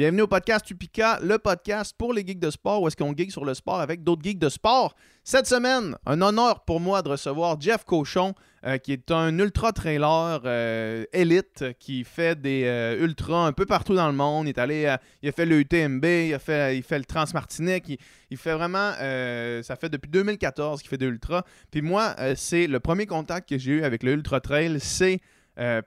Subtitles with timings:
[0.00, 3.30] Bienvenue au podcast Upica, le podcast pour les geeks de sport où est-ce qu'on geek
[3.30, 4.94] sur le sport avec d'autres geeks de sport.
[5.24, 8.32] Cette semaine, un honneur pour moi de recevoir Jeff Cochon,
[8.64, 13.66] euh, qui est un ultra trailer euh, élite qui fait des euh, ultras un peu
[13.66, 14.46] partout dans le monde.
[14.46, 17.90] Il est allé, il a fait le UTMB, il a fait, il fait le Transmartinique.
[17.90, 17.98] Il,
[18.30, 21.42] il fait vraiment, ça fait depuis 2014 qu'il fait des ultras.
[21.70, 25.20] Puis moi, c'est le premier contact que j'ai eu avec le ultra trail, c'est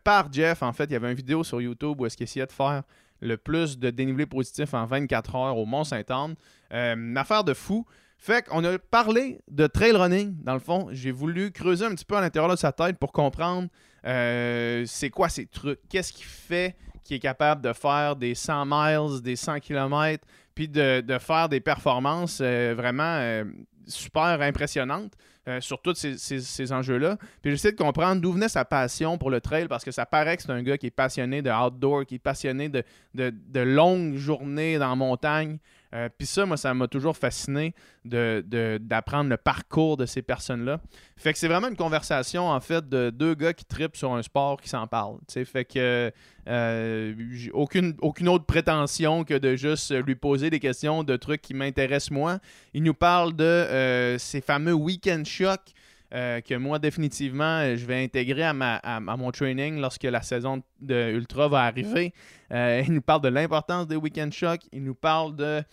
[0.03, 0.61] par Jeff.
[0.61, 2.83] En fait, il y avait une vidéo sur YouTube où est-ce qu'il essayait de faire
[3.23, 6.35] le plus de dénivelé positif en 24 heures au Mont-Saint-Anne.
[6.73, 7.85] Euh, une affaire de fou.
[8.17, 10.87] Fait qu'on a parlé de trail running, dans le fond.
[10.91, 13.67] J'ai voulu creuser un petit peu à l'intérieur de sa tête pour comprendre
[14.05, 18.65] euh, c'est quoi ces trucs, qu'est-ce qui fait qu'il est capable de faire des 100
[18.65, 23.43] miles, des 100 km, puis de, faire des performances euh, vraiment
[23.87, 25.13] super impressionnantes?
[25.49, 27.17] Euh, sur tous ces, enjeux-là.
[27.41, 30.37] Puis j'essaie de comprendre d'où venait sa passion pour le trail parce que ça paraît
[30.37, 32.81] que c'est un gars qui est passionné de outdoor, qui est passionné de,
[33.13, 35.57] de longues journées dans la montagne.
[35.93, 40.81] Euh, puis ça, moi, ça m'a toujours fasciné d'apprendre le parcours de ces personnes-là.
[41.15, 44.23] Fait que c'est vraiment une conversation, en fait, de deux gars qui tripent sur un
[44.23, 45.19] sport qui s'en parlent.
[45.29, 46.11] Fait que
[46.47, 47.13] euh,
[47.53, 52.39] aucune autre prétention que de juste lui poser des questions de trucs qui m'intéressent moi.
[52.73, 55.73] Il nous parle de euh, ces fameux week-end shocks
[56.13, 60.21] euh, que moi, définitivement, euh, je vais intégrer à, ma, à, mon training lorsque la
[60.21, 62.13] saison de Ultra va arriver.
[62.51, 64.61] Euh, il nous parle de l'importance des week-end shocks.
[64.71, 65.63] Il nous parle de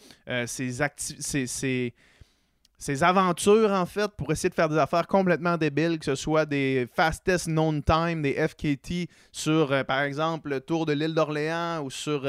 [0.47, 0.81] ses,
[3.03, 6.89] aventures, en fait, pour essayer de faire des affaires complètement débiles, que ce soit des
[6.95, 12.23] fastest known time, des FKT sur, par exemple, le tour de l'île d'Orléans ou sur...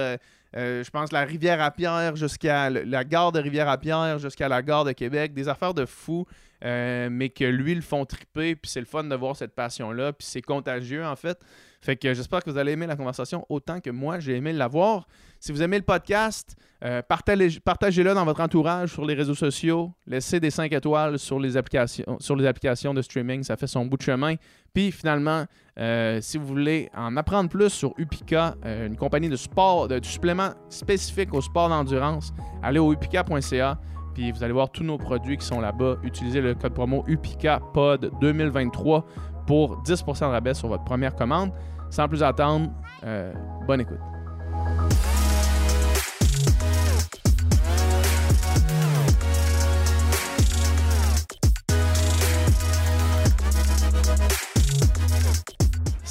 [0.54, 4.62] je pense la rivière à Pierre jusqu'à la gare de rivière à Pierre jusqu'à la
[4.62, 6.28] gare de Québec, des affaires de fous.
[6.64, 10.14] Euh, mais que lui le font triper, puis c'est le fun de voir cette passion-là,
[10.14, 11.40] puis c'est contagieux en fait.
[11.82, 15.08] Fait que j'espère que vous allez aimer la conversation autant que moi j'ai aimé l'avoir.
[15.40, 19.92] Si vous aimez le podcast, euh, partagez-le dans votre entourage sur les réseaux sociaux.
[20.06, 23.86] Laissez des 5 étoiles sur les, applications, sur les applications de streaming, ça fait son
[23.88, 24.36] bout de chemin.
[24.72, 25.46] Puis finalement,
[25.80, 30.06] euh, si vous voulez en apprendre plus sur Upica, une compagnie de sport, de, de
[30.06, 32.32] suppléments spécifiques au sport d'endurance,
[32.62, 33.80] allez au upica.ca.
[34.14, 35.98] Puis vous allez voir tous nos produits qui sont là-bas.
[36.04, 39.06] Utilisez le code promo UPICAPOD 2023
[39.48, 41.52] pour 10% de rabais sur votre première commande.
[41.90, 42.72] Sans plus attendre,
[43.04, 43.34] euh,
[43.68, 44.00] bonne écoute.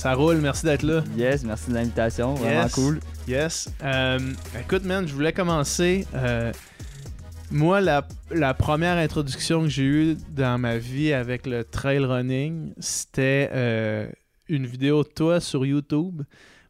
[0.00, 1.02] Ça roule, merci d'être là.
[1.14, 3.00] Yes, merci de l'invitation, vraiment cool.
[3.28, 3.68] Yes.
[3.84, 4.18] Euh,
[4.58, 6.06] écoute, man, je voulais commencer.
[6.14, 6.52] Euh,
[7.50, 13.50] moi, la, première introduction que j'ai eue dans ma vie avec le trail running, c'était
[13.52, 14.08] euh,
[14.48, 16.22] une vidéo de toi sur YouTube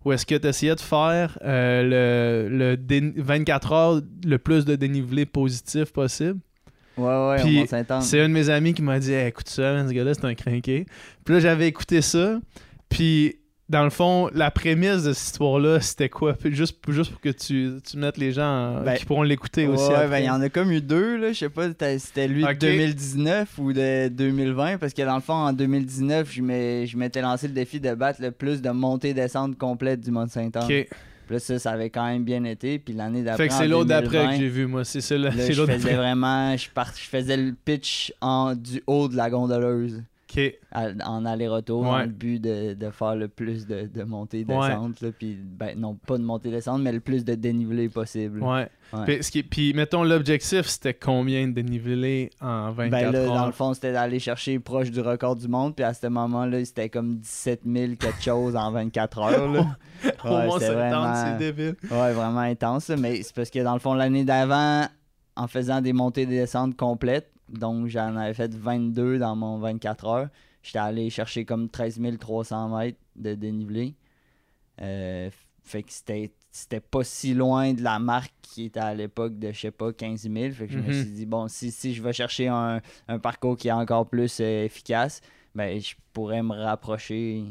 [0.04, 5.26] où est-ce que tu essayais de faire euh, le, 24 heures le plus de dénivelé
[5.26, 6.40] positif possible.
[6.96, 7.66] Ouais, ouais,
[8.00, 10.86] c'est un de mes amis qui m'a dit écoute ça, ce gars-là, c'est un crinqué.
[11.24, 12.40] Puis là, j'avais écouté ça.
[12.88, 13.39] Puis
[13.70, 16.36] dans le fond, la prémisse de cette histoire-là, c'était quoi?
[16.44, 19.88] Juste, juste pour que tu, tu mettes les gens ben, qui pourront l'écouter aussi.
[19.88, 21.32] Ouais, ben il y en a comme eu deux, là.
[21.32, 25.34] Je sais pas, c'était lui de 2019 ou de 2020, parce que dans le fond,
[25.34, 30.10] en 2019, je m'étais lancé le défi de battre le plus de montée-descente complète du
[30.10, 30.64] Mont Saint-Anne.
[30.64, 30.88] OK.
[31.26, 32.80] Puis là, ça, ça avait quand même bien été.
[32.80, 33.44] Puis l'année d'après.
[33.44, 34.84] Fait que c'est l'autre d'après que j'ai vu, moi.
[34.84, 36.56] C'est l'autre Je faisais vraiment.
[36.56, 40.02] Je, je faisais le pitch en, du haut de la gondoleuse
[40.74, 45.78] en aller-retour dans le but de, faire le plus de, de montée descente puis ben,
[45.78, 48.42] non pas de montée descente mais le plus de dénivelé possible.
[48.42, 48.68] Ouais,
[49.50, 53.92] Puis, mettons l'objectif c'était combien de dénivelé en 24 ben, là, dans le fond c'était
[53.92, 57.62] d'aller chercher proche du record du monde puis à ce moment là c'était comme 17
[57.66, 59.76] 000 quelque chose en 24 heures là.
[60.02, 61.14] c'est vraiment...
[61.14, 61.76] c'est débile.
[61.90, 64.86] Ouais vraiment intense mais c'est parce que dans le fond l'année d'avant
[65.36, 69.58] en faisant des montées et des descentes complètes donc, j'en avais fait 22 dans mon
[69.58, 70.28] 24 heures.
[70.62, 73.94] J'étais allé chercher comme 13 300 mètres de dénivelé.
[74.80, 75.30] Euh,
[75.62, 79.52] fait que c'était, c'était pas si loin de la marque qui était à l'époque de,
[79.52, 80.52] je sais pas, 15 000.
[80.52, 80.92] Fait que je me mhm.
[80.92, 82.80] suis dit, bon, si, si je vais chercher un,
[83.22, 85.20] parcours qui est encore plus euh, efficace,
[85.54, 87.44] ben, je pourrais me rapprocher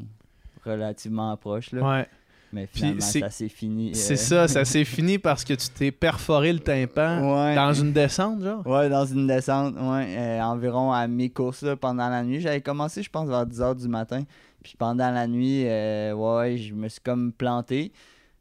[0.63, 1.71] relativement proche.
[1.71, 1.89] Là.
[1.89, 2.07] Ouais.
[2.51, 3.93] Mais finalement, ça s'est fini.
[3.93, 4.15] C'est euh.
[4.15, 8.65] ça, ça s'est fini parce que tu t'es perforé le tympan dans une descente, genre?
[8.65, 10.15] Ouais, dans une descente, ouais.
[10.17, 12.41] Euh, environ à mi-course pendant la nuit.
[12.41, 14.23] J'avais commencé, je pense, vers 10h du matin.
[14.63, 17.91] Puis pendant la nuit, euh, ouais, je me suis comme planté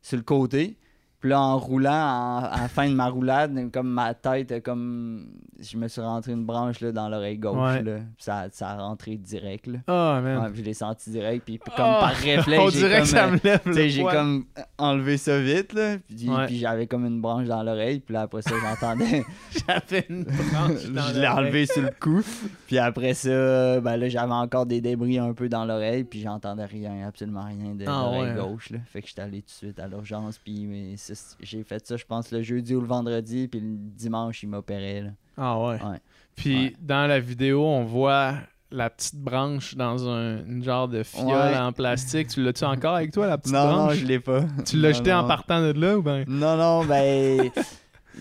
[0.00, 0.76] sur le côté.
[1.20, 4.60] Puis là, en roulant, en- à la fin de ma roulade, comme ma tête, euh,
[4.60, 5.26] comme
[5.58, 7.56] je me suis rentré une branche là, dans l'oreille gauche.
[7.58, 7.82] Ouais.
[7.82, 9.66] Là, Puis ça, ça a rentré direct.
[9.66, 9.78] Là.
[9.88, 10.38] Ah, man.
[10.44, 11.44] Ouais, puis je l'ai senti direct.
[11.44, 13.82] Puis puis comme Ah, par réflexe, On dirait comme, que ça euh, me lève sais,
[13.82, 14.44] le j'ai comme
[14.78, 15.96] enlevé ça vite, là.
[16.06, 16.46] Puis, Ouais.
[16.46, 17.98] puis j'avais comme une branche dans l'oreille.
[17.98, 19.24] Puis là, après ça, j'entendais.
[19.66, 22.22] J'avais une branche dans je l'ai enlevé sur le cou.
[22.68, 26.04] Puis après ça, ben là, j'avais encore des débris un peu dans l'oreille.
[26.04, 28.78] Puis j'entendais rien, absolument rien de Ah, l'oreille gauche, là.
[28.86, 30.38] Fait que j'étais allé tout de suite à l'urgence.
[30.38, 30.94] Puis mais
[31.40, 33.48] j'ai fait ça, je pense, le jeudi ou le vendredi.
[33.48, 35.04] Puis le dimanche, il m'opérait.
[35.36, 35.74] Ah, ouais.
[35.82, 35.98] Ouais.
[36.36, 36.76] Puis Ouais.
[36.80, 38.34] dans la vidéo, on voit
[38.70, 41.56] la petite branche dans un une genre de fiole Ouais.
[41.56, 42.28] en plastique.
[42.28, 43.94] Tu l'as-tu encore avec toi, la petite Non, non, branche?
[43.96, 44.44] je l'ai pas.
[44.66, 45.28] Tu l'as Non, jeté en non.
[45.28, 46.24] partant de là ou ben?
[46.28, 47.50] Non, non, ben.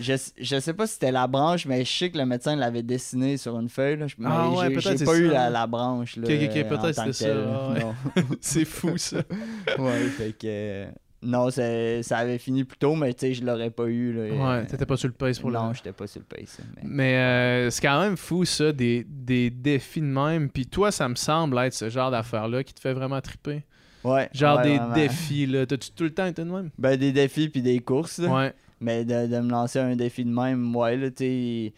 [0.00, 2.84] Je, je sais pas si c'était la branche, mais je sais que le médecin l'avait
[2.84, 3.96] dessiné sur une feuille.
[3.96, 4.06] Là.
[4.06, 6.14] Je- Ah ouais, peut-être j'ai c'est pas eu la, la branche.
[6.14, 7.80] Là, peut-être c'était ça, ouais.
[7.80, 7.94] non.
[8.40, 9.16] C'est fou, ça.
[9.78, 10.86] ouais, fait que.
[11.24, 14.12] Euh, Non, ça avait fini plus tôt, mais tu sais, je l'aurais pas eu.
[14.12, 15.74] Là, Ouais, t'étais pas sur le pace pour Non, le...
[15.74, 16.58] j'étais pas sur le pace.
[16.76, 16.82] Mais...
[16.84, 20.48] Mais euh, c'est quand même fou, ça, des, des défis de même.
[20.50, 23.64] Puis toi, ça me semble être ce genre d'affaire-là qui te fait vraiment triper.
[24.04, 24.28] Ouais.
[24.32, 24.94] Genre ouais, des vraiment.
[24.94, 25.66] défis, là.
[25.66, 26.70] T'as-tu tout le temps été de même?
[26.78, 28.18] Ben, des défis puis des courses.
[28.18, 28.28] là.
[28.32, 28.54] Ouais.
[28.80, 31.72] Mais de, de me lancer un défi de même, ouais, là, tu sais.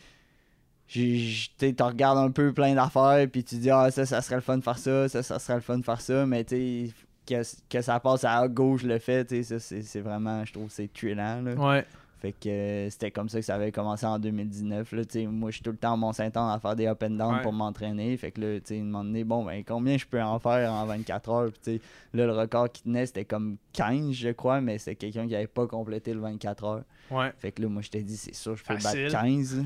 [0.92, 4.58] Tu regardes un peu plein d'affaires, puis tu dis, ah, ça, ça serait le fun
[4.58, 6.90] de faire ça, ça, ça serait le fun de faire ça, mais tu
[7.26, 10.70] que, que ça passe à gauche le fait, tu sais, ça, c'est vraiment, je trouve,
[10.70, 11.54] c'est thrillant, là.
[11.54, 11.86] Ouais.
[12.20, 15.02] Fait que euh, c'était comme ça que ça avait commencé en 2019, là.
[15.30, 17.42] Moi, je suis tout le temps à Mont-Saint-Anne à faire des up and down Ouais.
[17.42, 20.70] pour m'entraîner, fait que là, tu sais, donné, bon, ben, combien je peux en faire
[20.70, 21.80] en 24 heures, puis tu sais,
[22.12, 25.46] là, le record qui tenait, c'était comme 15, je crois, mais c'est quelqu'un qui avait
[25.46, 26.84] pas complété le 24 heures.
[27.10, 27.32] Ouais.
[27.38, 29.04] Fait que là, moi, je t'ai dit, c'est sûr, je peux Facile.
[29.10, 29.64] battre 15.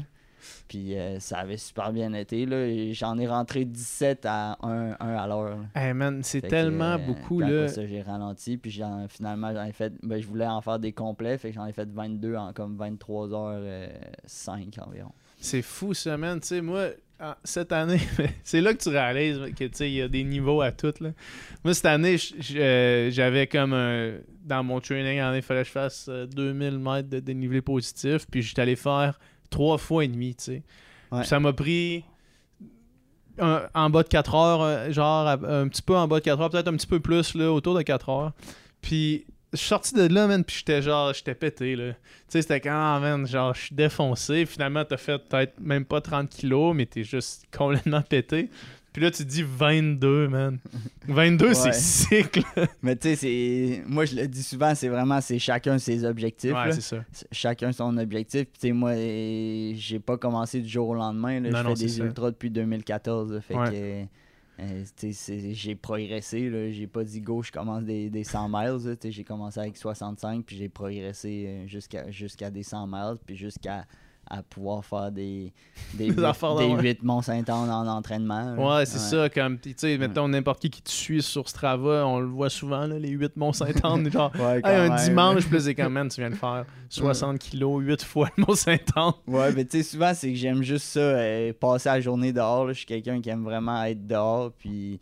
[0.69, 2.47] Puis euh, ça avait super bien été.
[2.47, 2.93] là.
[2.93, 5.59] J'en ai rentré 17 à 1, 1 à l'heure.
[5.75, 7.69] Hey man, c'est que, tellement euh, beaucoup, là.
[7.69, 8.57] ça, j'ai ralenti.
[8.57, 9.93] Puis j'en- finalement, j'en ai fait.
[10.03, 11.39] Ben, je voulais en faire des complets.
[11.39, 13.89] Fait que j'en ai fait 22 en comme 23 h
[14.27, 15.13] 5 environ.
[15.39, 16.41] C'est fou, ça, man.
[16.41, 16.89] Tu sais, moi,
[17.45, 18.01] cette année,
[18.43, 21.11] c'est là que tu réalises que, il y a des niveaux à tout, là.
[21.65, 22.17] Moi, cette année,
[22.55, 24.15] euh, j'avais comme un...
[24.45, 28.43] Dans mon training, il fallait que je fasse euh, 2000 mètres de dénivelé positif, puis
[28.43, 29.19] j'étais allé faire
[29.55, 30.63] trois fois et demi, tu sais.
[31.13, 31.25] Ouais.
[31.25, 32.05] Ça m'a pris
[33.39, 36.41] un- en bas de 4 heures, euh, genre un petit peu en bas de 4
[36.41, 38.33] heures, peut-être un petit peu plus, là, autour de 4 heures.
[38.81, 41.93] Puis je suis sorti de là, man, puis j'étais genre, j'étais pété, là.
[41.93, 41.99] Tu
[42.29, 44.47] sais, c'était quand, ah, man, genre, je suis défoncé.
[44.47, 48.51] Finalement, t'as fait peut-être même pas 30 kilos, mais t'es juste complètement pété.
[48.95, 50.59] Puis là, tu dis 22, man.
[51.09, 52.67] 22, c'est sick, là.
[52.83, 53.83] Mais tu sais, c'est.
[53.87, 56.53] Moi, je le dis souvent, c'est vraiment c'est chacun ses objectifs.
[56.55, 57.05] Ouais, c'est ça.
[57.33, 58.45] Chacun son objectif.
[58.45, 61.41] Puis, tu sais, moi, j'ai pas commencé du jour au lendemain.
[61.41, 61.51] Là.
[61.51, 62.05] Non, je non, fais des ça.
[62.05, 63.33] ultras depuis 2014.
[63.33, 63.41] là.
[63.41, 63.71] Fait Ouais.
[63.71, 66.49] que, euh, tu sais, c'est- j'ai progressé.
[66.49, 66.71] là.
[66.71, 68.79] J'ai pas dit go, je commence des, des 100 miles.
[68.87, 68.95] là.
[68.95, 73.17] Tu sais, J'ai commencé avec 65, puis j'ai progressé euh, jusqu'à jusqu'à des 100 miles,
[73.27, 73.87] puis jusqu'à
[74.31, 75.53] à pouvoir faire des,
[75.95, 76.81] des, Des huit- affaires de des même.
[76.81, 78.55] 8 Mont-Saint-Anne en entraînement.
[78.55, 78.77] là.
[78.79, 79.29] Ouais, c'est ça.
[79.29, 82.87] Comme, tu sais, mettons, n'importe qui qui te suit sur Strava, on le voit souvent,
[82.87, 85.05] là, les 8 Mont-Saint-Anne, genre, Ouais, quand Hey, un même.
[85.05, 89.13] dimanche, plus c'est comme, man, tu viens de faire 60 kilos, 8 fois le Mont-Saint-Anne.
[89.27, 92.67] Ouais, mais tu sais, souvent, c'est que j'aime juste ça, euh, passer la journée dehors.
[92.67, 92.73] là.
[92.73, 94.53] Je suis quelqu'un qui aime vraiment être dehors.
[94.59, 95.01] Puis,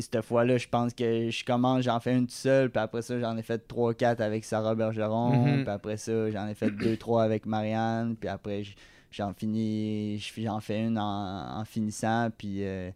[0.00, 2.70] cette fois-là, je pense que je commence, j'en fais une toute seule.
[2.70, 5.32] Puis après ça, j'en ai fait 3-4 avec Sarah Bergeron.
[5.46, 5.64] Mhm.
[5.64, 8.16] Puis après ça, j'en ai fait 2-3 avec Marianne.
[8.16, 8.62] Puis après,
[9.10, 12.28] j'en finis, j'en fais une en, en finissant.
[12.36, 12.64] Puis.
[12.64, 12.90] euh,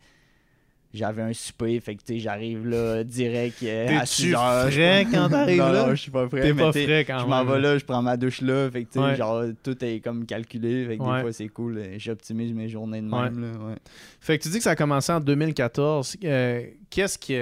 [0.97, 4.71] j'avais un souper, fait que tu sais, j'arrive là direct euh, à T'es-tu 6 heures.
[4.71, 5.87] frais quand t'arrives là?
[5.87, 6.27] non, je suis pas.
[6.29, 8.71] T'es frais quand je m'en vais là, je prends ma douche là.
[8.71, 9.17] Fait que, tu sais, Ouais.
[9.17, 10.87] genre, tout est comme calculé.
[10.87, 11.17] Fait que Ouais.
[11.17, 11.79] des fois, c'est cool.
[11.79, 13.23] euh, J'optimise mes journées de Ouais.
[13.31, 13.41] même.
[13.41, 13.75] Là.
[14.21, 16.17] Fait que tu dis que ça a commencé en 2014.
[16.25, 17.37] Euh, qu'est-ce, qui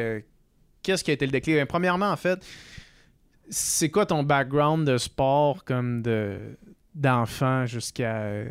[0.83, 1.57] qu'est-ce qui a été le déclic?
[1.57, 2.39] Ben, premièrement, en fait,
[3.51, 6.37] c'est quoi ton background de sport comme de
[6.95, 8.47] d'enfant jusqu'à euh,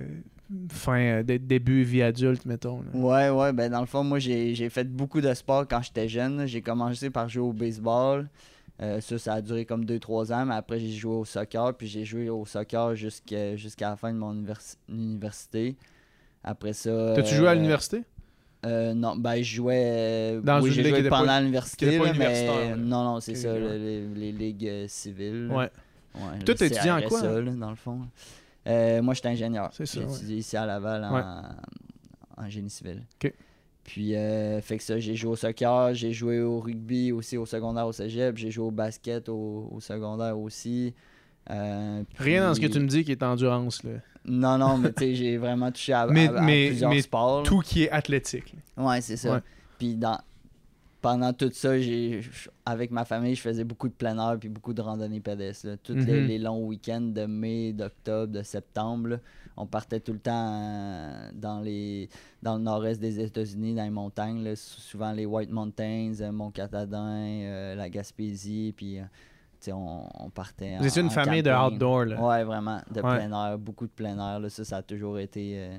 [0.72, 2.81] fin, euh, dé- début vie adulte, mettons?
[2.81, 3.00] là?
[3.00, 6.45] Ouais, ouais, ben dans le fond, moi j'ai fait beaucoup de sport quand j'étais jeune.
[6.45, 8.29] J'ai commencé par jouer au baseball.
[8.81, 11.88] Euh, ça, ça a duré comme 2-3 ans, mais après j'ai joué au soccer, puis
[11.88, 15.75] j'ai joué au soccer jusqu'à la fin de mon univers- université.
[16.43, 16.89] Après ça.
[17.15, 18.03] T'as-tu joué à euh, l'université?
[18.65, 20.39] euh, Non, ben je jouais.
[20.43, 25.48] Dans oui, j'ai joué pendant l'université, mais non, non, c'est ça, les, les ligues civiles.
[25.51, 25.69] Ouais.
[26.15, 27.41] Ouais, Toi, t'es étudiant en quoi, hein?
[27.41, 28.01] là, dans le fond?
[28.67, 29.70] Euh, moi, j'étais ingénieur.
[29.74, 30.13] C'est ça, J'ai ouais.
[30.15, 31.22] étudié ici à Laval en, Ouais.
[32.38, 33.03] en génie civil.
[33.24, 33.34] Ok.
[33.84, 37.46] Puis, euh, fait que ça, j'ai joué au soccer, j'ai joué au rugby aussi au
[37.46, 40.93] secondaire au cégep, j'ai joué au basket au, au secondaire aussi.
[41.50, 43.84] Euh, Rien dans ce que tu me dis qui est endurance.
[43.84, 43.91] Là.
[44.24, 47.01] Non, non, mais tu sais, j'ai vraiment touché à, Mais- à- à mais- plusieurs mais
[47.01, 47.43] sports.
[47.43, 48.55] Tout qui est athlétique.
[48.77, 49.34] Ouais, c'est ça.
[49.34, 49.39] Ouais.
[49.77, 50.17] Puis dans,
[51.03, 52.22] pendant tout ça, j'ai,
[52.65, 55.67] avec ma famille, je faisais beaucoup de plein air puis beaucoup de randonnées pédestres.
[55.67, 55.77] là.
[55.77, 56.27] Tous les, Mhm.
[56.27, 59.17] les longs week-ends de mai, d'octobre, de septembre, là,
[59.57, 60.31] on partait tout le temps
[60.63, 62.10] euh, dans, les,
[62.41, 64.43] dans le nord-est des États-Unis, dans les montagnes.
[64.43, 66.98] là, souvent les White Mountains, euh, Mont-Catadin,
[67.43, 68.74] euh, la Gaspésie.
[68.75, 68.98] Puis,
[69.67, 70.77] on, on partait.
[70.77, 72.22] Vous en- étiez une en famille de outdoor, là.
[72.22, 72.81] Ouais, vraiment.
[72.91, 73.17] De Ouais.
[73.27, 74.50] plein air, beaucoup de plein air.
[74.50, 75.69] Ça, ça a toujours été.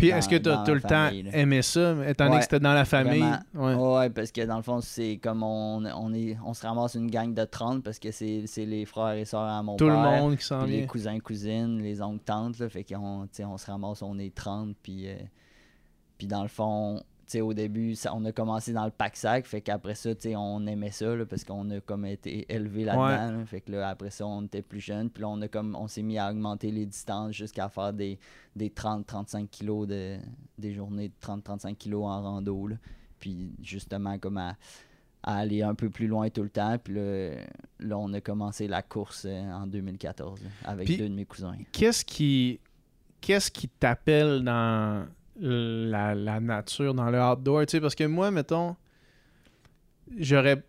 [0.00, 1.12] Puis est-ce que tu as tout le temps là.
[1.32, 3.24] aimé ça, étant donné Ouais, que c'était dans la famille?
[3.54, 3.74] Ouais.
[3.74, 7.10] Ouais, parce que dans le fond, c'est comme on, on, est, on se ramasse une
[7.10, 9.92] gang de 30 parce que c'est c'est les frères et sœurs à mon Tout le
[9.92, 10.02] père.
[10.22, 10.86] monde qui s'en puis les vient.
[10.86, 12.58] cousins, cousines, les oncles, tantes.
[12.58, 14.74] Là, fait qu'on on se ramasse, on est 30.
[14.82, 15.14] Puis, euh,
[16.18, 17.02] puis dans le fond,
[17.40, 19.46] au début, ça, on a commencé dans le pack-sac.
[19.46, 23.38] Fait qu'après ça, on aimait ça là, parce qu'on a comme été élevé là-dedans.
[23.38, 23.46] là.
[23.46, 25.10] fait que là, après ça, on était plus jeunes.
[25.10, 28.18] Puis là, on, a comme, on s'est mis à augmenter les distances jusqu'à faire des,
[28.56, 30.16] des 30-35 kilos, de,
[30.58, 32.66] des journées de 30-35 kilos en rando.
[32.66, 32.76] là.
[33.20, 34.56] Puis justement, comme à,
[35.22, 36.78] à aller un peu plus loin tout le temps.
[36.78, 37.34] Puis là,
[37.78, 41.26] là, on a commencé la course euh, en 2014 là, avec Puis- deux de mes
[41.26, 41.56] cousins.
[41.72, 42.58] Qu'est-ce qui
[43.20, 45.06] qu'est-ce qui t'appelle dans
[45.40, 47.66] la, la nature, dans le outdoor?
[47.66, 48.76] Tu sais, parce que moi, mettons,
[50.18, 50.62] j'aurais.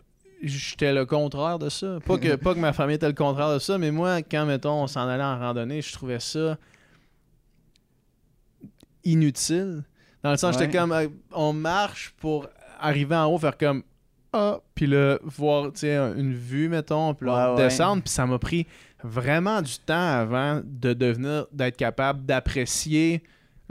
[0.44, 2.00] J'étais le contraire de ça.
[2.04, 4.84] Pas que, pas que ma famille était le contraire de ça, mais moi, quand, mettons,
[4.84, 6.58] on s'en allait en randonnée, je trouvais ça
[9.04, 9.84] inutile.
[10.24, 12.48] Dans le sens, j'étais comme, euh, on marche pour
[12.80, 13.84] arriver en haut, faire comme,
[14.34, 17.64] ah, puis là, voir, tu sais, une vue, mettons, puis là, Ouais, ouais.
[17.64, 18.66] descendre, puis ça m'a pris
[19.04, 23.24] vraiment du temps avant de devenir, d'être capable d'apprécier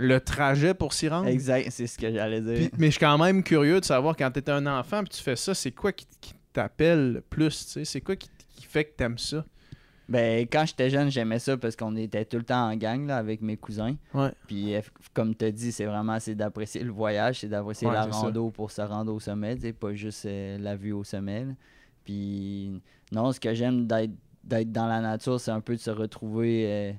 [0.02, 1.28] le trajet pour s'y rendre.
[1.28, 2.54] Exact, c'est ce que j'allais dire.
[2.54, 5.22] Puis- mais je suis quand même curieux de savoir quand tu un enfant puis tu
[5.22, 7.84] fais ça, c'est quoi qui, qui t'appelle le plus, tu sais?
[7.84, 9.44] C'est quoi qui, qui fait que t'aimes ça?
[10.08, 13.18] Ben, quand j'étais jeune, j'aimais ça parce qu'on était tout le temps en gang là,
[13.18, 13.94] avec mes cousins.
[14.12, 14.32] Ouais.
[14.48, 14.80] Puis, euh,
[15.14, 18.18] comme tu as dit, c'est vraiment c'est d'apprécier le voyage, c'est d'apprécier Ouais, la ça.
[18.18, 21.44] rando pour se rendre au sommet, tu sais, pas juste euh, la vue au sommet.
[21.44, 21.52] là.
[22.04, 22.80] Puis,
[23.12, 24.10] non, ce que j'aime d'être
[24.42, 26.64] d'être dans la nature, c'est un peu de se retrouver.
[26.66, 26.92] euh,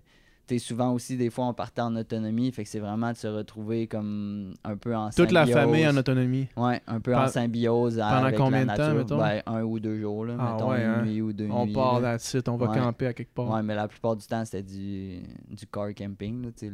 [0.60, 3.88] souvent aussi, des fois, on partait en autonomie, fait que c'est vraiment de se retrouver
[3.88, 5.62] comme un peu en Toute la symbiose.
[5.62, 6.48] famille en autonomie.
[6.58, 9.18] Ouais, un peu en symbiose pendant avec combien la de temps, mettons?
[9.18, 11.02] Ben, un ou deux jours, là, Ah mettons ouais, une hein?
[11.06, 11.74] nuit ou deux On nuits.
[11.74, 12.12] part là.
[12.14, 12.78] là-dessus, on va Ouais.
[12.80, 13.50] camper à quelque part.
[13.50, 16.44] Ouais, mais la plupart du temps, c'était du, du car camping.
[16.46, 16.74] Là, tu sais,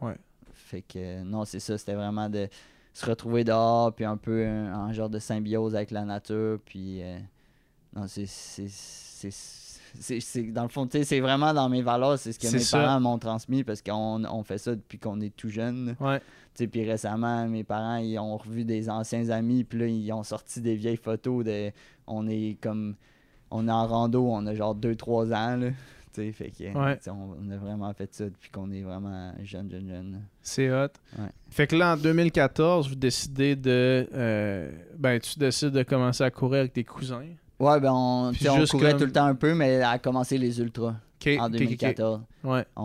[0.00, 0.16] Ouais.
[0.52, 1.76] Fait que, euh, non, c'est ça.
[1.78, 2.48] C'était vraiment de
[2.92, 6.58] se retrouver dehors, puis un peu un- en genre de symbiose avec la nature.
[6.64, 7.18] Puis, euh,
[7.94, 8.26] non, c'est.
[10.00, 12.18] C'est- Dans le fond, tu sais, c'est vraiment dans mes valeurs.
[12.18, 12.78] C'est ce que mes ça.
[12.78, 15.96] parents m'ont transmis parce qu'on on fait ça depuis qu'on est tout jeune.
[16.00, 16.20] Ouais.
[16.54, 20.60] Puis récemment, mes parents, ils ont revu des anciens amis, puis là, ils ont sorti
[20.60, 21.70] des vieilles photos de...
[22.06, 22.94] On est comme...
[23.50, 25.70] On est en rando, on a genre 2-3 ans, là.
[26.14, 26.62] Tu sais, fait que...
[26.78, 26.96] Ouais.
[27.08, 30.20] On, on a vraiment fait ça depuis qu'on est vraiment jeune, jeune, jeune.
[30.42, 30.86] C'est hot.
[31.18, 31.26] Ouais.
[31.50, 34.06] Fait que là, en 2014, vous décidez de.
[34.14, 37.24] euh, ben, tu décides de commencer à courir avec tes cousins.
[37.60, 40.38] Ouais, ben, on, on juste courait comme- tout le temps un peu, mais à commencer
[40.38, 40.94] les ultras
[41.26, 41.50] en ok, ok.
[41.52, 42.20] 2014.
[42.42, 42.66] Ouais.
[42.76, 42.82] On-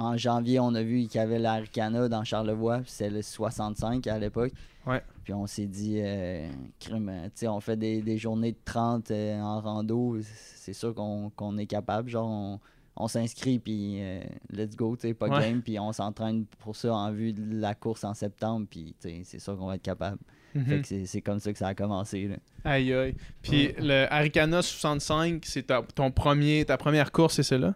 [0.00, 4.06] en janvier, on a vu qu'il y avait la Ricana dans Charlevoix, c'est le 65
[4.06, 4.52] à l'époque.
[4.86, 5.02] Ouais.
[5.24, 6.48] Puis on s'est dit, euh,
[6.80, 10.16] crime, euh, on fait des, des journées de 30 euh, en rando,
[10.56, 12.08] c'est sûr qu'on est capable.
[12.08, 12.58] Genre, on,
[12.96, 15.40] on s'inscrit, puis euh, let's go, tu sais, pas Ouais.
[15.50, 19.38] game, puis on s'entraîne pour ça en vue de la course en septembre, puis c'est
[19.38, 20.18] sûr qu'on va être capable.
[20.54, 22.26] Fait que c'est- comme ça que ça a commencé.
[22.28, 22.36] Là.
[22.64, 23.14] Aïe aïe.
[23.42, 27.74] Puis le Aricana 65, c'est ta, ton premier, ta première course, c'est celle-là?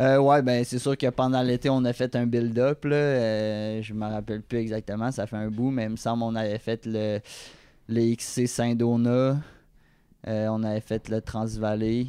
[0.00, 2.84] Euh, ouais, ben c'est sûr que pendant l'été, on a fait un build-up.
[2.86, 6.34] Euh, je me rappelle plus exactement, ça fait un bout, mais il me semble qu'on
[6.34, 7.20] avait fait le,
[7.88, 9.36] le XC Saint-Donat.
[10.26, 12.08] Euh, on avait fait le Transvalley.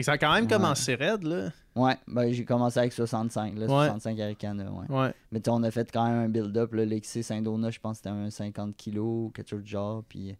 [0.00, 0.50] Ça a quand même Ouais.
[0.50, 1.50] commencé raide, là.
[1.76, 3.86] Ouais, ben j'ai commencé avec 65, là, Ouais.
[3.86, 4.86] 65 Aricana, ouais.
[4.88, 5.14] Ouais.
[5.30, 6.72] Mais on a fait quand même un build-up.
[6.74, 6.84] là.
[6.84, 10.02] Le XC Saint-Donat, je pense que c'était un 50 kg ou quelque chose de genre.
[10.08, 10.36] Puis,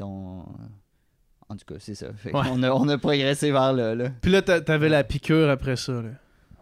[0.00, 0.44] on...
[1.48, 2.12] En tout cas, c'est ça.
[2.12, 2.42] Fait Ouais.
[2.52, 3.94] on, a, on a progressé vers là.
[3.96, 4.10] là.
[4.22, 6.10] Puis là, t'a- t'avais la piqûre après ça, là.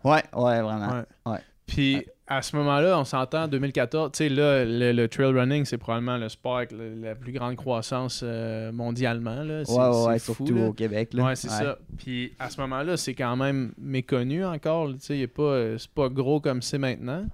[0.05, 0.89] Ouais, ouais, vraiment.
[1.27, 1.33] Ouais.
[1.33, 1.39] Ouais.
[1.67, 5.79] Puis à ce moment-là, on s'entend, 2014, tu sais, là, le, le trail running, c'est
[5.79, 9.65] probablement le sport avec le- la plus grande croissance euh, mondialement, là.
[9.65, 10.67] C'est- Ouais, ouais, ouais, c'est fou, surtout là.
[10.69, 11.15] au Québec.
[11.15, 11.25] Là.
[11.25, 11.79] Ouais, c'est ça.
[11.97, 14.91] Puis à ce moment-là, c'est quand même méconnu encore.
[14.91, 17.25] Tu sais, pas, c'est pas gros comme c'est maintenant.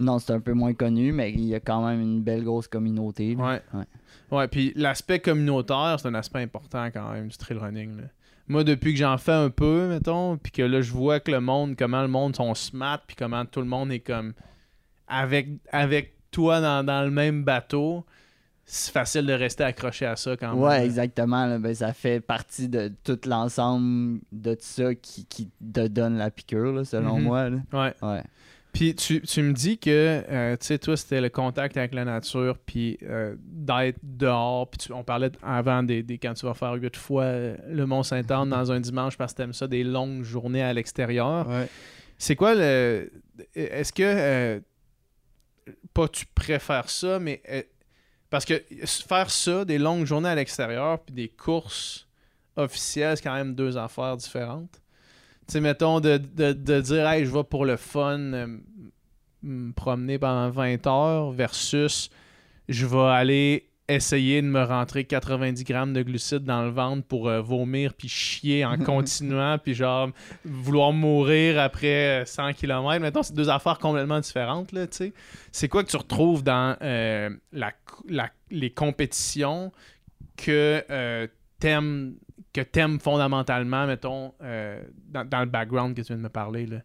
[0.00, 2.66] Non, c'est un peu moins connu, mais il y a quand même une belle grosse
[2.68, 3.34] communauté.
[3.36, 3.44] là.
[3.44, 3.62] Ouais.
[3.74, 3.84] Ouais.
[4.38, 7.96] Ouais, puis l'aspect communautaire, c'est un aspect important quand même du trail running.
[7.98, 8.04] là.
[8.48, 11.40] Moi, depuis que j'en fais un peu, mettons, puis que là, je vois que le
[11.40, 14.34] monde, comment le monde sont smart, puis comment tout le monde est comme
[15.08, 18.04] avec, avec toi dans, dans le même bateau,
[18.66, 20.62] c'est facile de rester accroché à ça quand même.
[20.62, 20.84] Ouais, là.
[20.84, 21.46] exactement.
[21.46, 21.58] là.
[21.58, 26.30] Ben, ça fait partie de tout l'ensemble de tout ça qui, qui te donne la
[26.30, 27.22] piqûre, là, selon Mhm.
[27.24, 27.50] moi.
[27.50, 27.56] là.
[27.72, 27.94] Ouais.
[28.02, 28.22] Ouais.
[28.74, 29.88] Puis tu, tu me dis que,
[30.28, 34.68] euh, tu sais, toi, c'était le contact avec la nature, puis euh, d'être dehors.
[34.68, 37.86] Puis tu- on parlait avant des, des- quand tu vas faire huit fois euh, le
[37.86, 41.48] Mont-Saint-Anne dans un dimanche parce que t'aimes ça, des longues journées à l'extérieur.
[41.48, 41.68] Ouais.
[42.18, 43.10] C'est quoi le.
[43.54, 44.02] Est-ce que.
[44.02, 44.60] euh,
[45.94, 47.40] pas tu préfères ça, mais.
[48.30, 48.60] parce que
[49.06, 52.08] faire ça, des longues journées à l'extérieur, puis des courses
[52.56, 54.80] officielles, c'est quand même deux affaires différentes.
[55.46, 58.46] Tu sais, mettons, de, de, de dire, hey, je vais pour le fun, euh,
[59.42, 62.10] me promener pendant 20 heures, versus
[62.68, 67.28] je vais aller essayer de me rentrer 90 grammes de glucides dans le ventre pour
[67.28, 70.08] euh, vomir puis chier en continuant, puis genre
[70.46, 72.98] vouloir mourir après euh, 100 km.
[73.02, 75.12] Mettons, c'est deux affaires complètement différentes, là, tu sais.
[75.52, 77.72] C'est quoi que tu retrouves dans euh, la,
[78.08, 79.70] la- les compétitions
[80.38, 81.26] que euh,
[81.60, 82.14] t'aimes
[82.54, 86.66] que t'aimes fondamentalement, mettons, euh, dans, dans le background que tu viens de me parler,
[86.66, 86.78] là.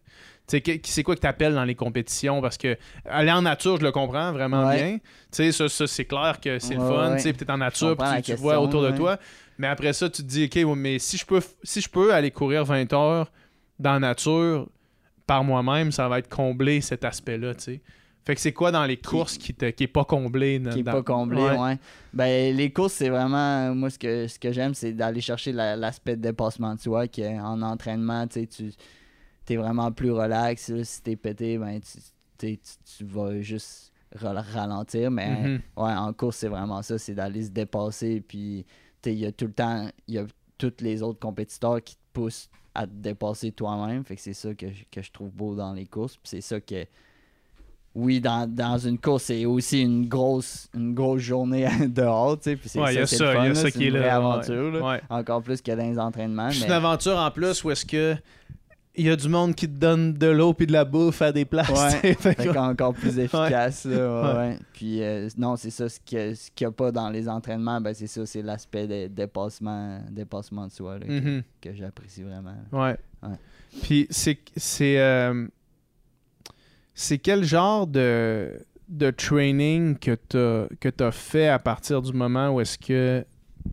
[0.46, 2.40] C'est quoi que t'appelles dans les compétitions?
[2.42, 4.76] Parce que aller en nature, je le comprends vraiment Ouais.
[4.76, 4.98] bien.
[4.98, 7.10] Tu sais, ça, ça, c'est clair que c'est le fun.
[7.10, 7.16] ouais.
[7.18, 9.16] Tu sais, peut-être en nature, la tu, tu vois autour de toi.
[9.58, 12.32] Mais après ça, tu te dis, OK, mais si je peux, si je peux aller
[12.32, 13.30] courir 20 heures
[13.78, 14.66] dans la nature
[15.24, 17.80] par moi-même, ça va être comblé cet aspect-là, tu sais.
[18.30, 20.60] Fait que c'est quoi dans les courses qui, te, qui est pas comblé?
[20.60, 21.58] dans- qui est pas comblé, Ouais.
[21.58, 21.78] ouais.
[22.14, 23.74] Ben, les courses, c'est vraiment.
[23.74, 27.08] Moi, ce que, ce que j'aime, c'est d'aller chercher la- l'aspect de dépassement de soi.
[27.08, 30.68] qu'en entraînement, tu sais, tu es vraiment plus relax.
[30.68, 30.84] là.
[30.84, 31.98] Si t'es pété, ben, tu,
[32.38, 32.58] tu,
[32.96, 35.10] tu vas juste ra- ralentir.
[35.10, 35.60] Mais Mhm.
[35.78, 36.98] ouais, en course, c'est vraiment ça.
[36.98, 38.20] C'est d'aller se dépasser.
[38.20, 38.64] Puis,
[39.06, 39.88] il y a tout le temps.
[40.06, 44.04] Il y a tous les autres compétiteurs qui te poussent à te dépasser toi-même.
[44.04, 46.14] Fait que c'est ça que, je- que je trouve beau dans les courses.
[46.16, 46.84] Puis c'est ça que
[47.94, 52.56] oui, dans, dans une course, c'est aussi une grosse, une grosse journée dehors, tu sais.
[52.56, 53.70] Puis c'est Ouais, il y a c'est ça, le il y fun, a là, ça
[53.70, 54.14] qui est une là, vraie ouais.
[54.14, 54.88] aventure, là.
[54.88, 55.00] Ouais.
[55.10, 56.50] Encore plus que dans les entraînements.
[56.50, 56.66] C'est mais...
[56.66, 58.16] une aventure en plus où est-ce que
[58.96, 61.30] il y a du monde qui te donne de l'eau puis de la bouffe à
[61.32, 61.70] des places.
[62.02, 62.12] Ouais.
[62.18, 64.38] Fait qu'encore plus efficace, là, ouais, Ouais.
[64.50, 64.58] ouais.
[64.72, 68.08] Puis euh, non, c'est ça, ce qu'il n'y a pas dans les entraînements, ben c'est
[68.08, 72.54] ça, c'est l'aspect de dépassement, dépassement de soi, là, que- que, j'apprécie vraiment.
[72.72, 72.96] Ouais.
[73.22, 73.36] Ouais.
[73.82, 75.46] Puis c'est c'est euh,
[76.94, 80.16] c'est quel genre de de training que
[80.80, 83.24] que t'as fait à partir du moment où est-ce que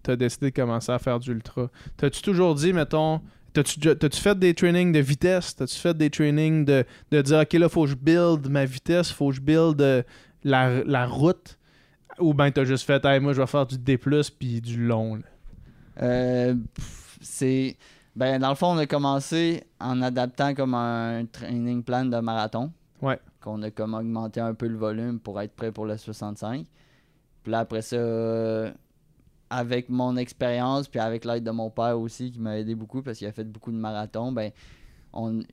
[0.03, 3.21] t'as décidé de commencer à faire du ultra T'as-tu toujours dit mettons
[3.63, 5.55] T'as-tu fait des trainings de vitesse?
[5.55, 9.09] T'as-tu fait des trainings de, de dire, OK, là, faut que je build ma vitesse,
[9.11, 10.03] faut que je build euh,
[10.43, 11.57] la, la route?
[12.19, 15.19] Ou ben t'as juste fait, moi, je vais faire du D+, puis du long.
[16.01, 16.55] Euh,
[17.21, 17.77] c'est.
[18.15, 22.71] Ben, dans le fond, on a commencé en adaptant comme un training plan de marathon.
[23.41, 26.65] Qu'on a comme augmenté un peu le volume pour être prêt pour le 65.
[27.43, 28.71] Puis là, après ça, euh,
[29.49, 33.17] avec mon expérience, puis avec l'aide de mon père aussi, qui m'a aidé beaucoup parce
[33.19, 34.51] qu'il a fait beaucoup de marathons, ben,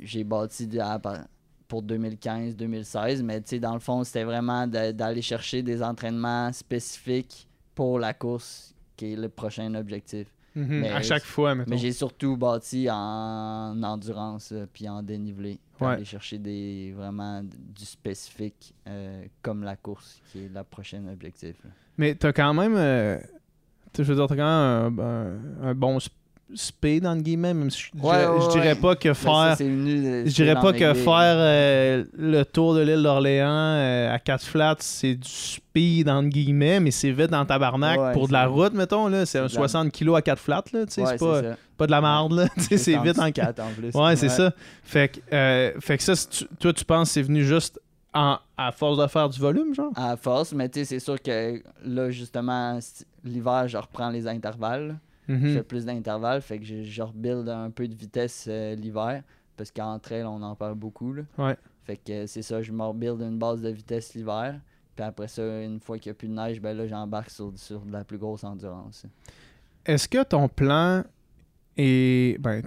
[0.00, 1.26] j'ai bâti à pa-
[1.68, 3.22] pour 2015-2016.
[3.22, 8.12] Mais tu sais, dans le fond, c'était vraiment d'aller chercher des entraînements spécifiques pour la
[8.14, 10.28] course, qui est le prochain objectif.
[10.54, 10.80] Mhm.
[10.80, 11.70] Mais- à chaque fois, mettons.
[11.70, 15.58] Mais j'ai surtout bâti en endurance euh, puis en dénivelé.
[15.78, 15.94] Pour Ouais.
[15.94, 21.56] aller chercher des, vraiment du spécifique euh, comme la course, qui est le prochain objectif.
[21.64, 21.70] là.
[21.98, 22.74] Mais t'as quand même.
[22.76, 23.18] euh,
[23.98, 24.42] je veux dire, t'as quand
[24.86, 25.04] même un,
[25.64, 25.98] un- un bon
[26.54, 28.80] speed, entre guillemets, même si je, Ouais, dirais- ouais, je dirais ouais.
[28.80, 29.66] pas que Ben, ça, faire.
[29.66, 34.18] venu de- Je dirais pas que faire euh, le tour de l'île d'Orléans euh, à
[34.18, 38.46] 4 flats, c'est du speed, entre guillemets, mais c'est vite dans tabarnak pour de la
[38.46, 39.08] route, mettons.
[39.08, 40.80] là C'est un c'est de la- 60 kg à 4 flats, là.
[40.88, 41.40] c'est pas,
[41.76, 43.32] pas de la marde, c'est vite en dessous 4.
[43.32, 43.90] quatre en plus.
[43.94, 44.52] Ouais, c'est ça.
[44.82, 47.80] Fait que, euh, fait que ça, tu- toi, tu penses que c'est venu juste
[48.12, 49.90] en, à force de faire du volume, genre?
[49.96, 52.78] À force, mais tu sais, c'est sûr que là, justement,
[53.24, 54.96] l'hiver, je reprends les intervalles.
[55.28, 55.54] Je Mhm.
[55.54, 59.22] fais plus d'intervalles, fait que je, je rebuild un peu de vitesse euh, l'hiver.
[59.56, 61.12] Parce qu'en trail, on en perd beaucoup.
[61.12, 61.22] Là.
[61.38, 61.56] Ouais.
[61.84, 64.58] Fait que euh, c'est ça, je me rebuild une base de vitesse l'hiver.
[64.96, 67.52] Puis après ça, une fois qu'il n'y a plus de neige, ben là, j'embarque sur,
[67.56, 69.06] sur de la plus grosse endurance.
[69.86, 71.04] Est-ce que ton plan
[71.76, 72.40] est.
[72.40, 72.62] Ben,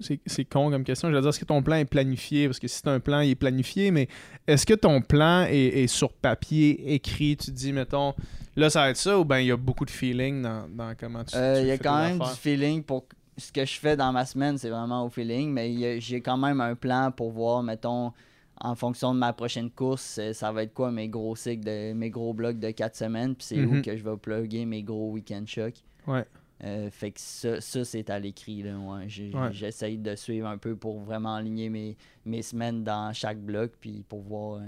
[0.00, 1.08] c'est con comme question.
[1.08, 2.46] Je veux dire, est-ce que ton plan est planifié?
[2.48, 4.08] Parce que si c'est un plan, il est planifié, mais
[4.46, 7.36] est-ce que ton plan est, est sur papier, écrit?
[7.36, 8.14] Tu te dis, mettons,
[8.56, 10.94] là, ça va être ça, ou ben il y a beaucoup de feeling dans, dans
[10.98, 11.36] comment tu.
[11.36, 13.04] Euh, tu Il y a quand même du feeling pour
[13.36, 16.60] ce que je fais dans ma semaine, c'est vraiment au feeling, mais j'ai quand même
[16.60, 18.12] un plan pour voir, mettons,
[18.60, 21.92] en fonction de ma prochaine course, euh, ça va être quoi mes gros cycles, de,
[21.92, 23.78] mes gros blocs de 4 semaines, puis c'est Mhm.
[23.78, 25.76] où que je vais plugger mes gros week-end shocks.
[26.08, 26.24] Ouais.
[26.64, 28.64] Euh, fait que ça, ça, c'est à l'écrit.
[28.64, 29.04] ouais.
[29.08, 29.52] J'ai- Ouais.
[29.52, 34.04] J'essaye de suivre un peu pour vraiment aligner mes, mes semaines dans chaque bloc, puis
[34.08, 34.64] pour voir, euh,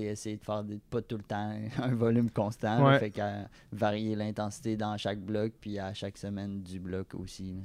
[0.00, 2.78] essayer de faire des- pas tout le temps un volume constant.
[2.78, 2.84] là.
[2.92, 2.98] Ouais.
[2.98, 7.56] fait qu'à varier l'intensité dans chaque bloc, puis à chaque semaine du bloc aussi.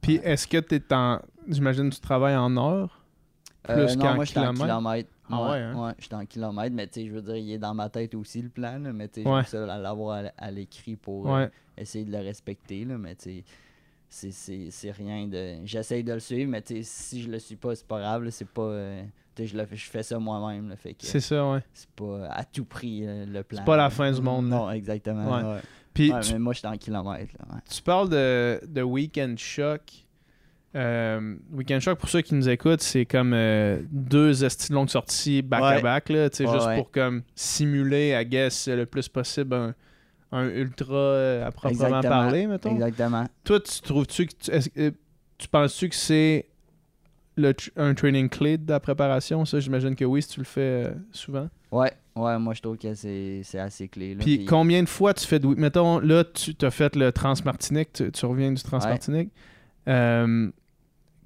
[0.00, 1.20] Puis est-ce que tu es en.
[1.48, 3.00] J'imagine que tu travailles en heures?
[3.70, 5.08] Euh, Plus non, qu'en moi, j'étais en kilomètres?
[5.30, 5.86] Ah ouais, hein?
[5.86, 8.14] ouais, j'étais en kilomètres, mais tu sais, je veux dire, il est dans ma tête
[8.14, 9.44] aussi, le plan, là, mais tu sais, Ouais.
[9.44, 11.46] ça l'avoir à, à l'écrit pour euh,
[11.78, 13.44] essayer de le respecter, là, mais tu sais,
[14.08, 15.58] c'est- c'est c'est rien de...
[15.64, 18.24] J'essaye de le suivre, mais tu sais, si je le suis pas, c'est pas grave,
[18.24, 18.62] là, c'est pas...
[18.62, 19.02] euh,
[19.34, 21.60] tu sais, je, le fais- je fais ça moi-même, là, fait que C'est ça, ouais.
[21.72, 23.64] c'est pas à tout prix euh, le plan.
[23.64, 23.90] pas la là.
[23.90, 24.56] fin du monde, là.
[24.56, 25.54] Non, exactement, Ouais.
[25.54, 25.60] ouais.
[25.94, 27.60] Puis Ouais, tu, mais moi, j'étais en kilomètres, là, ouais.
[27.70, 30.01] tu parles de, de Weekend Shock.
[30.74, 34.88] Euh, Weekend Shock, pour ceux qui nous écoutent, c'est comme euh, deux estis de longues
[34.88, 36.76] sorties back-à-back, Ouais, juste ouais.
[36.76, 39.74] pour comme simuler, I guess, le plus possible un,
[40.32, 42.00] un ultra euh, à proprement Exactement.
[42.10, 42.70] parler, mettons.
[42.72, 43.26] Exactement.
[43.44, 44.90] Toi, tu trouves-tu que
[45.38, 46.46] tu, penses-tu que c'est
[47.36, 49.44] le un training clé de la préparation?
[49.44, 51.48] Ça, j'imagine que oui, si tu le fais souvent.
[51.70, 54.22] Ouais, ouais, moi, je trouve que c'est c'est assez clé, là.
[54.24, 57.92] Puis puis- combien de fois tu fais de Mettons, là, tu as fait le Transmartinique,
[57.92, 59.30] tu, tu reviens du Transmartinique.
[59.88, 60.50] Euh,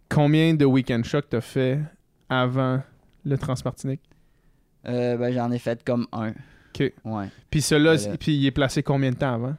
[0.08, 1.80] combien de Weekend Shock t'as fait
[2.28, 2.82] avant
[3.24, 4.00] le Transmartinique?
[4.88, 6.30] Euh, ben, j'en ai fait comme un.
[6.74, 6.92] Ok.
[7.04, 7.26] Ouais.
[7.50, 9.54] Puis celui-là, puis il est placé combien de temps avant?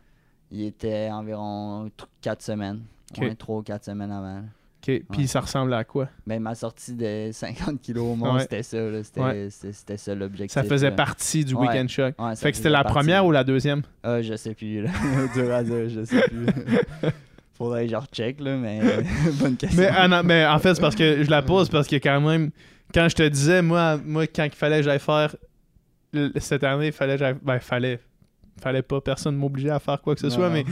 [0.51, 1.89] Il était environ
[2.21, 2.81] 4 semaines.
[3.15, 3.23] Ok.
[3.23, 4.39] Ouais, 3 ou 4 semaines avant.
[4.39, 5.01] Ok.
[5.11, 5.27] Puis Ouais.
[5.27, 6.07] ça ressemble à quoi?
[6.25, 8.41] Ben, ma sortie de 50 kilos au monde, Ouais.
[8.41, 8.77] c'était ça.
[9.49, 10.53] C'était ça l'objectif.
[10.53, 10.95] Ça faisait là.
[10.95, 11.55] partie du.
[11.55, 12.15] Weekend Shock.
[12.37, 12.93] Fait que c'était la partie.
[12.99, 13.81] première ou la deuxième?
[14.03, 14.83] Ah, je sais plus.
[14.83, 14.91] Là.
[15.33, 16.45] Dur à dire, je sais plus.
[17.57, 18.79] Faudrait que je recheck, là, mais
[19.39, 19.81] bonne question.
[19.81, 22.21] Mais, ah non, mais en fait, c'est parce que je la pose parce que quand
[22.21, 22.51] même,
[22.93, 25.35] quand je te disais, moi, moi quand il fallait que j'aille faire
[26.37, 27.35] cette année, il fallait que j'aille.
[27.41, 27.99] Ben, fallait.
[28.59, 30.65] Fallait pas, personne m'obligeait à faire quoi que ce Non, soit, mais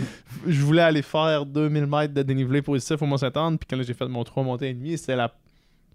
[0.47, 4.07] je voulais aller faire 2000 mètres de dénivelé positif au Mont-Saint-Anne, puis quand j'ai fait
[4.07, 5.31] mon 3 montées et demi, c'était la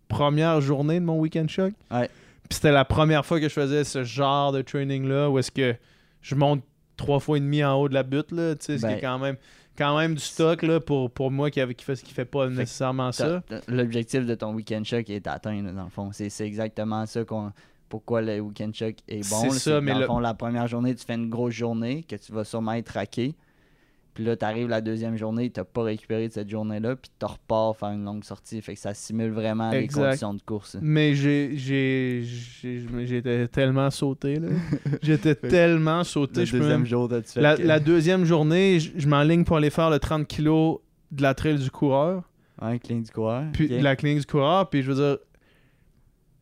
[0.07, 1.73] première journée de mon week-end choc.
[1.91, 2.09] Ouais.
[2.49, 5.75] Puis c'était la première fois que je faisais ce genre de training-là, où est-ce que
[6.23, 6.63] je monte
[6.97, 8.99] trois fois et demi en haut de la butte, là, tu sais, ce qui Ben.
[8.99, 9.37] est quand même,
[9.77, 13.13] quand même du stock, là, pour, pour moi qui, qui, fait, qui fait pas nécessairement
[13.13, 13.43] ça.
[13.67, 16.11] L'objectif de ton week-end shock est atteint, là, dans le fond.
[16.13, 17.53] C'est exactement ça qu'on.
[17.89, 19.51] Pourquoi le week-end shock est bon.
[19.51, 22.15] C'est ça, mais dans le fond, la première journée, tu fais une grosse journée que
[22.15, 23.35] tu vas sûrement être raqué.
[24.15, 27.11] Puis là, tu arrives la deuxième journée, tu n'as pas récupéré de cette journée-là, puis
[27.19, 28.61] tu repars faire une longue sortie.
[28.61, 29.99] Fait que ça simule vraiment Exact.
[30.01, 30.77] les conditions de course.
[30.83, 32.25] Mais j'ai j'ai
[33.07, 34.49] j'étais tellement sauté là.
[35.03, 39.09] J'étais tellement sauté, Le je deuxième jour, t'as- La, que- la deuxième journée, je, je
[39.09, 40.79] m'enligne pour aller faire le 30 kg
[41.13, 42.23] de la trail du coureur,
[42.63, 43.45] Ouais, clin du coureur.
[43.53, 45.19] puis la clinique du coureur, puis je veux dire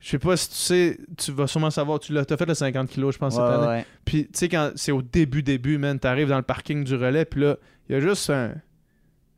[0.01, 2.55] je sais pas si tu sais, tu vas sûrement savoir, tu l'as t'as fait le
[2.55, 3.67] 50 kg je pense Ouais, cette année.
[3.67, 3.87] ouais.
[4.05, 7.25] Puis tu sais quand c'est au début début man, t'arrives dans le parking du relais
[7.25, 7.57] puis là,
[7.89, 8.55] il y a juste un-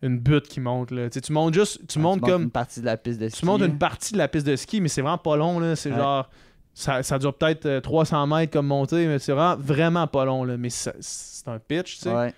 [0.03, 1.09] une butte qui monte là.
[1.11, 3.41] Tu montes juste tu montes comme une partie de la piste de ski.
[3.41, 5.77] tu montes une partie de la piste de ski, mais c'est vraiment pas long, là.
[5.77, 6.29] C'est genre.
[6.73, 10.45] Ça, ça dure peut-être euh, 300 mètres comme montée, mais c'est vraiment, vraiment pas long,
[10.45, 10.57] là.
[10.57, 12.35] Mais c'est un pitch, tu sais.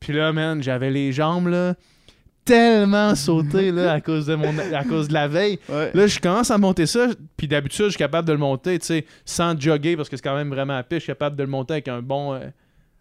[0.00, 1.74] Puis là, man, j'avais les jambes, là,
[2.44, 5.58] tellement sautées, là, à cause de, mon, à cause de la veille.
[5.68, 5.90] Ouais.
[5.94, 8.78] Là, je commence à monter ça, puis d'habitude, je suis capable de le monter,
[9.24, 10.98] sans jogger, parce que c'est quand même vraiment à pitch.
[10.98, 12.40] Je suis capable de le monter avec un bon, euh,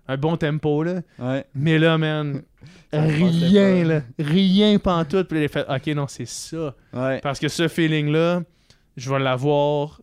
[0.08, 1.02] un bon tempo, là.
[1.20, 1.46] Ouais.
[1.56, 2.42] Mais là, man,
[2.94, 4.02] rien, là.
[4.20, 5.28] Rien pantoute.
[5.28, 6.76] Puis là, j'ai fait, OK, non, c'est ça.
[6.94, 7.20] Ouais.
[7.22, 8.44] Parce que ce feeling-là,
[8.98, 10.02] je vais l'avoir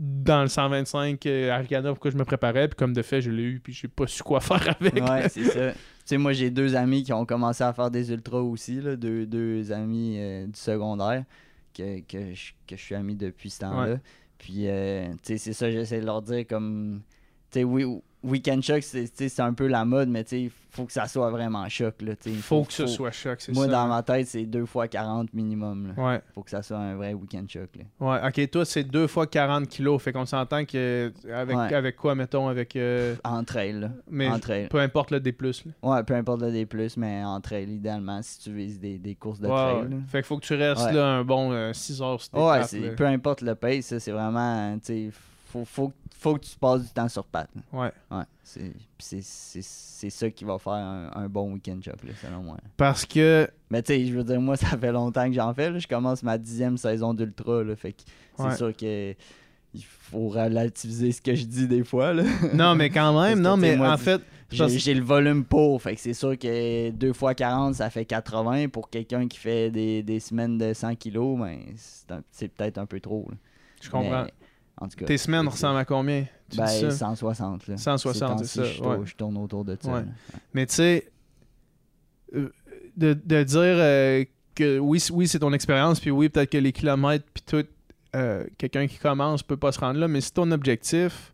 [0.00, 2.68] dans le 125 euh, Arcana pourquoi je me préparais.
[2.68, 4.94] Puis comme de fait, je l'ai eu, puis j'ai pas su quoi faire avec.
[4.94, 5.72] Ouais, c'est ça.
[6.10, 8.96] Tu sais, moi, j'ai deux amis qui ont commencé à faire des ultras aussi, là,
[8.96, 11.22] deux, deux amis euh, du secondaire
[11.72, 13.98] que, que, je, que je suis ami depuis ce temps-là.
[14.36, 17.02] Puis, euh, tu sais, c'est ça, j'essaie de leur dire comme.
[17.52, 17.84] Tu sais, oui,
[18.22, 21.94] Weekend Shock, c'est un peu la mode, mais il faut que ça soit vraiment choc,
[22.02, 22.12] là.
[22.26, 23.72] Il faut que ce soit choc, c'est Moi, ça.
[23.72, 26.02] dans ma tête, c'est deux fois 40 minimum, là.
[26.04, 27.84] Ouais, Faut que ça soit un vrai Weekend Shock, là.
[27.98, 28.28] ouais.
[28.28, 30.02] Ok, toi, c'est deux fois 40 kilos.
[30.02, 31.12] Fait qu'on s'entend que.
[31.32, 31.74] Avec, Ouais.
[31.74, 32.76] avec quoi, mettons Avec.
[32.76, 33.90] euh, Entre elles, là.
[34.10, 34.28] mais
[34.68, 35.34] peu importe le D.
[35.40, 35.50] Là.
[35.82, 39.40] Ouais, peu importe le D+, mais entre elles, idéalement, si tu vises des, des courses
[39.40, 39.96] de Ouais, trail, là.
[40.08, 43.06] Fait qu'il faut que tu restes là un bon 6 heures sur tes Ouais, peu
[43.06, 45.10] importe le pace, ça, c'est vraiment, tu sais,
[45.50, 47.50] faut, faut, faut que tu passes du temps sur patte.
[47.54, 47.62] là.
[47.80, 47.92] Ouais.
[48.16, 51.92] Ouais, c'est puis c'est- c'est c'est ça qui va faire un, un bon week-end là,
[52.22, 52.56] selon moi.
[52.76, 53.48] Parce que.
[53.70, 55.78] Mais tu sais, je veux dire, moi, ça fait longtemps que j'en fais, là.
[55.78, 58.02] je commence ma dixième saison d'ultra, là, fait que
[58.36, 58.56] c'est Ouais.
[58.56, 59.14] sûr que
[59.72, 62.24] il faut relativiser ce que je dis des fois, là.
[62.54, 64.20] Non, mais quand Parce même, que, non, tu sais, mais moi, en fait.
[64.52, 67.88] J'ai parce- j'ai le volume pour, fait que c'est sûr que 2 fois 40, ça
[67.88, 68.66] fait 80.
[68.68, 72.78] Pour quelqu'un qui fait des, des semaines de 100 kilos, ben, c'est un- c'est peut-être
[72.78, 73.26] un peu trop.
[73.30, 73.36] là.
[73.80, 74.24] Je comprends.
[74.24, 74.32] Mais,
[74.80, 76.26] en tout cas, Tes semaines c'est- ressemblent à combien?
[76.50, 76.90] Tu Ben, dis ça?
[76.90, 77.66] 160.
[77.68, 77.76] Là.
[77.76, 78.98] 160, Ces c'est ça, Je, ouais.
[79.04, 79.92] je tourne autour de ça.
[79.92, 80.04] Ouais.
[80.54, 81.10] Mais tu sais,
[82.34, 82.48] euh,
[82.96, 86.72] de, de dire euh, que oui, oui c'est ton expérience, puis oui, peut-être que les
[86.72, 87.64] kilomètres, puis tout,
[88.16, 91.32] euh, quelqu'un qui commence peut pas se rendre là, mais si ton objectif,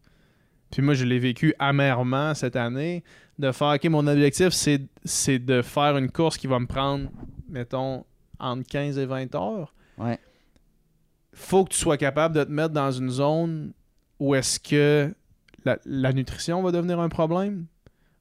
[0.71, 3.03] puis moi je l'ai vécu amèrement cette année,
[3.39, 7.09] de faire, ok, mon objectif c'est, c'est de faire une course qui va me prendre,
[7.49, 8.05] mettons,
[8.39, 9.73] entre 15 et 20 heures.
[9.99, 10.19] Ouais.
[11.38, 13.72] Faut que tu sois capable de te mettre dans une zone
[14.18, 15.14] où est-ce que
[15.64, 17.66] la, la nutrition va devenir un problème,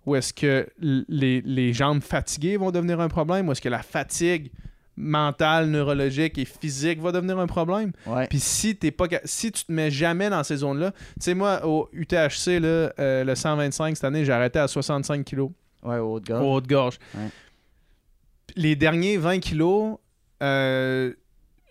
[0.06, 3.82] ou est-ce que les, les jambes fatiguées vont devenir un problème, ou est-ce que la
[3.84, 4.52] fatigue
[4.98, 7.92] mentale, neurologique et physique va devenir un problème.
[8.06, 8.28] Ouais.
[8.28, 11.66] Puis si t'es pas si tu te mets jamais dans ces zones-là, tu sais moi
[11.66, 15.52] au UTHC là, euh, le 125 cette année, j'ai arrêté à 65 kilos
[15.84, 16.46] Ouais, au haut de au gorge.
[16.46, 17.00] haut de gorge.
[17.14, 17.30] Ouais.
[18.56, 19.98] Les derniers 20 kilos,
[20.42, 21.12] euh,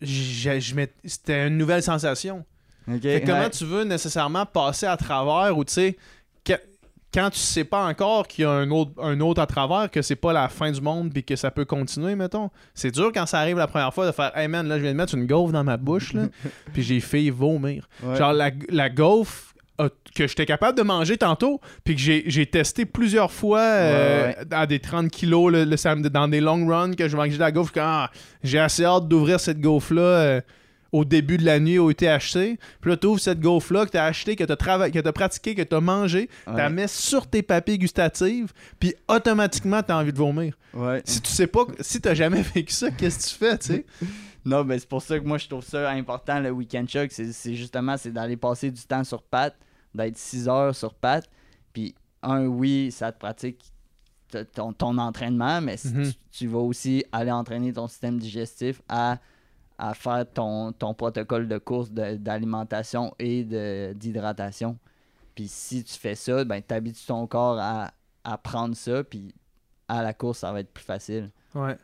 [0.05, 2.45] je m'ét- c'était une nouvelle sensation.
[2.89, 3.51] Ok, Fait que comment ouais.
[3.51, 5.97] tu veux nécessairement passer à travers ou tu sais
[6.45, 6.53] que-
[7.15, 10.03] quand tu sais pas encore qu'il y a un autre, un autre à travers, que
[10.03, 12.51] c'est pas la fin du monde puis que ça peut continuer, mettons.
[12.75, 14.93] C'est dur quand ça arrive la première fois de faire Hey man, là je viens
[14.93, 16.25] de mettre une gaufre dans ma bouche là,
[16.75, 17.89] puis j'ai fait vomir.
[18.03, 18.17] Ouais.
[18.17, 19.54] Genre la, la gaufre
[20.15, 24.67] que j'étais capable de manger tantôt, puis que j'ai testé plusieurs fois euh, Ouais, à
[24.67, 27.53] des 30 kilos le, le samedi, dans des long runs que je mangeais de la
[27.53, 27.73] gaufre.
[27.77, 28.11] Ah,
[28.43, 30.03] j'ai assez hâte d'ouvrir cette gaufre-là.
[30.03, 30.41] euh,
[30.93, 32.57] au début de la nuit au THC.
[32.81, 35.63] Puis là, tu ouvres cette gaufre-là que tu as acheté, que tu as, pratiqué, que
[35.63, 40.13] tu as mangé, tu la mets sur tes papilles gustatives, puis automatiquement, tu as envie
[40.13, 40.55] de vomir.
[41.05, 43.85] Si tu sais pas, si tu jamais vécu ça, qu'est-ce que tu fais, tu sais?
[44.45, 47.11] Non, mais c'est pour ça que moi je trouve ça important le week-end choc.
[47.13, 49.57] C'est justement c'est d'aller passer du temps sur patte,
[49.95, 51.29] d'être 6 heures sur patte.
[51.73, 53.61] Puis, un, oui, ça te pratique
[54.55, 56.11] ton, ton entraînement, mais Mhm.
[56.11, 59.19] tu, tu vas aussi aller entraîner ton système digestif à,
[59.79, 63.45] à faire ton, ton protocole de course de- d'alimentation et
[63.95, 64.79] d'hydratation.
[65.35, 67.93] Puis, si tu fais ça, ben, tu habitues ton corps à,
[68.25, 69.35] à prendre ça, puis
[69.89, 71.31] à la course, ça va être plus facile.
[71.55, 71.77] Ouais.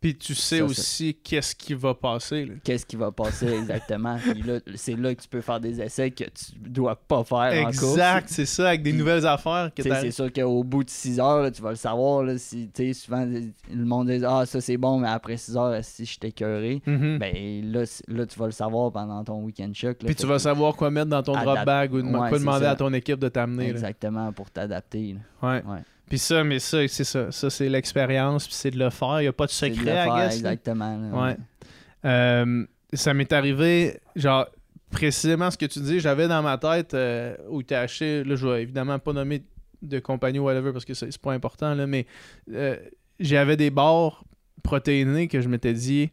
[0.00, 2.52] Puis tu sais Ça, aussi qu'est-ce qui va passer.
[2.62, 4.16] qu'est-ce qui va passer exactement.
[4.18, 7.66] Puis là, c'est là que tu peux faire des essais que tu dois pas faire.
[7.68, 9.70] Exact, c'est ça, avec des Puis, nouvelles affaires.
[9.76, 12.22] C'est sûr qu'au bout de 6 heures, là, tu vas le savoir.
[12.24, 15.56] Là, si, tu sais, souvent, le monde dit Ah, ça c'est bon, mais après 6
[15.56, 17.18] heures, si je t'ai écœuré, Mhm.
[17.18, 19.96] ben là, là, tu vas le savoir pendant ton week-end choc.
[20.04, 22.72] Puis tu vas savoir quoi mettre dans ton drop bag ou Ouais, quoi demander ça.
[22.72, 23.70] à ton équipe de t'amener.
[23.70, 25.16] Exactement, pour t'adapter.
[25.42, 25.62] Ouais.
[25.64, 25.78] Ouais.
[26.08, 27.32] Puis ça, mais ça, c'est ça.
[27.32, 29.20] Ça, c'est l'expérience, puis c'est de le faire.
[29.20, 30.34] Il n'y a pas de C'est de secret, le I faire, guess.
[30.36, 30.96] Exactement.
[30.98, 31.36] là, Ouais.
[32.04, 34.46] Euh, ça m'est arrivé, genre,
[34.90, 38.46] précisément ce que tu dis, j'avais dans ma tête euh, où tu acheté, là, je
[38.46, 39.42] vais évidemment pas nommer
[39.82, 42.06] de compagnie ou whatever parce que c'est pas important, là, mais
[42.52, 42.76] euh,
[43.18, 44.24] j'avais des barres
[44.62, 46.10] protéinées que je m'étais dit,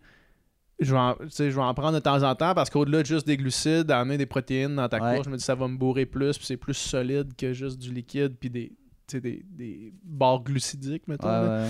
[0.79, 3.27] je vais, en, je vais en prendre de temps en temps parce qu'au-delà de juste
[3.27, 5.13] des glucides, d'amener des protéines dans ta Ouais.
[5.15, 7.77] course, je me dis ça va me bourrer plus, puis c'est plus solide que juste
[7.77, 8.71] du liquide, puis des,
[9.11, 11.27] des, des barres glucidiques, mettons.
[11.27, 11.63] Ouais, là.
[11.65, 11.69] ouais.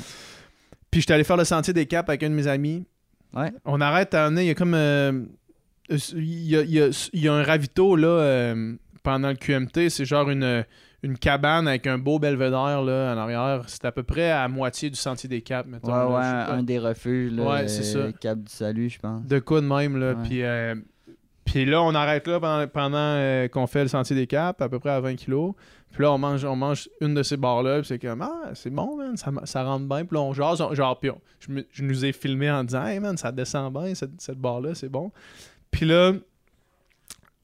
[0.91, 2.85] Puis j'étais allé faire le sentier des caps avec un de mes amis.
[3.33, 3.51] Ouais.
[3.65, 4.73] On arrête à amener, il y a comme.
[4.75, 5.23] euh,
[5.89, 9.35] il, y a, il y a- il y a un ravito là, euh, pendant le
[9.35, 9.89] QMT.
[9.89, 10.63] C'est genre une,
[11.01, 13.63] une cabane avec un beau belvédère là, en arrière.
[13.67, 15.87] C'est à peu près à moitié du sentier des caps, mettons.
[15.87, 17.33] Ouais, là, ouais, un des refuges.
[17.33, 17.97] Là, Ouais, c'est ça.
[17.97, 19.25] euh, Cap du Salut, je pense.
[19.25, 20.15] De quoi de même, là.
[20.23, 20.75] Puis, euh,
[21.45, 24.69] puis là, on arrête là pendant, pendant, euh, qu'on fait le sentier des caps, à
[24.69, 25.53] peu près à 20 kilos.
[25.91, 28.69] Puis là, on mange, on mange une de ces barres-là, puis c'est comme, ah, c'est
[28.71, 30.05] bon, man, ça, ça rentre bien.
[30.05, 33.15] Puis là, on jase, genre, puis je, je nous ai filmé en disant, hey, man,
[33.17, 35.11] ça descend bien, cette, cette barre-là, c'est bon.
[35.69, 36.13] Puis là,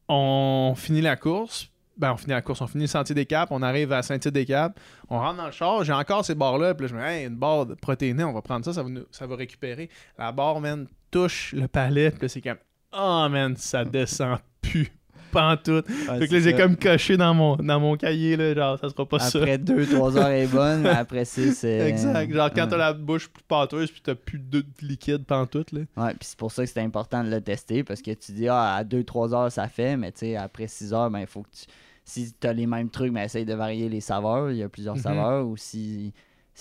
[0.08, 1.70] on finit la course.
[1.98, 4.74] Ben, on finit la course, on finit le sentier des caps, on arrive à Saint-Tite-des-Caps,
[5.10, 7.28] on rentre dans le char, j'ai encore ces barres-là, puis là, je me dis, hey,
[7.28, 9.90] une barre de protéinée, on va prendre ça, ça va, nous- ça va récupérer.
[10.18, 12.56] La barre, man, touche le palais, puis c'est comme,
[12.94, 14.92] oh, man, ça descend plus,
[15.32, 15.88] pantoute.
[15.90, 18.80] Ouais, fait que là, c'est j'ai comme coché dans mon, dans mon cahier, là, genre,
[18.80, 19.38] ça sera pas ça.
[19.40, 21.80] Après 2-3 heures, est bonne, mais après 6, c'est.
[21.90, 22.32] Exact.
[22.34, 22.68] Genre, quand Ouais.
[22.70, 25.82] t'as la bouche plus pâteuse, puis t'as plus de de liquide pantoute, là.
[25.98, 28.48] Ouais, puis c'est pour ça que c'est important de le tester parce que tu dis,
[28.48, 31.44] ah, à 2-3 heures, ça fait, mais tu sais, après 6 heures, ben, il faut
[31.44, 31.66] que tu.
[32.06, 34.50] Si tu as les mêmes trucs, mais essaye de varier les saveurs.
[34.50, 35.02] Il y a plusieurs Mhm.
[35.04, 35.46] saveurs.
[35.48, 36.12] Ou si.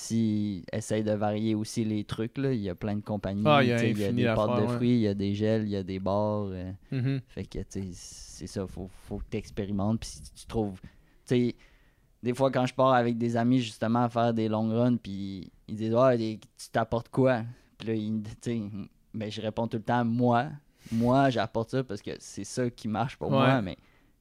[0.01, 2.53] Si essaye de varier aussi les trucs, là.
[2.53, 3.43] il y a plein de compagnies.
[3.47, 4.69] Ah, il y a il y des pâtes de ouais.
[4.69, 6.47] fruits, il y a des gels, il y a des bars.
[6.53, 7.21] euh, Mhm.
[7.27, 9.99] fait que, c'est ça, faut, faut que tu expérimentes.
[9.99, 10.81] Puis si tu trouves.
[10.81, 10.89] Tu
[11.25, 11.55] sais,
[12.23, 15.51] des fois, quand je pars avec des amis, justement, à faire des long runs, puis
[15.67, 17.43] ils disent, des- tu t'apportes quoi?
[17.77, 18.23] Puis là, ils-
[19.15, 20.47] ben, je réponds tout le temps, moi.
[20.93, 23.37] Moi, j'apporte ça parce que c'est ça qui marche pour Ouais.
[23.37, 23.77] moi, mais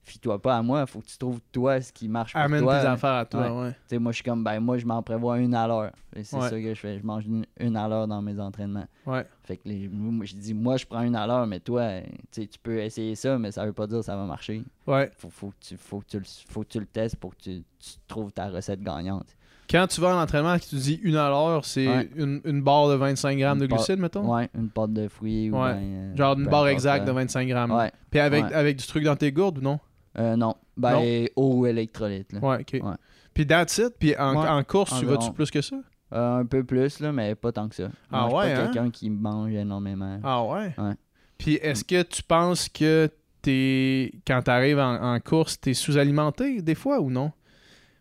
[0.07, 2.79] fie-toi pas à moi, faut que tu trouves, toi, ce qui marche pour Amène toi.
[2.79, 3.99] tes affaires à toi, ouais.
[3.99, 5.91] Moi, je suis comme, ben, moi, je m'en prévois une à l'heure.
[6.15, 6.97] C'est ça que je fais.
[6.99, 8.87] Je mange une, une à l'heure dans mes entraînements.
[9.05, 9.25] Ouais.
[9.43, 11.89] Fait que les- moi, je dis, moi, je prends une à l'heure, mais toi,
[12.31, 14.63] tu peux essayer ça, mais ça veut pas dire que ça va marcher.
[14.87, 15.11] Ouais.
[15.17, 17.41] Faut, faut, que, tu, faut, que, tu, le- faut que tu le testes pour que
[17.41, 19.27] tu, tu trouves ta recette gagnante.
[19.69, 22.09] Quand tu vas en entraînement et que tu dis une à l'heure, c'est Ouais.
[22.15, 24.33] une, une barre de 25 grammes Une de glucides, mettons?
[24.33, 25.51] Ouais, une pâte de fruits.
[25.51, 25.73] Ou Ouais.
[25.73, 27.07] ben, euh, Genre une barre exacte là.
[27.07, 27.71] de 25 grammes.
[27.71, 27.91] Ouais.
[28.09, 29.77] Puis avec, avec du truc dans tes gourdes ou non?
[30.19, 30.55] Euh, non.
[30.75, 32.33] Ben, eau ou électrolyte.
[32.33, 32.39] Là.
[32.39, 32.83] Ouais, ok.
[32.83, 32.95] Ouais.
[33.33, 33.93] Puis that's it?
[33.99, 34.47] Puis en, Ouais.
[34.47, 35.75] en course, tu vas-tu plus que ça?
[36.13, 37.89] Euh, un peu plus, là, mais pas tant que ça.
[38.11, 38.71] Ah Moi, je suis ouais, pas hein?
[38.73, 40.19] quelqu'un qui mange énormément.
[40.23, 40.73] Ah ouais?
[40.77, 40.93] Ouais.
[41.37, 43.09] Puis est-ce que tu penses que
[43.41, 47.31] t'es quand t'arrives en, en course, t'es sous-alimenté des fois ou non?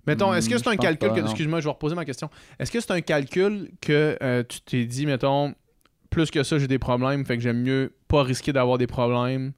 [0.07, 1.21] Mettons, est-ce que Hmm, c'est un calcul que.
[1.21, 2.31] Excuse-moi, je vais reposer ma question.
[2.61, 5.53] Est-ce que c'est un calcul que euh, tu t'es dit, mettons,
[6.11, 9.53] plus que ça, j'ai des problèmes, fait que j'aime mieux pas risquer d'avoir des problèmes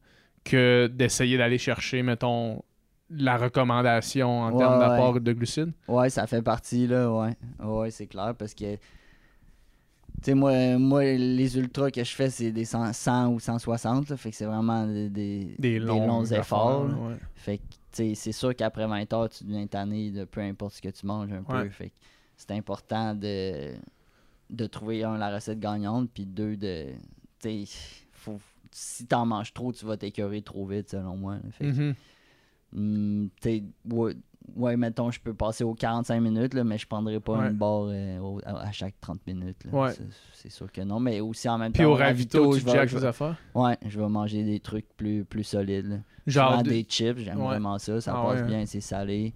[0.50, 2.62] que d'essayer d'aller chercher, mettons,
[3.10, 4.88] la recommandation en Ouais, termes ouais.
[4.88, 5.72] d'apport de glucides?
[5.86, 7.34] Ouais, ça fait partie, là, ouais.
[7.64, 8.76] Ouais, c'est clair, parce que.
[10.20, 14.10] Tu sais, moi, moi, les ultras que je fais, c'est des 100, 100 ou 160,
[14.10, 16.88] là, fait que c'est vraiment des, des, Des longs, efforts.
[16.88, 16.94] là.
[16.94, 17.14] ouais.
[17.36, 20.74] Fait que, tu sais, c'est sûr qu'après 20 heures, tu deviens tanné de peu importe
[20.74, 21.68] ce que tu manges un peu.
[21.70, 21.94] Fait que
[22.36, 23.74] c'est important de,
[24.50, 26.86] de trouver, un, la recette gagnante, puis deux, de.
[27.40, 28.04] Tu sais.
[28.70, 31.36] Si t'en manges trop, tu vas t'écœurer trop vite, selon moi.
[31.52, 31.94] Fait que, Mhm.
[32.70, 33.28] Hmm,
[33.90, 34.14] ouais,
[34.56, 37.46] ouais, mettons, je peux passer aux 45 minutes, là, mais je prendrai pas Ouais.
[37.48, 39.64] une barre euh, au- à, à chaque 30 minutes.
[39.72, 39.92] Ouais.
[40.34, 41.90] C'est- sûr que non, mais aussi en même Puis temps.
[41.90, 43.36] au ravito, tu je vais- je les vais- affaires?
[43.54, 45.86] Ouais, je vais manger des trucs plus, plus solides.
[45.86, 45.96] là.
[46.26, 48.00] Genre Souvent de- des chips, j'aime vraiment ça.
[48.02, 49.32] Ça Ah passe bien, c'est salé.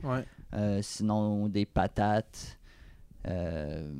[0.54, 2.58] Euh, sinon, des patates.
[3.26, 3.90] Euh,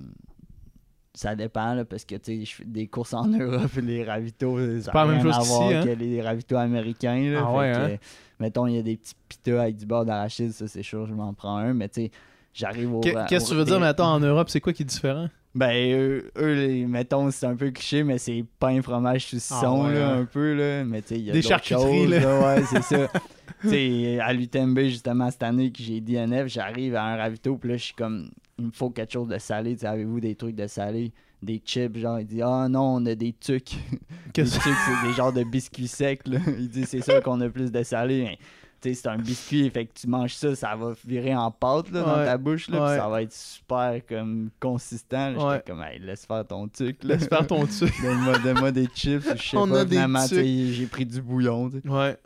[1.14, 4.92] ça dépend, là, parce que tu je fais des courses en Europe, les ravitaux, ça
[4.92, 5.84] pas n'a la même rien à chose voir qu'ici, hein?
[5.84, 7.30] que les ravitaux américains.
[7.32, 7.96] Là, Ah ouais, que, hein?
[8.40, 11.12] Mettons, il y a des petits pitas avec du beurre d'arachide, ça c'est sûr, je
[11.14, 12.10] m'en prends un, mais tu sais,
[12.54, 13.00] j'arrive au.
[13.00, 15.28] Qu'est- Qu'est-ce que tu veux dire, mettons, en Europe, c'est quoi qui est différent?
[15.54, 19.88] Ben, eux, eux, les- mettons, c'est un peu cliché, mais c'est pain, fromage, saucisson, Ah
[19.88, 20.20] ouais, là, hein?
[20.22, 20.82] un peu, là.
[20.82, 22.40] Mais tu il y a Des charcuteries, choses, là.
[22.56, 23.06] Ouais, c'est ça.
[23.60, 27.68] tu sais, à l'UTMB, justement, cette année que j'ai DNF, j'arrive à un ravito, puis
[27.68, 28.30] là, je suis comme,
[28.62, 29.76] il me faut quelque chose de salé.
[29.84, 31.12] Avez-vous des trucs de salé?
[31.42, 33.72] Des chips, genre, il dit, ah non, on a des tucs.
[33.90, 33.98] des
[34.32, 36.38] Qu'est-ce tucs, c'est des genres de biscuits secs, là.
[36.58, 38.38] Il dit, c'est sûr qu'on a plus de salé,
[38.82, 42.00] sais, c'est un biscuit, fait que tu manges ça, ça va virer en pâte là,
[42.02, 45.32] dans ta bouche, là, ça va être super comme consistant.
[45.32, 45.62] J'étais Ouais.
[45.66, 47.02] comme, hey, laisse faire ton truc.
[47.04, 47.92] Laisse faire ton truc.
[48.42, 51.70] Donne-moi, des chips, je sais pas, a finalement, j'ai pris du bouillon.
[51.84, 52.16] Ouais.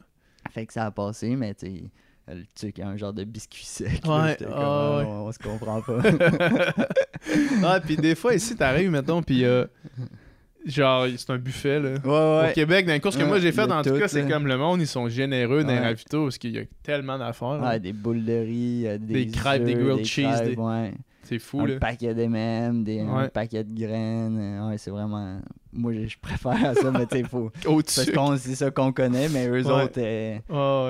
[0.50, 1.82] Fait que ça a passé, mais tu sais,
[2.34, 4.00] le truc, un genre de biscuit sec.
[4.04, 5.04] Ouais, là, j'étais comme, ah, Ah, ouais.
[5.06, 5.98] on, on se comprend pas.
[7.64, 9.64] ah, puis des fois, ici, t'arrives, mettons, puis euh,
[10.64, 11.90] genre, c'est un buffet, là.
[12.04, 14.08] ouais, Au Québec, dans les courses que Ouais, moi j'ai faites, en tout tout, cas,
[14.08, 15.84] c'est comme le monde, ils sont généreux dans les Ouais.
[15.84, 17.60] ravitaux parce qu'il y a tellement d'affaires.
[17.62, 20.92] Ouais, des boules de riz, des, Des crêpes, des grilled des cheese, crêpes, des- ouais.
[21.22, 21.78] C'est fou, un là.
[21.80, 23.28] paquet d'M&M, des, un Ouais.
[23.28, 24.38] paquet de graines.
[24.40, 25.40] euh, Ouais, c'est vraiment...
[25.76, 27.50] Moi, je préfère ça, mais tu sais, faut...
[27.66, 28.10] Au-dessus.
[28.12, 29.70] Parce que c'est ça qu'on connaît, mais eux Ouais.
[29.84, 30.38] autres, euh,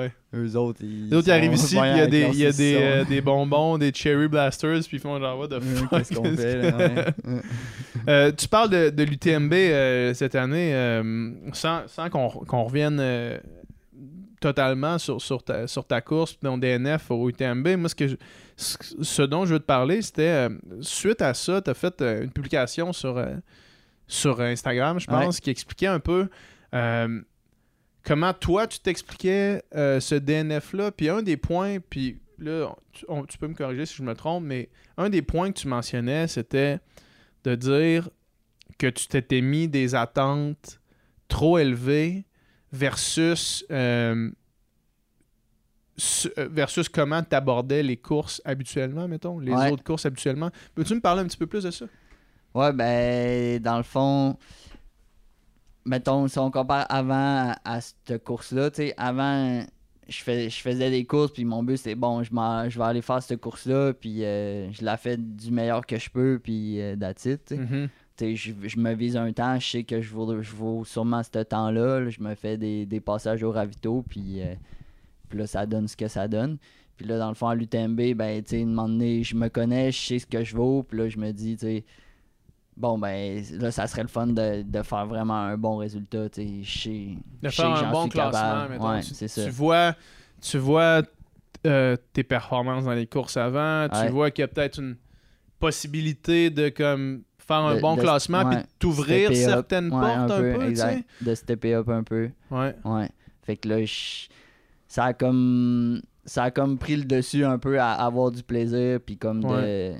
[0.01, 0.11] ouais.
[0.33, 1.09] eux autres, ils.
[1.09, 3.03] Les autres, ils arrivent ici, puis il y a des, il y a des, euh,
[3.05, 5.89] des bonbons, des cherry blasters, puis ils font genre, what the fuck?
[5.89, 6.77] Qu'est-ce qu'on fait, là?
[6.77, 7.41] ouais.
[8.09, 10.71] Euh, tu parles de, de l'UTMB cette année,
[11.51, 13.01] sans, sans qu'on qu'on revienne
[14.39, 17.67] totalement sur, sur, ta, sur ta course, ton DNF au UTMB.
[17.77, 18.15] Moi, ce, que je-
[18.55, 22.01] ce, ce dont je veux te parler, c'était euh, suite à ça, tu as fait
[22.01, 23.33] euh, une publication sur, euh,
[24.07, 26.29] sur Instagram, je pense, qui expliquait un peu
[26.73, 27.21] euh,
[28.03, 30.91] comment toi, tu t'expliquais euh, ce DNF-là.
[30.91, 34.13] Puis un des points, puis là, tu, on- tu peux me corriger si je me
[34.15, 36.79] trompe, mais un des points que tu mentionnais, c'était
[37.43, 38.09] de dire
[38.77, 40.79] que tu t'étais mis des attentes
[41.27, 42.25] trop élevées
[42.71, 44.29] versus euh,
[45.97, 49.71] su- versus comment tu abordais les courses habituellement, mettons, les Ouais.
[49.71, 50.51] autres courses habituellement.
[50.75, 51.85] Peux-tu me parler un petit peu plus de ça?
[52.57, 54.35] Ouais, ben, dans le fond,
[55.85, 59.63] mettons, si on compare avant à, à cette course-là, tu sais, avant,
[60.09, 63.03] je, fais, je faisais des courses, puis mon but, c'était bon, je, je vais aller
[63.03, 66.95] faire cette course-là, puis euh, je la fais du meilleur que je peux, puis euh,
[66.95, 67.55] that's it, tu
[68.17, 68.35] sais.
[68.35, 71.43] Je, je me vise un temps, je sais que je vaux, je vaux sûrement ce
[71.43, 71.99] temps-là.
[71.99, 72.09] là.
[72.09, 74.55] je me fais des, des passages au ravito, puis, euh,
[75.29, 76.57] puis là, ça donne ce que ça donne.
[76.95, 79.47] Puis là, dans le fond, à l'UTMB, ben, tu sais, un moment donné, je me
[79.47, 81.85] connais, je sais ce que je vaux, puis là, je me dis, tu sais,
[82.77, 86.41] bon, ben, là, ça serait le fun de, de faire vraiment un bon résultat, tu
[86.41, 87.07] sais, je sais.
[87.41, 88.89] De faire un bon classement, mettons.
[88.91, 89.43] Ouais, tu, c'est ça.
[89.43, 89.95] tu vois,
[90.41, 91.01] tu vois
[91.65, 94.09] euh, tes performances dans les courses avant, tu Ouais.
[94.09, 94.95] vois qu'il y a peut-être une
[95.59, 100.27] possibilité de comme faire un De- bon de- classement puis ouais, t'ouvrir certaines portes un
[100.27, 101.03] peu, exact.
[101.21, 102.29] De stepper up un peu.
[102.51, 102.75] Ouais.
[102.85, 103.09] Ouais.
[103.43, 104.27] Fait que là, je-
[104.87, 108.99] ça a comme ça a comme pris le dessus un peu à avoir du plaisir
[109.05, 109.93] puis comme de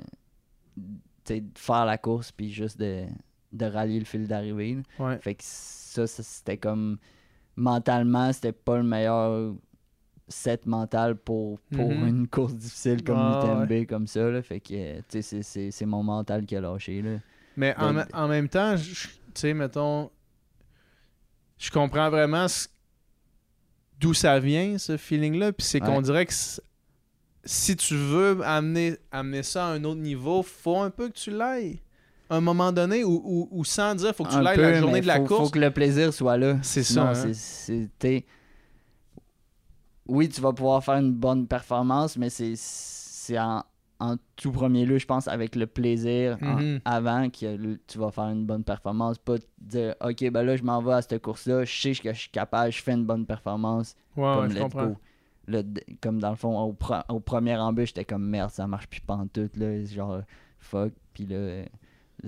[1.36, 3.04] de faire la course puis juste de,
[3.52, 4.78] de rallier le fil d'arrivée.
[4.98, 5.18] Ouais.
[5.18, 6.98] Fait que ça, ça, c'était comme
[7.56, 9.54] mentalement, c'était pas le meilleur
[10.28, 12.06] set mental pour, pour Mhm.
[12.08, 14.28] une course difficile comme Ah, l'UTMB comme ça.
[14.30, 14.42] Là.
[14.42, 17.00] Fait que c'est- mon mental qui a lâché.
[17.02, 17.18] Là.
[17.56, 20.10] Mais en, en même temps, tu sais, mettons,
[21.58, 22.46] je comprends vraiment
[23.98, 25.52] d'où ça vient, ce feeling-là.
[25.52, 26.32] Puis c'est qu'on dirait que
[27.50, 31.30] si tu veux amener, amener ça à un autre niveau, faut un peu que tu
[31.30, 31.80] l'ailles.
[32.30, 35.00] à un moment donné ou, ou- ou sans dire faut que tu l'ailles la journée
[35.00, 35.44] de la faut, course?
[35.44, 36.58] Faut que le plaisir soit là.
[36.60, 37.14] C'est ça, hein.
[37.14, 38.26] c'est- c'est- t'es-
[40.06, 43.62] Oui, tu vas pouvoir faire une bonne performance, mais c'est en,
[44.00, 46.80] en tout premier lieu, je pense, avec le plaisir en- Mhm.
[46.84, 49.18] avant que tu vas faire une bonne performance.
[49.18, 52.12] Pas te dire, OK, ben là, je m'en vais à cette course-là, je sais que
[52.12, 53.94] je suis capable, je fais une bonne performance.
[54.16, 54.86] Ouais, comme ouais, je comprends.
[54.88, 54.96] go.
[56.00, 59.00] Comme dans le fond, au, pre- au premier embûche, j'étais comme merde, ça marche plus
[59.00, 60.20] pantoute, là, genre
[60.58, 61.64] fuck, puis là, euh,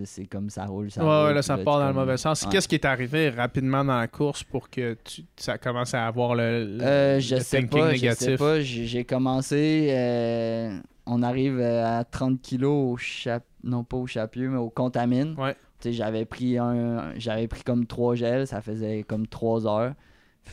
[0.05, 2.43] c'est comme ça roule, ça Ouais, roule, ouais, là, ça part dans le mauvais sens.
[2.45, 2.49] ouais.
[2.51, 6.35] Qu'est-ce qui est arrivé rapidement dans la course pour que tu, ça commence à avoir
[6.35, 8.39] le, le- Euh, je le sais thinking pas, je sais négatif?
[8.39, 13.45] pas, j'ai commencé, euh, on arrive à 30 kilos au chap...
[13.65, 15.35] non pas au chapieux, mais au contamine.
[15.37, 15.57] Ouais.
[15.85, 19.95] J'avais pris un, j'avais pris comme trois gels, ça faisait comme trois heures.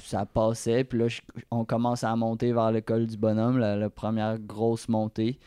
[0.03, 1.21] Ça passait, puis là, je-
[1.51, 5.39] on commence à monter vers le col du bonhomme, la, la première grosse montée.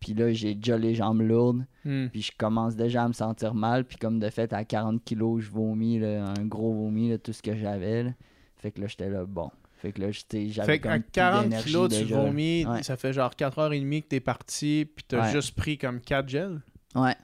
[0.00, 2.08] Puis là, j'ai déjà les jambes lourdes, Hmm.
[2.08, 3.84] puis je commence déjà à me sentir mal.
[3.84, 7.32] Puis comme de fait, à 40 kilos, je vomis, là, un gros vomi, là, tout
[7.32, 8.12] ce que j'avais.
[8.56, 9.50] Fait que là, j'étais là, bon.
[9.78, 12.82] Fait que là, j'étais- j'avais Fait qu'à plus 40 d'énergie kilos, tu vomis, Ouais.
[12.82, 15.32] ça fait genre 4h30 que t'es parti, puis t'as Ouais.
[15.32, 16.60] juste pris comme 4 gels?
[16.94, 17.16] Ouais,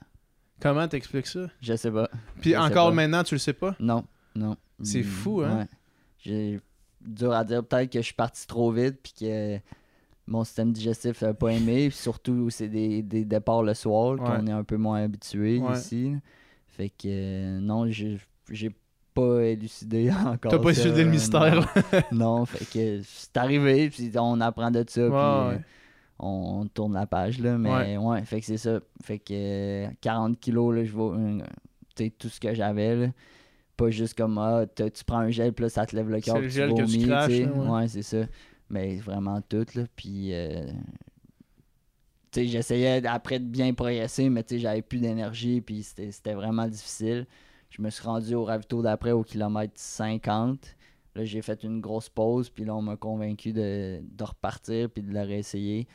[0.61, 1.47] Comment t'expliques ça?
[1.61, 2.09] je sais pas.
[2.41, 3.75] Puis Je encore maintenant, tu le sais pas?
[3.79, 4.03] Non,
[4.35, 4.55] non.
[4.83, 5.59] C'est fou, hein?
[5.59, 5.65] Ouais.
[6.19, 6.59] J'ai
[7.01, 9.59] dur à dire peut-être que je suis parti trop vite puis que
[10.27, 11.89] mon système digestif n'a pas aimé.
[11.89, 14.19] Puis surtout, c'est des, des départs le soir Ouais.
[14.19, 15.73] qu'on est un peu moins habitué Ouais.
[15.77, 16.13] ici.
[16.67, 18.19] Fait que euh, non, j'ai
[19.13, 20.51] pas élucidé encore.
[20.51, 21.73] T'as pas ça, élucidé le euh, mystère,
[22.11, 22.45] non.
[22.45, 25.57] fait que c'est arrivé, puis on apprend de ça, Ouais, puis euh,
[26.19, 28.79] on, on tourne la page, là, mais ouais, fait que c'est ça.
[29.03, 31.39] Fait que euh, 40 kilos, là, je euh,
[31.97, 33.11] sais, tout ce que j'avais.
[33.79, 36.35] Pas juste comme, ah, tu prends un gel, puis là, ça te lève le cœur,
[36.35, 37.69] C'est le gel tu que tu vomis, craches, là, ouais.
[37.69, 38.25] Ouais, c'est ça.
[38.69, 40.33] Mais vraiment tout, là, puis...
[40.33, 40.65] euh,
[42.31, 46.11] tu sais, j'essayais après de bien progresser, mais tu sais, j'avais plus d'énergie, puis c'était
[46.11, 47.25] c'était vraiment difficile.
[47.69, 50.75] Je me suis rendu au ravito d'après au kilomètre 50.
[51.15, 55.01] Là, j'ai fait une grosse pause, puis là, on m'a convaincu de, de repartir, puis
[55.01, 55.87] de le réessayer.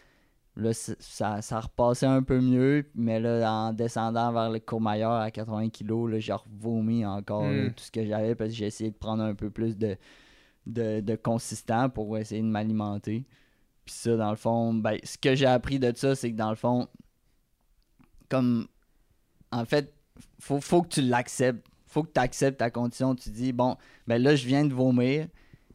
[0.57, 5.31] Là, ça, ça repassait un peu mieux, mais là, en descendant vers le Courmayeur à
[5.33, 7.73] 80 kg, là, j'ai revomi encore là, Mm.
[7.73, 9.97] tout ce que j'avais, parce que j'ai essayé de prendre un peu plus de,
[10.67, 13.25] de, de consistant pour essayer de m'alimenter.
[13.85, 16.51] Puis ça, dans le fond, ben, ce que j'ai appris de ça, c'est que dans
[16.51, 16.87] le fond,
[18.29, 18.67] comme,
[19.51, 19.93] en fait,
[20.39, 21.67] faut, faut que tu l'acceptes.
[21.87, 23.15] Faut que tu acceptes ta condition.
[23.15, 23.77] Tu dis, bon,
[24.07, 25.29] ben là, je viens de vomir.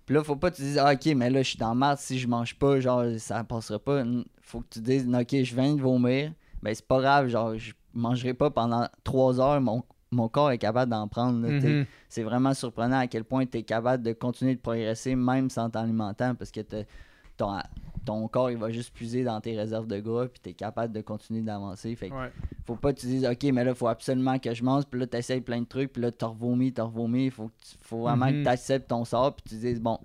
[0.09, 1.77] Puis là, faut pas que tu dises, ah, ok, mais là, je suis dans le
[1.77, 1.99] marde.
[1.99, 4.03] Si je mange pas, genre, ça passera pas.
[4.41, 6.31] Faut que tu dises, ok, je viens de vomir.
[6.63, 9.61] Ben, c'est pas grave, genre, je mangerai pas pendant trois heures.
[9.61, 11.47] Mon, mon corps est capable d'en prendre.
[11.47, 11.85] Mhm.
[12.09, 15.69] C'est vraiment surprenant à quel point tu es capable de continuer de progresser même sans
[15.69, 16.61] t'alimentant parce que
[17.37, 17.59] ton,
[18.05, 20.93] ton corps il va juste puiser dans tes réserves de gras puis tu es capable
[20.93, 21.95] de continuer d'avancer.
[21.95, 22.31] Fait que Ouais.
[22.65, 25.07] faut pas que tu dises OK, mais là, faut absolument que je mange, puis là,
[25.07, 27.29] tu essayes plein de trucs, puis là, tu revomis, tu revomis.
[27.29, 28.31] Faut, que tu- faut vraiment Mhm.
[28.39, 29.99] que tu acceptes ton sort, puis tu dises bon,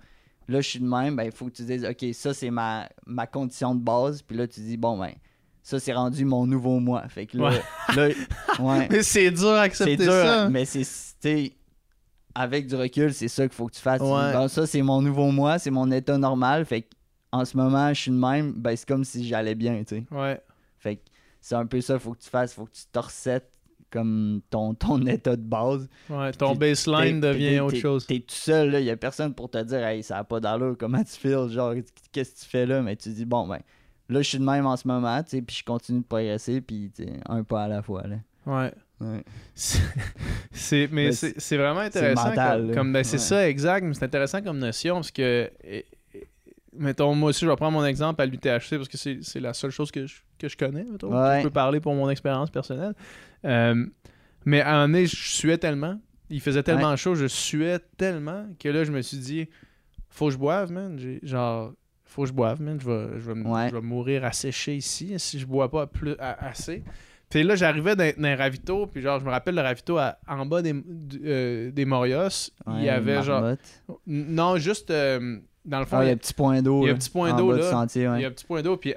[0.47, 2.87] là, je suis de même, ben, il faut que tu dises OK, ça, c'est ma,
[3.05, 5.11] ma condition de base, puis là, tu dis bon, ben,
[5.63, 7.07] ça, c'est rendu mon nouveau moi.
[7.07, 7.49] Fait que là,
[7.95, 8.07] là
[8.59, 8.87] ouais.
[8.91, 10.49] Mais c'est dur à C'est accepter dur, ça.
[10.49, 11.53] mais c'est
[12.35, 14.01] avec du recul, c'est ça qu'il faut que tu fasses.
[14.01, 14.33] Ouais.
[14.33, 16.65] Bon, ça, c'est mon nouveau moi, c'est mon état normal.
[16.65, 16.89] Fait que,
[17.31, 20.03] en ce moment, je suis de même, ben, c'est comme si j'allais bien, tu sais.
[20.11, 20.39] Ouais.
[20.79, 21.01] Fait que
[21.41, 22.53] c'est un peu ça qu'il faut que tu fasses.
[22.53, 23.49] faut que tu te recettes
[23.91, 25.87] comme ton, ton état de base.
[26.09, 26.31] Ouais.
[26.33, 28.05] Ton baseline T'es- devient t'es- autre chose.
[28.07, 28.79] T'es tout seul, là.
[28.79, 31.47] Il y a personne pour te dire, hey, ça n'a pas d'allure, comment tu files,
[31.49, 31.73] genre,
[32.11, 32.81] qu'est-ce que tu fais là?
[32.81, 33.59] Mais tu dis, bon, ben,
[34.09, 36.61] là, je suis de même en ce moment, tu sais, puis je continue de progresser,
[36.61, 36.91] puis
[37.29, 38.15] un pas à la fois, là.
[38.45, 38.71] Ouais.
[39.01, 39.23] Ouais.
[39.53, 39.79] C'est-
[40.51, 43.21] c'est mais Ben, c'est c'est vraiment intéressant mental, comme, ben, c'est Ouais.
[43.23, 45.51] ça exact mais c'est intéressant comme notion parce que
[46.77, 49.53] mettons moi aussi je vais prendre mon exemple à l'UTHC parce que c'est c'est la
[49.53, 51.37] seule chose que je, que je connais mettons, que Ouais.
[51.39, 52.93] je peux parler pour mon expérience personnelle
[53.45, 53.85] Euh,
[54.45, 55.99] mais à un moment donné je suais tellement
[56.29, 59.47] il faisait tellement chaud je suais tellement que là je me suis dit
[60.09, 61.73] faut que je boive man genre
[62.03, 63.69] faut que je boive man je vais, je vais, me- Ouais.
[63.69, 66.83] je vais mourir asséché ici si je bois pas plus à- assez
[67.27, 70.19] puis là, j'arrivais dans, dans un ravito, puis genre, je me rappelle le ravito à-
[70.27, 70.75] en bas des,
[71.25, 72.51] euh, des Morios.
[72.77, 73.41] il y avait genre.
[73.41, 73.81] marmotte.
[74.05, 76.83] Non, juste euh, dans le fond, Ah, il il y a, un petit point d'eau.
[76.83, 77.69] il y a un petit point d'eau, là.
[77.69, 78.93] sentier, il y a un petit point d'eau, puis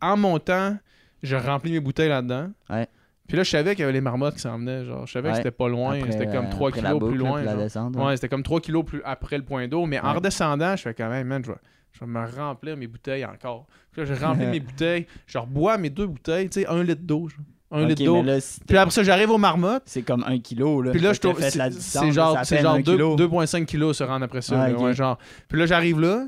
[0.00, 0.76] en montant,
[1.22, 2.50] je remplis mes bouteilles là-dedans.
[2.68, 2.88] Ouais.
[3.30, 4.84] Puis là, je savais qu'il y avait les marmottes qui s'en venaient.
[4.84, 6.00] Genre, je savais que c'était pas loin.
[6.10, 7.56] C'était comme euh, 3 après la kilos boucle, plus loin.
[7.56, 9.86] descente, Ouais, c'était comme 3 kilos plus après le point d'eau.
[9.86, 11.58] Mais en redescendant, je fais quand même, man, je vais,
[11.92, 13.66] je vais me remplir mes bouteilles encore.
[13.92, 15.06] Puis là, je remplis mes bouteilles.
[15.28, 17.28] Je rebois mes deux bouteilles, tu sais, un litre d'eau.
[17.72, 18.22] Un litre d'eau.
[18.66, 19.84] Puis après ça, j'arrive aux marmottes.
[19.86, 20.82] c'est comme un kilo.
[20.82, 20.90] Là.
[20.90, 21.40] Puis là, je trouve.
[21.40, 23.16] C'est genre, genre un deux- kilo.
[23.16, 24.60] 2,5 kilos se rendre après ça.
[24.64, 25.18] Ah, ouais, genre.
[25.48, 26.26] Puis là, j'arrive là.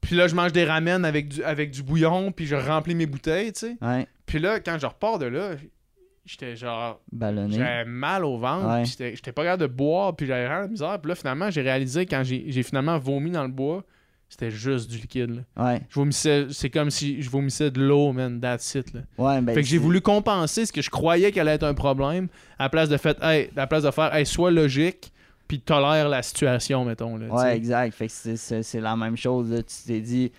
[0.00, 2.30] Puis là, je mange des ramen avec du, avec du bouillon.
[2.30, 3.76] Puis je remplis mes bouteilles, tu sais.
[3.80, 4.06] Ouais.
[4.26, 5.50] Puis là, quand je repars de là,
[6.24, 7.00] j'étais genre.
[7.10, 7.56] Ballonné.
[7.56, 8.82] J'avais mal au ventre, Ouais.
[8.82, 10.98] puis j'étais pas capable de boire, puis j'avais vraiment la misère.
[11.00, 13.82] Puis là, finalement, j'ai réalisé quand j'ai finalement vomi dans le bois,
[14.36, 15.44] c'était juste du liquide.
[15.56, 15.64] là.
[15.64, 15.82] Ouais.
[15.88, 18.92] Je vomissais, c'est comme si je vomissais de l'eau, man, that's it.
[18.92, 19.00] Là.
[19.16, 21.74] Ouais, ben, fait que j'ai voulu compenser ce que je croyais qu'elle allait être un
[21.74, 22.26] problème,
[22.58, 25.12] à la place de fait, hey, à la place de faire, hey, sois logique,
[25.46, 27.16] puis tolère la situation, mettons.
[27.16, 27.94] Là, Ouais, exact.
[27.94, 29.50] Fait que c'est- la même chose.
[29.52, 29.62] là.
[29.62, 30.32] Tu t'es dit,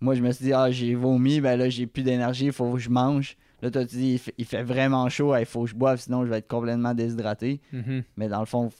[0.00, 2.72] moi, je me suis dit, ah, j'ai vomi, ben là, j'ai plus d'énergie, il faut
[2.72, 3.36] que je mange.
[3.62, 6.00] Là, toi, tu dis, il fait, il fait vraiment chaud, il faut que je boive,
[6.00, 7.60] sinon je vais être complètement déshydraté.
[7.72, 8.02] Mhm.
[8.16, 8.70] Mais dans le fond,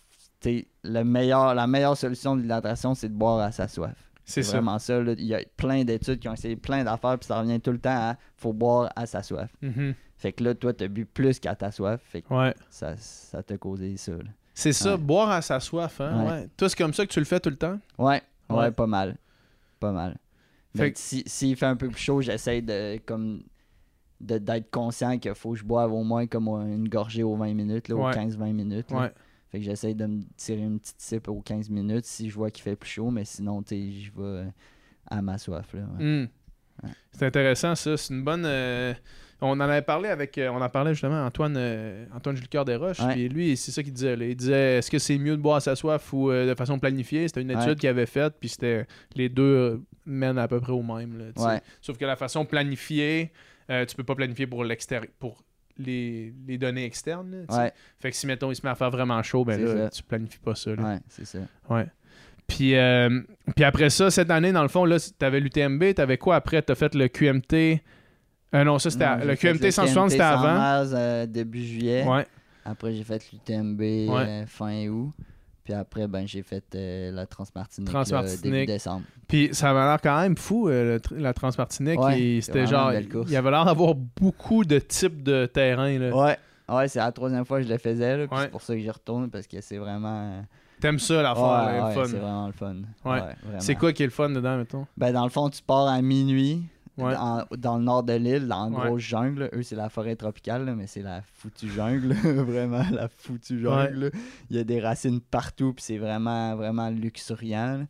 [0.85, 3.95] le meilleur, la meilleure solution de l'hydratation, c'est de boire à sa soif.
[4.27, 4.53] C'est ça.
[4.59, 5.01] vraiment ça.
[5.01, 5.15] là.
[5.17, 7.79] Il y a plein d'études qui ont essayé plein d'affaires, puis ça revient tout le
[7.79, 9.51] temps à faut boire à sa soif.
[9.63, 9.95] Mhm.
[10.19, 12.01] Fait que là, toi, t'as bu plus qu'à ta soif.
[12.05, 12.55] Fait que Ouais.
[12.69, 14.13] ça, ça t'a causé ça.
[14.53, 14.99] C'est ça, Ouais.
[14.99, 16.01] boire à sa soif.
[16.01, 16.25] Hein?
[16.25, 16.31] Ouais.
[16.33, 16.49] Ouais.
[16.57, 17.79] Toi, c'est comme ça que tu le fais tout le temps?
[17.99, 19.17] Ouais, ouais, pas mal.
[19.79, 20.17] Pas mal.
[20.75, 23.43] Fait que- si, s'il fait un peu plus chaud, j'essaie de comme
[24.21, 27.53] de, d'être conscient qu'il faut que je boive au moins comme une gorgée aux 20
[27.55, 28.13] minutes, là, aux Ouais.
[28.15, 28.91] 15-20 minutes.
[28.91, 29.13] là.
[29.51, 32.51] Fait que j'essaie de me tirer une petite sip aux 15 minutes si je vois
[32.51, 34.45] qu'il fait plus chaud, mais sinon, tu je vais euh,
[35.09, 35.73] à ma soif.
[35.73, 36.05] Là, ouais.
[36.05, 36.29] Hmm.
[36.83, 36.91] Ouais.
[37.13, 37.97] C'est intéressant, ça.
[37.97, 38.45] C'est une bonne.
[38.45, 38.93] euh,
[39.41, 40.37] On en avait parlé avec.
[40.37, 43.01] euh, on en parlait justement Antoine, euh, Antoine Jules Desroches.
[43.01, 43.13] Ouais.
[43.15, 44.15] Puis lui, c'est ça qu'il disait.
[44.17, 44.27] là.
[44.27, 47.27] Il disait est-ce que c'est mieux de boire à sa soif ou de façon planifiée?
[47.29, 48.35] C'était une étude qu'il avait faite.
[48.41, 48.87] Puis c'était.
[49.15, 51.17] Les deux mènent à peu près au même.
[51.19, 51.61] là.
[51.81, 53.31] Sauf que la façon planifiée,
[53.69, 55.11] tu peux pas planifier pour l'extérieur.
[55.19, 55.43] Pour
[55.79, 57.45] les, les données externes.
[57.49, 57.57] là.
[57.59, 59.91] Ouais, Fait que si, mettons, il se met à faire vraiment chaud, ben là, ça.
[59.91, 60.75] tu planifies pas ça.
[60.75, 60.83] là.
[60.83, 61.39] ouais, c'est ça.
[61.69, 61.87] Ouais.
[62.47, 63.21] Puis, euh,
[63.57, 66.63] puis après ça, cette année, dans le fond, là, t'avais l'UTMB, t'avais quoi après?
[66.63, 67.81] T'as fait le QMT.
[68.55, 70.95] Euh, non, ça, c'était à- le QMT 160, c'était 100 avant.
[70.95, 72.05] euh, début juillet.
[72.07, 72.25] Ouais.
[72.65, 74.09] Après, j'ai fait l'UTMB Ouais.
[74.09, 75.13] euh, fin août.
[75.67, 78.41] Puis après, ben, j'ai fait euh, la Transmartinique, là, Transmartinique.
[78.41, 79.03] début décembre.
[79.27, 82.01] Puis ça avait l'air quand même fou, euh, le la Transmartinique.
[82.01, 82.93] Ouais, C'était genre.
[82.93, 85.99] Il y avait l'air d'avoir beaucoup de types de terrain.
[85.99, 86.17] Là.
[86.17, 86.37] Ouais.
[86.69, 88.15] Ouais, c'est la troisième fois que je le faisais.
[88.15, 88.29] Ouais.
[88.37, 90.45] C'est pour ça que j'y retourne parce que c'est vraiment.
[90.81, 92.77] T'aimes ça, l'affaire, Ouais, c'est vraiment le fun.
[93.05, 93.21] Ouais.
[93.59, 94.87] C'est quoi qui est le fun dedans, mettons?
[94.97, 96.63] Ben, dans le fond, tu pars à minuit
[96.99, 97.15] Ouais.
[97.15, 98.87] dans, dans le nord de l'île, dans la Ouais.
[98.89, 99.51] grosse jungle.
[99.53, 102.13] Eux, c'est la forêt tropicale, là, mais c'est la foutue jungle.
[102.25, 104.11] vraiment, la foutue jungle.
[104.51, 107.79] Il y a des racines partout, puis c'est vraiment, vraiment luxuriant.
[107.79, 107.87] là.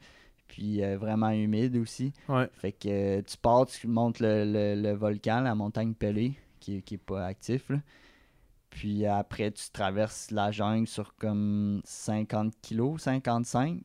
[0.49, 2.13] Puis euh, vraiment humide aussi.
[2.55, 2.89] Fait que
[3.19, 6.95] euh, tu pars, tu montes le, le- le volcan, la montagne Pelée, qui, est- qui
[6.95, 7.69] est pas actif.
[7.69, 7.79] là.
[8.71, 13.81] Puis après, tu traverses la jungle sur comme 50 kilos, 55.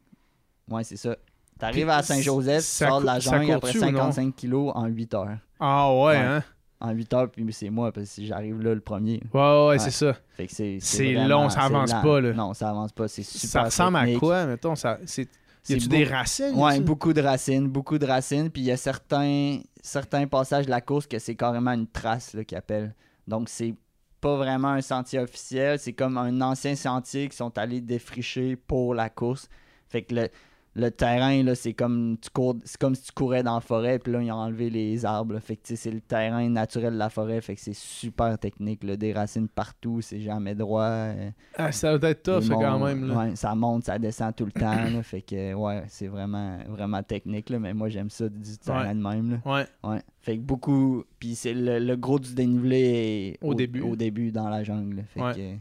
[0.69, 1.15] Ouais, c'est ça.
[1.61, 4.11] T'arrives à Saint-Joseph, tu sors de la jungle après court-tu ou non?
[4.11, 5.37] 55 kilos en 8 heures.
[5.59, 6.15] Ah ouais, Ouais.
[6.17, 6.43] hein?
[6.79, 9.21] En 8 heures, puis c'est moi, parce que j'arrive là le premier.
[9.33, 9.79] Ouais, ouais, Ouais.
[9.79, 10.15] c'est ça.
[10.35, 12.01] Fait que c'est C'est long, ça avance lent.
[12.01, 12.33] pas, là.
[12.33, 14.75] Non, ça avance pas, c'est super Ça ressemble à quoi, mettons?
[14.75, 15.29] Ça, c'est...
[15.69, 16.55] Y a-tu des racines?
[16.55, 16.81] Ouais, là-dessus?
[16.83, 18.49] beaucoup de racines, beaucoup de racines.
[18.49, 22.33] Puis il y a certains, certains passages de la course que c'est carrément une trace
[22.33, 22.95] là, qu'ils appellent.
[23.27, 23.75] Donc c'est
[24.19, 28.95] pas vraiment un sentier officiel, c'est comme un ancien sentier qui sont allés défricher pour
[28.95, 29.49] la course.
[29.87, 30.29] Fait que le,
[30.73, 33.99] le terrain, là, c'est comme tu cours, c'est comme si tu courais dans la forêt,
[33.99, 35.33] puis là, ils ont enlevé les arbres.
[35.33, 35.39] là.
[35.41, 38.83] Fait que c'est le terrain naturel de la forêt, fait que c'est super technique.
[38.85, 38.95] Là.
[38.95, 40.83] Des racines partout, c'est jamais droit.
[40.83, 43.07] euh, Ah, ça doit être tough, quand même.
[43.07, 43.15] Là.
[43.17, 44.71] ouais, ça monte, ça descend tout le temps.
[44.73, 47.49] là, fait que, ouais, c'est vraiment, vraiment technique.
[47.49, 49.31] Là, mais moi, j'aime ça du terrain de même.
[49.45, 49.51] Là.
[49.53, 49.65] Ouais.
[49.89, 50.01] Ouais.
[50.21, 51.03] Fait que beaucoup.
[51.19, 53.81] Puis c'est le, le gros du dénivelé est Au début.
[53.81, 55.03] Au début dans la jungle.
[55.13, 55.55] Fait que,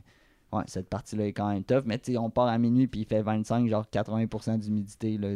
[0.52, 1.82] ouais, cette partie-là est quand même tough.
[1.84, 5.18] Mais tu sais, on part à minuit puis il fait 25, genre 80% d'humidité.
[5.18, 5.28] Là.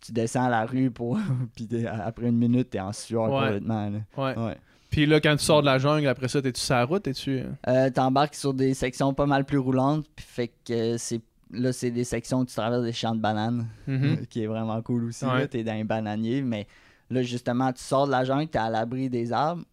[0.00, 1.18] Tu descends à la rue pour.
[1.56, 3.40] puis après une minute, t'es en sueur Ouais.
[3.40, 3.90] complètement.
[3.90, 3.98] Là.
[4.16, 4.38] Ouais.
[4.38, 4.56] Ouais.
[4.90, 7.02] Puis là, quand tu sors de la jungle, après ça, t'es-tu sur la route?
[7.02, 7.42] T'es-tu...
[7.66, 10.06] Euh, T'embarques sur des sections pas mal plus roulantes.
[10.16, 11.20] Puis fait que euh, c'est.
[11.50, 13.66] Là, c'est des sections où tu traverses des champs de bananes.
[13.86, 14.26] Mhm.
[14.30, 15.24] qui est vraiment cool aussi.
[15.24, 15.40] Ouais.
[15.40, 15.46] là.
[15.48, 16.66] T'es dans un bananier, mais
[17.10, 19.64] là, justement, tu sors de la jungle, t'es à l'abri des arbres.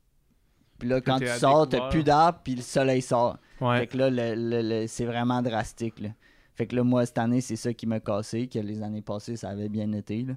[0.79, 1.89] Puis là, quand tu sors, découvert.
[1.89, 3.37] t'as plus d'arbres, puis le soleil sort.
[3.61, 3.79] Ouais.
[3.79, 5.99] Fait que là, le- le- le- c'est vraiment drastique.
[5.99, 6.09] Là.
[6.55, 9.35] Fait que là, moi, cette année, c'est ça qui m'a cassé, que les années passées,
[9.35, 10.23] ça avait bien été.
[10.23, 10.33] là.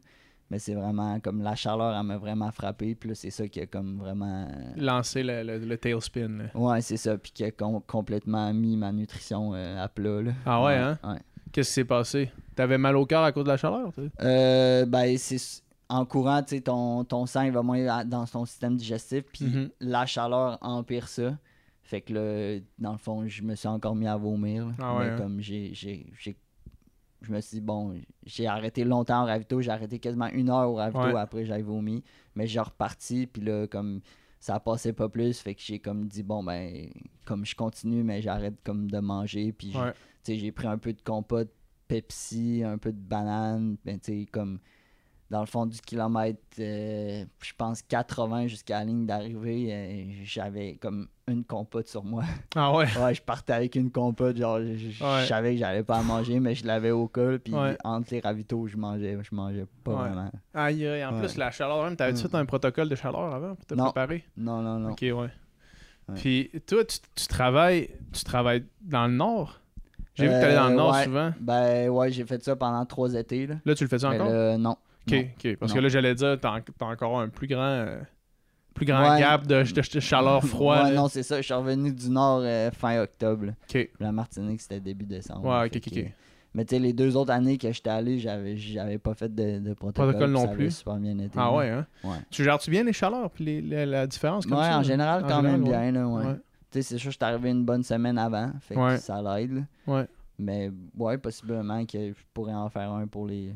[0.51, 2.95] Mais c'est vraiment comme la chaleur, elle m'a vraiment frappé.
[2.95, 4.49] Puis là, c'est ça qui a comme vraiment.
[4.77, 6.29] Lancer le, le, le tailspin.
[6.29, 6.45] là.
[6.55, 7.19] Ouais, c'est ça.
[7.19, 10.23] Puis qui a com- complètement mis ma nutrition euh, à plat.
[10.23, 10.33] là.
[10.47, 10.99] Ah ouais, hein?
[11.05, 11.19] Ouais.
[11.53, 12.31] Qu'est-ce qui s'est passé?
[12.55, 13.91] T'avais mal au cœur à cause de la chaleur?
[14.23, 18.45] Euh, ben, c'est en courant, tu sais, ton, ton sang il va moins dans ton
[18.45, 19.71] système digestif, puis Mhm.
[19.81, 21.37] la chaleur empire ça.
[21.89, 24.67] Fait que là, dans le fond, je me suis encore mis à vomir.
[24.67, 24.73] là.
[24.79, 25.17] Ah ouais, Mais hein?
[25.17, 26.37] comme j'ai, j'ai, j'ai-
[27.23, 30.71] je me suis dit, bon, j'ai arrêté longtemps au ravito, j'ai arrêté quasiment une heure
[30.71, 31.17] au ravito Ouais.
[31.19, 34.01] après j'ai vomi, mais j'ai reparti, puis là, comme
[34.39, 36.91] ça passait pas plus, fait que j'ai comme dit, bon, ben,
[37.25, 39.93] comme je continue, mais j'arrête comme de manger, puis j'ai- Ouais.
[39.93, 41.51] tu sais, j'ai pris un peu de compote
[41.89, 44.59] Pepsi, un peu de banane, ben, tu sais, comme
[45.31, 50.77] dans le fond du kilomètre, euh, je pense 80 jusqu'à la ligne d'arrivée, euh, j'avais
[50.77, 52.25] comme une compote sur moi.
[52.57, 52.87] Ah ouais?
[52.99, 55.27] ouais, je partais avec une compote, genre, je, Ouais.
[55.27, 57.77] savais que j'allais pas à manger, mais je l'avais au col, puis Ouais.
[57.85, 60.09] entre les ravitaux, je mangeais, je mangeais pas Ouais.
[60.09, 60.31] vraiment.
[60.55, 61.05] Aïe, aïe.
[61.05, 62.31] En plus, la chaleur, même, t'avais-tu Mm.
[62.31, 63.85] fait un protocole de chaleur avant pour te Non.
[63.85, 64.25] préparer?
[64.37, 64.91] Non, non, non.
[64.93, 65.31] Ok, ouais.
[66.15, 69.61] Puis toi, tu, tu travailles tu travailles dans le nord?
[70.15, 71.33] J'ai vu que t'allais dans le Euh, nord souvent.
[71.39, 73.57] Ben ouais, j'ai fait ça pendant trois étés, là.
[73.65, 74.59] Là, tu le fais Mais encore?
[74.59, 74.77] non.
[75.09, 75.29] Ok, non.
[75.53, 75.57] ok.
[75.59, 75.77] Parce Non.
[75.77, 77.99] que là, j'allais dire, t'as en- t'as encore un plus grand, euh,
[78.75, 79.21] plus grand Ouais.
[79.21, 80.87] gap de, de- de chaleur froide.
[80.91, 81.37] Ouais, non, c'est ça.
[81.39, 83.47] Je suis revenu du Nord euh, fin octobre.
[83.47, 83.53] là.
[83.69, 83.89] Ok.
[84.01, 85.45] La Martinique, c'était début décembre.
[85.47, 86.07] Ouais, ok, ok, que- ok.
[86.55, 89.59] Mais tu sais, les deux autres années que j'étais allé, j'avais j'avais pas fait de,
[89.59, 90.09] de protocole.
[90.13, 90.71] Protocole non ça plus.
[90.79, 91.35] super bien été.
[91.37, 91.87] Ah ouais, hein?
[92.03, 92.17] Ouais.
[92.31, 94.79] Tu gères-tu bien les chaleurs puis les- les- la différence comme Ouais, ça?
[94.79, 95.91] en général, En quand général, même ouais.
[95.91, 95.93] bien.
[95.93, 96.25] Là, ouais.
[96.27, 96.35] Ouais.
[96.71, 98.51] Tu sais, c'est sûr, je suis arrivé une bonne semaine avant.
[98.61, 99.53] Fait que ça l'aide.
[99.57, 99.63] là.
[99.87, 100.07] Ouais.
[100.39, 103.53] Mais ouais, possiblement que je pourrais en faire un pour les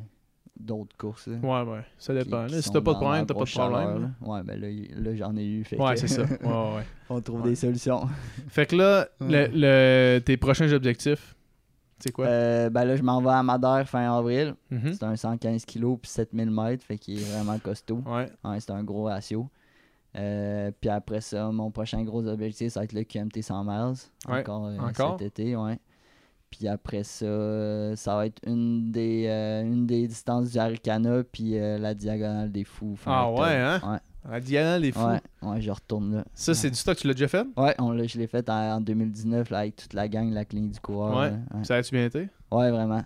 [0.63, 1.27] d'autres courses.
[1.27, 1.85] là, Ouais, ouais.
[1.99, 2.47] Ça dépend.
[2.47, 2.63] qui.
[2.63, 4.03] Si t'as pas de problème, t'as pas de problème.
[4.03, 4.29] là.
[4.29, 4.69] Ouais, ben là,
[5.11, 5.65] là, j'en ai eu.
[5.65, 6.23] Fait Ouais, que c'est ça.
[6.43, 6.85] Ouais, ouais.
[7.11, 7.51] On trouve Ouais.
[7.51, 8.07] des solutions.
[8.49, 11.35] Fait que là, le, tes prochains objectifs,
[11.99, 12.27] c'est quoi?
[12.27, 14.55] Euh, ben là, je m'en vais à Madère fin avril.
[14.71, 14.93] Mhm.
[14.95, 18.03] C'est un 115 kg puis 7000 mètres, fait qu'il est vraiment costaud.
[18.07, 18.29] Ouais.
[18.45, 19.49] Ouais, c'est un gros ratio.
[20.17, 23.95] Euh, puis après ça, mon prochain gros objectif, ça va être le QMT 100 miles.
[24.29, 25.17] Ouais, Encore, euh, encore?
[25.19, 25.79] cet été, ouais.
[26.57, 31.59] Puis après ça, ça va être une des, euh, une des distances du Arikana, puis
[31.59, 32.99] euh, la diagonale des fous.
[33.07, 33.81] Ah ouais, hein?
[33.83, 33.99] Ouais,
[34.31, 35.01] La diagonale des fous?
[35.07, 36.25] ouais, ouais, je retourne là.
[36.35, 37.47] Ça, c'est du stock, tu l'as déjà fait?
[37.57, 40.73] Ouais, on je l'ai fait en, en 2019 là, avec toute la gang, la clinique
[40.73, 41.17] du coureur.
[41.17, 41.31] Ouais.
[41.31, 41.37] là.
[41.55, 41.65] Ouais.
[41.65, 42.29] Ça a-tu bien été?
[42.51, 43.03] Ouais, vraiment.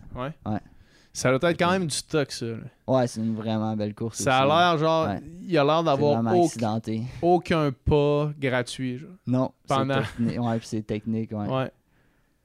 [1.13, 2.45] Ça doit être quand même du stock, ça.
[2.45, 2.57] là.
[2.87, 4.19] Ouais, c'est une vraiment belle course.
[4.19, 5.23] Ça a l'air, genre, Ouais.
[5.41, 6.79] il a l'air d'avoir aucun,
[7.23, 9.11] aucun pas gratuit, genre.
[9.27, 10.03] Non, Pendant-.
[10.21, 11.47] Ouais, puis c'est technique, ouais.
[11.49, 11.71] Ouais.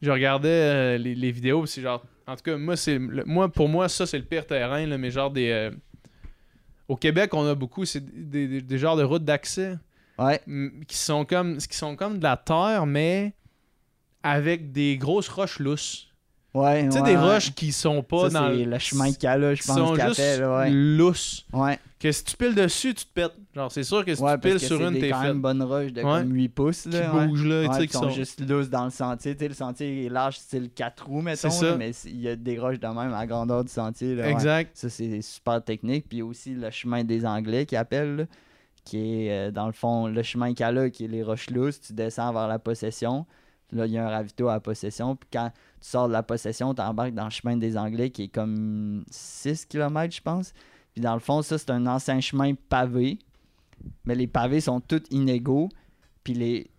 [0.01, 2.03] Je regardais euh, les, les vidéos, c'est genre.
[2.27, 5.11] En tout cas, moi, c'est moi pour moi, ça, c'est le pire terrain, là, mais
[5.11, 5.49] genre des.
[5.49, 5.71] euh,
[6.87, 9.77] Au Québec, on a beaucoup, c'est des, des, des genres de routes d'accès
[10.17, 10.39] Ouais,
[10.87, 13.33] qui sont comme qui sont comme de la terre, mais
[14.23, 16.07] avec des grosses roches lousses.
[16.53, 16.85] Ouais.
[16.85, 17.21] Tu sais, ouais, des ouais.
[17.33, 19.77] roches qui sont pas Ça, dans c'est le chemin qu'il y a là, je pense
[19.77, 20.69] sont juste appelle, là, ouais.
[20.71, 21.45] lousses.
[21.53, 23.33] Ouais, Que si tu piles dessus, tu te pètes.
[23.55, 25.27] Genre, c'est sûr que si ouais, tu piles sur c'est une, t'es quand fait.
[25.27, 26.21] même bonnes roches de Ouais.
[26.21, 27.27] comme 8 pouces, Qui là, ouais.
[27.27, 28.09] bougent, là, tu Ouais, sais, qui sont sont.
[28.09, 29.33] juste lousses dans le sentier.
[29.35, 32.21] Tu sais, le sentier est large, style 4 roues, mettons, C'est là, mais c'est- il
[32.21, 34.15] y a des roches de même à la grandeur du sentier.
[34.15, 34.31] Là, ouais.
[34.31, 34.71] Exact.
[34.75, 36.05] Ça, c'est super technique.
[36.09, 38.23] Puis aussi le chemin des Anglais qui appellent, là,
[38.83, 38.97] qui
[39.27, 41.49] est euh, dans le fond le chemin qu'il y a là, qui est les roches
[41.51, 41.79] lousses.
[41.81, 43.25] Tu descends vers la possession.
[43.71, 45.15] Là, il y a un ravito à la possession.
[45.15, 45.49] Puis quand
[45.79, 49.03] tu sors de la possession, tu embarques dans le chemin des Anglais qui est comme
[49.09, 50.53] 6 km, je pense.
[50.93, 53.19] Puis dans le fond, ça, c'est un ancien chemin pavé.
[54.05, 55.69] Mais les pavés sont tous inégaux.
[56.23, 56.33] Puis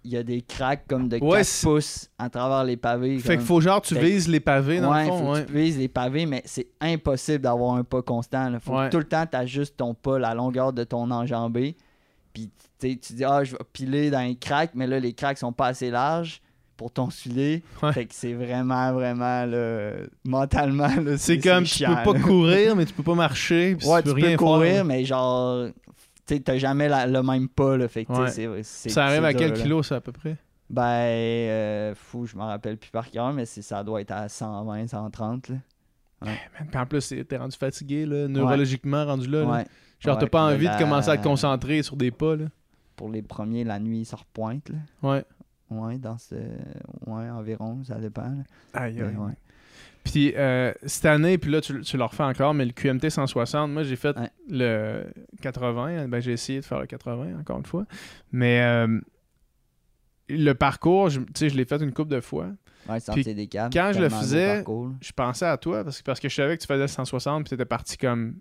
[0.04, 3.18] il y a des cracks comme de 4 Ouais, pouces à travers les pavés.
[3.18, 5.18] Fait qu'il faut genre, tu Fait- vises les pavés dans ouais, le fond.
[5.18, 5.42] faut ouais.
[5.42, 8.52] que tu vises les pavés, mais c'est impossible d'avoir un pas constant.
[8.60, 11.76] Faut que tout le temps tu ajustes ton pas, la longueur de ton enjambé.
[12.32, 15.52] Puis tu dis, ah, je vais piler dans les cracks, mais là, les cracks sont
[15.52, 16.40] pas assez larges
[16.76, 17.62] pour ton filet.
[17.82, 17.92] Ouais.
[17.92, 19.92] Fait que c'est vraiment, vraiment, là,
[20.24, 23.76] mentalement, là, C'est comme, tu chiant, peux pas courir, mais tu peux pas marcher.
[23.76, 24.84] puis Ouais, tu tu peux peux rien courir, faire.
[24.84, 25.68] mais genre,
[26.26, 27.88] tu sais, t'as jamais la- le même pas, là.
[27.88, 28.28] Fait que, Ouais.
[28.30, 28.88] c'est- c'est.
[28.88, 30.36] Ça arrive à quel kilo, ça, à peu près?
[30.70, 34.28] Ben, euh, fou, je me rappelle plus par cœur, mais c'est- ça doit être à
[34.28, 35.56] 120, 130, là.
[36.24, 36.34] Man,
[36.70, 39.40] puis en plus, t'es rendu fatigué, là, neurologiquement rendu là.
[39.42, 39.50] là.
[39.50, 39.66] Ouais.
[39.98, 42.44] Genre, t'as Ouais, pas envie de commencer à te concentrer sur des pas, là.
[42.96, 44.68] pour les premiers, la nuit, ça repointe.
[44.70, 44.76] Là.
[45.10, 45.24] Ouais.
[45.80, 46.34] Ouais, dans ce.
[47.06, 48.22] Ouais, environ, ça dépend.
[48.22, 48.42] là.
[48.74, 49.16] Aïe, Mais aïe.
[49.16, 49.32] ouais.
[50.04, 53.70] Puis euh, cette année, puis là, tu, tu le refais encore, mais le QMT 160,
[53.70, 54.30] moi, j'ai fait Ouais.
[54.50, 55.04] le
[55.40, 56.08] 80.
[56.08, 57.84] Ben, j'ai essayé de faire le 80, encore une fois.
[58.32, 58.98] Mais euh,
[60.28, 62.48] le parcours, je- tu sais, je l'ai fait une couple de fois.
[62.88, 63.72] Ouais, des câbles.
[63.72, 64.92] quand je le tellement faisais, parcours, là.
[65.00, 67.50] Je pensais à toi parce que, parce que je savais que tu faisais 160 puis
[67.50, 68.34] t'étais parti comme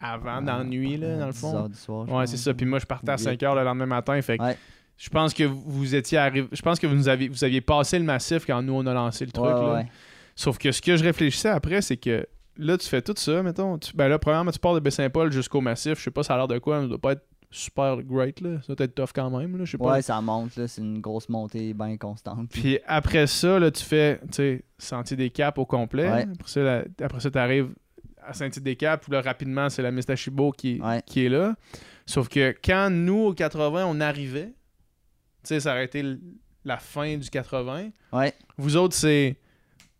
[0.00, 1.54] avant, dans la nuit, là, dans le 10 fond.
[1.56, 2.30] heures du soir, je Ouais, pense.
[2.30, 2.54] c'est ça.
[2.54, 4.20] Puis moi, je partais à Ou 5 heures le lendemain matin.
[4.22, 4.56] Fait que Ouais.
[4.96, 6.48] Je pense que vous étiez arrivé.
[6.52, 8.94] Je pense que vous, nous aviez, vous aviez passé le massif quand nous, on a
[8.94, 9.46] lancé le truc.
[9.46, 9.74] Ouais, là.
[9.74, 9.86] ouais.
[10.34, 12.26] Sauf que ce que je réfléchissais après, c'est que
[12.56, 13.78] là, tu fais tout ça, mettons.
[13.78, 15.98] Tu- ben là, premièrement, tu pars de Baie-Saint-Paul jusqu'au massif.
[15.98, 18.40] Je sais pas, ça a l'air de quoi, mais ça doit pas être super great,
[18.40, 18.60] là.
[18.66, 19.64] Ça doit être tough quand même, là.
[19.64, 19.92] Je sais pas.
[19.92, 20.66] Ouais, ça monte, là.
[20.68, 22.48] C'est une grosse montée bien constante.
[22.50, 26.10] Puis après ça, là, tu fais, tu sais, Sentier des Caps au complet.
[26.10, 26.22] Ouais.
[26.34, 27.68] Après ça, la- après ça, tu arrives
[28.26, 31.02] à Sentier des Caps, où là, rapidement, c'est la Mistachibo qui, Ouais.
[31.06, 31.54] qui est là.
[32.04, 34.52] Sauf que quand nous, au 80, on arrivait,
[35.48, 36.04] sais, ça aurait été
[36.64, 37.90] la fin du 80.
[38.12, 38.34] Ouais.
[38.58, 39.36] Vous autres, c'est.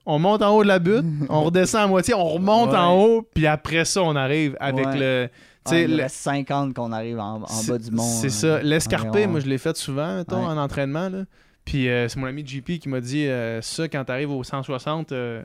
[0.09, 2.77] On monte en haut de la butte, on redescend à moitié, on remonte Ouais.
[2.79, 4.99] en haut, puis après ça, on arrive avec Ouais.
[4.99, 5.29] le.
[5.67, 8.03] Tu Ouais, il le- reste 50 qu'on arrive en, bas du mont.
[8.05, 8.63] C'est euh, ça.
[8.63, 10.53] L'escarpé, moi, je l'ai fait souvent, mettons, Ouais.
[10.53, 11.09] en entraînement.
[11.09, 11.25] Là.
[11.65, 15.11] Puis euh, c'est mon ami JP qui m'a dit euh, ça, quand t'arrives au 160,
[15.11, 15.43] euh,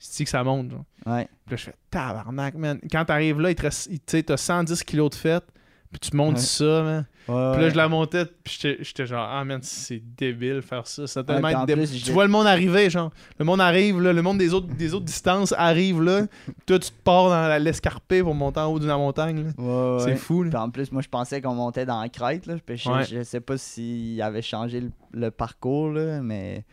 [0.00, 0.84] C'est que ça monte, genre?
[1.06, 1.28] Ouais.
[1.46, 2.80] Puis là, je fais tabarnak, man.
[2.90, 5.44] Quand t'arrives là, il te reste- il- tu sais, t'as 110 kilos de fête,
[5.90, 6.40] puis tu montes Ouais.
[6.40, 7.06] ça, man.
[7.28, 7.70] Ouais, Puis là, ouais.
[7.70, 11.06] je la montais, puis j'étais- genre, ah, man, c'est débile faire ça.
[11.06, 13.10] Ça tellement puis être en dé- plus, Tu vois le monde arriver, genre.
[13.38, 16.22] Le monde arrive, là, le monde des autres, des autres distances arrive, là.
[16.66, 19.62] Toi, tu te pars dans l'escarpé pour monter en haut de la montagne, là.
[19.62, 20.16] Ouais, C'est ouais.
[20.16, 20.50] fou, là.
[20.50, 22.46] Puis en plus, moi, je pensais qu'on montait dans la crête.
[22.46, 22.56] Là.
[22.64, 23.04] Puis je, Ouais.
[23.04, 26.64] je sais pas s'il avait changé le, le parcours, là, mais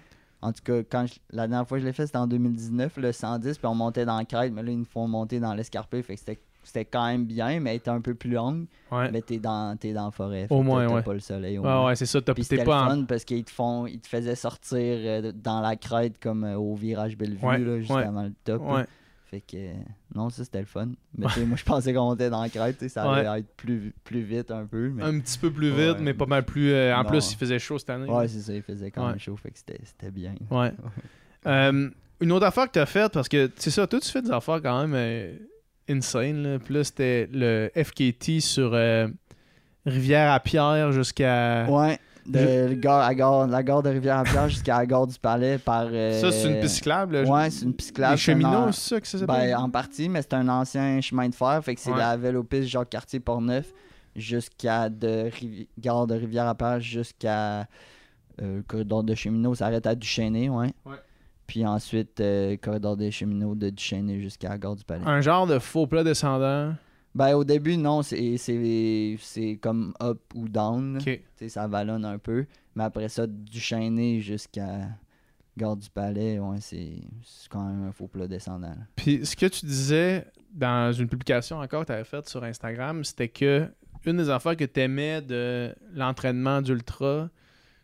[0.41, 2.97] en tout cas, quand je- la dernière fois que je l'ai fait, c'était en 2019,
[2.97, 4.51] le 110, puis on montait dans la crête.
[4.53, 6.01] Mais là, ils nous font monter dans l'escarpé.
[6.01, 8.65] Fait que c'était, c'était quand même bien, mais elle était un peu plus longue.
[8.91, 9.09] Ouais.
[9.11, 10.47] Mais t'es dans, t'es dans la forêt.
[10.49, 11.01] Au moins, t'as- t'as ouais.
[11.03, 11.57] pas le soleil.
[11.57, 11.85] Au Ouais, moins.
[11.87, 12.21] ouais, c'est ça.
[12.21, 12.89] T'as- pas le en.
[12.89, 16.55] fun parce qu'ils te font, ils te faisaient sortir euh, dans la crête comme euh,
[16.57, 18.61] au virage Bellevue, Ouais, là, juste avant le top.
[19.29, 19.57] Fait que
[20.15, 20.87] non, ça c'était le fun.
[21.17, 24.51] Mais moi je pensais qu'on montait dans la crête, ça allait être plus, plus vite
[24.51, 24.87] un peu.
[24.87, 25.03] Mais...
[25.03, 26.71] Un petit peu plus vite, mais pas mal plus.
[26.71, 27.09] euh, en Non.
[27.09, 28.09] plus, il faisait chaud cette année.
[28.09, 30.33] Ouais, c'est ça, il faisait quand même chaud, fait que c'était c'était bien.
[30.49, 30.71] Ouais.
[31.45, 31.89] Euh,
[32.19, 34.31] une autre affaire que tu as faite, parce que c'est ça, toi, tu fais des
[34.31, 35.33] affaires quand même euh,
[35.89, 36.43] insane.
[36.43, 36.59] Là.
[36.59, 39.07] Puis là, c'était le FKT sur euh,
[39.85, 41.65] Rivière-à-Pierre jusqu'à.
[41.69, 45.87] Ouais, de gare à gare, la gare de Rivière-à-Pierre jusqu'à la gare du Palais par.
[45.89, 47.21] euh, Ça, c'est une piste cyclable.
[47.21, 47.23] là.
[47.29, 48.11] Ouais, c'est une piste cyclable.
[48.13, 49.49] Les cheminots, en- c'est ça que ça s'appelle?
[49.51, 51.61] Ben, en partie, mais c'est un ancien chemin de fer.
[51.63, 51.97] Fait que c'est Ouais.
[51.97, 53.71] la vélopiste Jacques-Cartier Portneuf
[54.15, 57.59] jusqu'à de Rivi- gare de Rivière-à-Pierre jusqu'à
[58.41, 59.55] euh, le corridor de cheminots.
[59.55, 60.67] Ça arrête à Duchesnay, ouais.
[60.85, 60.95] Ouais.
[61.47, 65.03] Puis ensuite, euh, corridor des cheminots de Duchesnay jusqu'à la gare du Palais.
[65.05, 66.75] Un genre de faux plat descendant.
[67.15, 70.93] Ben, au début, non, c'est- c'est c'est comme up ou down.
[70.95, 70.99] là.
[70.99, 71.05] Ok.
[71.05, 72.45] Tu sais, ça vallonne un peu.
[72.75, 73.59] Mais après ça, du
[74.21, 74.89] jusqu'à
[75.57, 78.67] Gare du Palais, ouais, c'est c'est quand même un faux plat descendant.
[78.67, 78.75] là.
[78.95, 83.03] Puis ce que tu disais dans une publication encore que tu avais faite sur Instagram,
[83.03, 83.67] c'était que
[84.05, 87.29] une des affaires que tu aimais de l'entraînement d'ultra,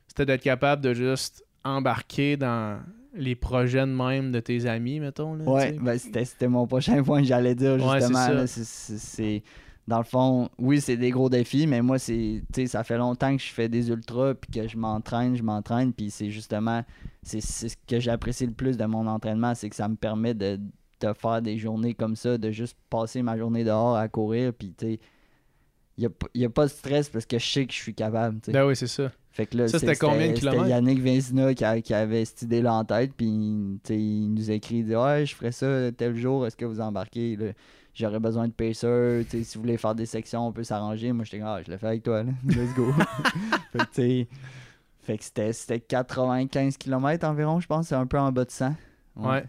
[0.08, 2.80] c'était d'être capable de juste embarquer dans
[3.14, 5.36] les projets de même de tes amis, mettons.
[5.36, 8.46] Là, Ouais, ben, c'était mon prochain point que j'allais dire, justement.
[8.48, 9.44] c'est-
[9.86, 13.42] Dans le fond, oui, c'est des gros défis, mais moi, c'est ça fait longtemps que
[13.44, 16.84] je fais des ultras, puis que je m'entraîne, je m'entraîne, puis c'est justement,
[17.22, 20.58] c'est ce que j'apprécie le plus de mon entraînement, c'est que ça me permet de,
[21.02, 24.74] de faire des journées comme ça, de juste passer ma journée dehors à courir, puis
[24.74, 25.00] tu sais,
[25.98, 28.40] il n'y a, pas de stress parce que je sais que je suis capable.
[28.48, 29.12] Ben oui, c'est ça.
[29.34, 30.68] Fait que là, Ça, c'était combien de kilomètres?
[30.68, 34.86] Yannick Vincina qui, a- qui avait cette idée-là en tête, puis il nous écrit, il
[34.86, 37.38] dit Ouais, je ferais ça tel jour, est-ce que vous embarquez
[37.96, 41.12] J'aurais besoin de pacer, tu sais, si vous voulez faire des sections, on peut s'arranger.
[41.12, 42.32] Moi, j'étais ah, je le fais avec toi, là.
[42.48, 42.92] let's go.
[45.02, 48.52] fait que, c'était, c'était 95 km environ, je pense, c'est un peu en bas de
[48.52, 48.74] 100.
[49.16, 49.44] Ouais.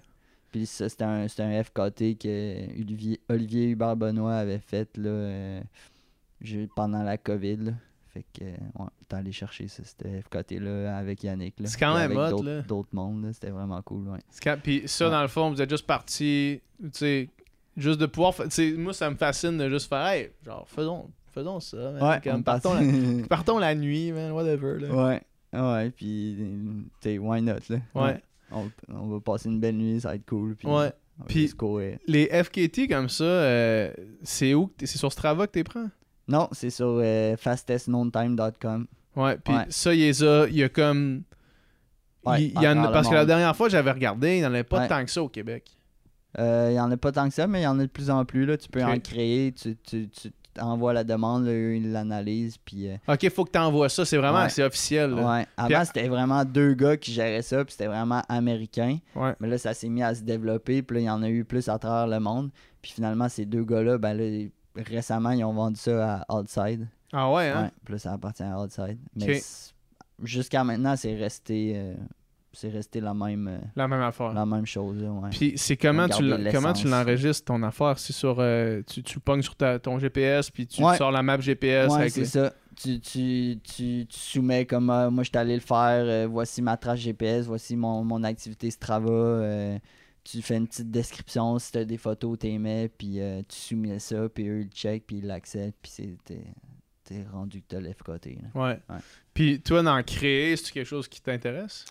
[0.50, 5.60] Puis ça, c'était un, un FKT que Olivier, Olivier Hubert-Benoît avait fait là, euh,
[6.74, 7.56] pendant la COVID.
[7.56, 7.72] là.
[8.14, 11.58] Fait que, euh, ouais, t'es allé chercher c'était FKT-là avec Yannick.
[11.58, 11.66] là.
[11.66, 12.62] C'est quand même hot, d'autres, là.
[12.62, 14.08] d'autres mondes, là, c'était vraiment cool.
[14.08, 14.20] Ouais.
[14.42, 15.10] Quand- Puis ça, Ouais.
[15.10, 17.28] dans le fond, vous êtes juste parti, tu sais,
[17.76, 18.34] juste de pouvoir.
[18.34, 18.44] fa-
[18.78, 21.76] moi, ça me fascine de juste faire, hey, genre, faisons, faisons ça.
[21.90, 22.02] man.
[22.02, 22.80] Ouais, Comme, partons, la,
[23.28, 24.78] partons la nuit, man, whatever.
[24.78, 24.94] Là.
[25.08, 25.22] ouais,
[25.60, 27.78] ouais, puis, tu sais, why not, là?
[27.96, 28.22] Ouais.
[28.52, 30.54] On, on va passer une belle nuit, ça va être cool.
[30.54, 30.92] Puis, Ouais.
[31.28, 31.50] Puis-.
[32.08, 33.92] Les FKT comme ça, euh,
[34.22, 35.88] c'est où C'est sur Strava que tu prends?
[36.28, 38.86] Non, c'est sur euh, fastestknowntime.com.
[39.16, 39.66] Ouais, puis Ouais.
[39.68, 41.22] ça, il y a, il y a comme.
[42.24, 44.48] Ouais, il, y en a- parce que la dernière fois, j'avais regardé, il n'y en
[44.48, 44.88] avait pas Ouais.
[44.88, 45.70] tant que ça au Québec.
[46.38, 47.88] Euh, Il y en a pas tant que ça, mais il y en a de
[47.90, 48.44] plus en plus.
[48.46, 48.56] Là.
[48.56, 52.56] Tu peux en créer, tu, tu, tu envoies la demande, eux, ils l'analysent.
[52.64, 55.10] Puis, euh, Ok, faut que tu envoies ça, c'est vraiment c'est officiel.
[55.10, 55.44] là.
[55.56, 58.98] Avant, c'était vraiment deux gars qui géraient ça, puis c'était vraiment américain.
[59.14, 59.34] Ouais.
[59.38, 61.44] Mais là, ça s'est mis à se développer, puis là, il y en a eu
[61.44, 62.50] plus à travers le monde.
[62.82, 66.86] Puis finalement, ces deux gars-là, ben là, récemment, ils ont vendu ça à Outside.
[67.12, 67.62] Ah ouais, hein?
[67.64, 68.98] Ouais, puis là, ça appartient à Outside.
[69.16, 69.40] Mais
[70.22, 71.94] jusqu'à maintenant, c'est resté, euh,
[72.52, 74.32] c'est resté la même, euh, La même affaire.
[74.32, 75.02] la même chose.
[75.02, 75.30] ouais.
[75.30, 76.06] Puis c'est comment
[76.52, 77.98] comment tu l'enregistres ton affaire?
[77.98, 80.96] C'est sur euh, tu, tu pognes sur ta- ton GPS puis tu Ouais.
[80.96, 82.52] sors la map GPS Ouais, c'est les- ça.
[82.76, 86.60] Tu, tu, tu, tu soumets comme euh, moi je suis allé le faire, euh, voici
[86.60, 89.08] ma trace GPS, voici mon, mon activité Strava.
[90.24, 93.42] Tu fais une petite description, si tu as des photos, tu les mets, puis euh,
[93.48, 96.40] tu soumets ça, puis eux ils le checkent, puis ils l'acceptent, puis c'est- t'es
[97.04, 98.38] t'es rendu que t'as l'FKT.
[98.54, 98.62] Ouais.
[98.88, 98.96] Ouais.
[99.34, 101.84] Puis toi d'en créer, c'est quelque chose qui t'intéresse?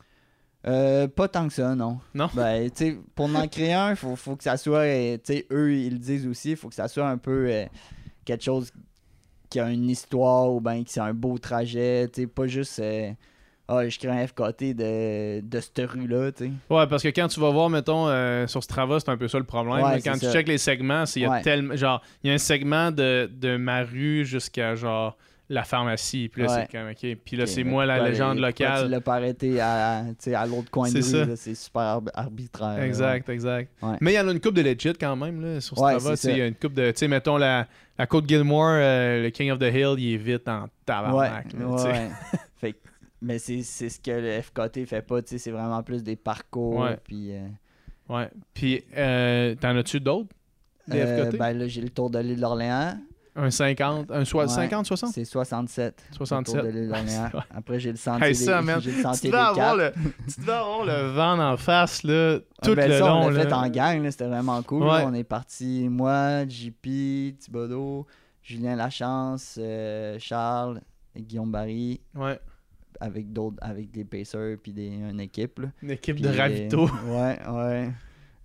[0.66, 2.00] Euh, pas tant que ça, non.
[2.16, 2.30] Non?
[2.34, 5.46] Ben, tu sais, pour en créer un, faut, faut que ça soit, euh, tu sais,
[5.52, 7.66] eux, ils le disent aussi, faut que ça soit un peu euh,
[8.26, 8.72] quelque chose
[9.52, 12.80] qui a une histoire ou ben que c'est un beau trajet, tu sais, pas juste,
[12.80, 13.12] euh,
[13.68, 16.52] Ah, je crée un FKT de, de cette rue-là, tu sais.
[16.70, 19.38] Ouais, parce que quand tu vas voir, mettons, euh, sur Strava, c'est un peu ça
[19.38, 19.84] le problème.
[19.86, 20.34] Ouais, quand tu ça.
[20.34, 21.42] checkes les segments, c'est- il y a Ouais.
[21.42, 21.76] tellement.
[21.76, 25.16] Genre, il y a un segment de, de ma rue jusqu'à genre
[25.50, 26.30] la pharmacie.
[26.30, 26.66] Puis là, Ouais.
[26.72, 27.18] c'est comme, OK.
[27.24, 28.86] Puis là, c'est moi la légende locale.
[28.86, 30.04] Tu l'as pas arrêté à,
[30.36, 32.78] à l'autre coin de C'est rue, c'est super arb- arbitraire.
[32.80, 33.72] là, Exact, exact.
[33.82, 33.96] Ouais.
[34.02, 36.16] Mais il y en a une coupe de legit quand même là, sur Ouais, Strava.
[36.18, 36.32] ça.
[36.32, 36.92] Il y a une coupe de.
[36.92, 40.18] Tu sais, mettons la, la côte Gilmore, euh, le King of the Hill, il est
[40.18, 41.46] vite en Ouais, tabarnak.
[41.54, 42.10] ouais, là, ouais.
[42.60, 42.78] Fait que-
[43.24, 46.88] mais c'est ce que le FKT fait pas, tu sais, c'est vraiment plus des parcours.
[47.04, 47.48] Puis, euh,
[48.10, 48.30] Ouais.
[48.54, 50.30] Puis, euh, t'en as-tu d'autres
[50.88, 52.98] Des euh, FKT ben là, j'ai le tour de l'île d'Orléans.
[53.36, 54.50] Un 50, un soi- Ouais.
[54.50, 56.04] 50, 60 C'est 67.
[56.12, 56.54] le 67.
[56.54, 57.30] tour de l'île d'Orléans.
[57.34, 57.40] Ouais.
[57.56, 59.92] Après, j'ai le sentier Hey, ça, des, le Tu sentier devais, des avoir le,
[60.28, 63.22] tu devais avoir le vent en face là, tout Ah, ben le ça, long.
[63.24, 64.84] on l'a fait en gang, c'était vraiment cool.
[64.84, 65.04] Ouais.
[65.06, 68.06] On est parti, moi, JP, Thibodeau,
[68.44, 70.82] Julien Lachance, euh, Charles,
[71.18, 72.38] Guillaume Barry, Ouais.
[73.04, 75.60] Avec d'autres, avec des pacers puis des, une équipe.
[75.60, 75.68] là.
[75.82, 76.90] Une équipe de euh, ravito.
[77.08, 77.90] Ouais, ouais.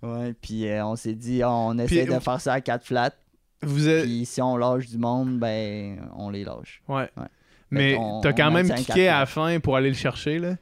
[0.01, 3.11] Ouais, puis euh, on s'est dit, ah, on essaie de faire ça à quatre flats.
[3.61, 4.03] Vous êtes.
[4.05, 6.81] Puis si on lâche du monde, ben, on les lâche.
[6.87, 7.09] Ouais.
[7.17, 7.27] Ouais.
[7.71, 10.55] Mais t'as quand même quatre à la fin pour aller le chercher là?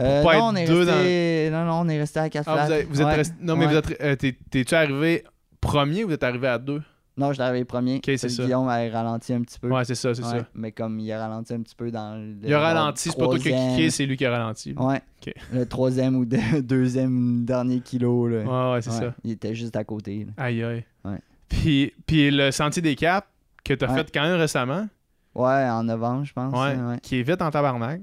[0.00, 1.48] Euh, pas non, être on est deux resté...
[1.52, 2.66] non, non, on est resté à quatre Ah, flats.
[2.66, 3.14] vous êtes, vous êtes Ouais.
[3.14, 3.72] resté- Non, mais Ouais.
[3.72, 4.00] vous êtes.
[4.00, 5.24] euh, t'es- T'es-tu arrivé
[5.60, 6.82] premier ou vous êtes arrivé à deux?
[7.16, 7.96] Non, je arrivé premier.
[7.98, 8.42] Ok, c'est ça.
[8.42, 9.68] Guillaume a ralenti un petit peu.
[9.70, 10.46] Ouais, c'est ça, c'est Ouais, ça.
[10.54, 12.34] Mais comme il a ralenti un petit peu dans le.
[12.42, 14.74] Il a ralenti, c'est pas toi qui troisième- kické, c'est lui qui a ralenti.
[14.76, 15.00] Ouais.
[15.52, 18.26] Le troisième ou deux- deuxième dernier kilo.
[18.26, 18.38] Là.
[18.42, 19.14] Ouais, ouais, c'est Ouais, ça.
[19.22, 20.24] Il était juste à côté.
[20.26, 20.44] là.
[20.44, 20.84] Aïe, aïe.
[21.04, 21.18] Ouais.
[21.48, 23.28] Puis, puis le Sentier des Caps
[23.64, 24.88] que t'as fait quand même récemment,
[25.36, 26.52] Ouais, en novembre, je pense.
[26.52, 28.00] ouais, Ouais, qui est vite en tabarnak.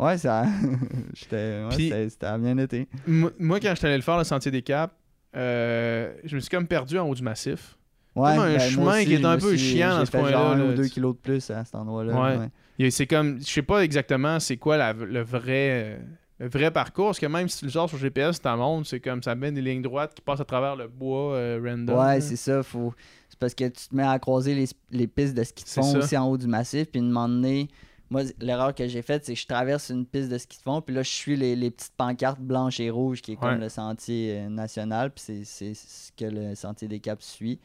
[0.00, 0.44] ouais ça.
[1.14, 1.64] J'étais.
[1.64, 2.88] Ouais, c'était- bien été.
[3.06, 3.30] Moi,
[3.60, 4.92] quand je suis allé le faire, le Sentier des Caps,
[5.36, 7.76] euh, je me suis comme perdu en haut du massif.
[8.18, 10.30] Ouais, Comme un ben, chemin aussi, qui est un peu suis- chiant dans ce un
[10.56, 12.14] là, ou deux tu- kilos de plus à cet endroit-là.
[12.38, 12.38] Ouais.
[12.78, 12.90] ouais.
[12.90, 15.98] C'est comme, je sais pas exactement c'est quoi la- le vrai euh,
[16.40, 19.00] le vrai parcours, parce que même si tu le sors sur GPS, ta montre, c'est
[19.00, 21.98] comme ça mène des lignes droites qui passent à travers le bois euh, random.
[21.98, 22.62] Ouais, c'est ça.
[22.62, 22.94] Faut...
[23.28, 25.96] C'est parce que tu te mets à croiser les, les pistes de ski de fond
[25.98, 26.88] aussi en haut du massif.
[26.92, 27.66] Puis, une moment donné,
[28.08, 30.80] moi, l'erreur que j'ai faite, c'est que je traverse une piste de ski de fond.
[30.80, 33.58] Puis là, je suis les, les petites pancartes blanches et rouges qui est comme Ouais.
[33.58, 35.10] le sentier euh, national.
[35.10, 37.58] Puis, c'est- c'est ce que le sentier des Caps suit.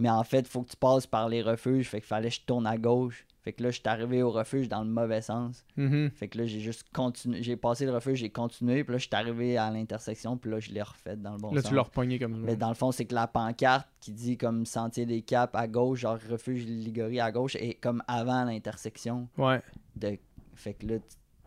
[0.00, 1.88] Mais en fait, il faut que tu passes par les refuges.
[1.88, 3.24] Fait qu'il fallait que je tourne à gauche.
[3.42, 5.64] Fait que là, je suis arrivé au refuge dans le mauvais sens.
[5.76, 6.10] Mhm.
[6.14, 7.42] Fait que là, j'ai juste continué.
[7.42, 8.84] J'ai passé le refuge, j'ai continué.
[8.84, 10.36] Puis là, je suis arrivé à l'intersection.
[10.36, 11.70] Puis là, je l'ai refait dans le bon Là, sens.
[11.70, 12.36] tu l'as repogné comme.
[12.40, 15.66] Mais dans le fond, c'est que la pancarte qui dit comme Sentier des Caps à
[15.68, 19.28] gauche, genre refuge Ligorie à gauche, est comme avant l'intersection.
[19.38, 19.62] Ouais.
[19.96, 20.18] De...
[20.54, 20.94] Fait que là,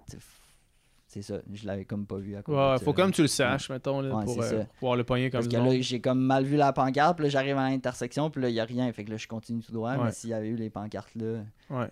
[0.09, 0.17] tu-
[1.13, 3.27] c'est ça, je l'avais comme pas vu à cause Ouais, de faut comme tu le
[3.27, 6.19] saches, mettons, là, Ouais, pour, euh, pouvoir le pogner comme Parce que là, j'ai comme
[6.19, 8.91] mal vu la pancarte, puis là, j'arrive à l'intersection, puis là, il y a rien.
[8.93, 11.39] Fait que là, je continue tout droit, mais s'il y avait eu les pancartes là.
[11.69, 11.87] Ouais.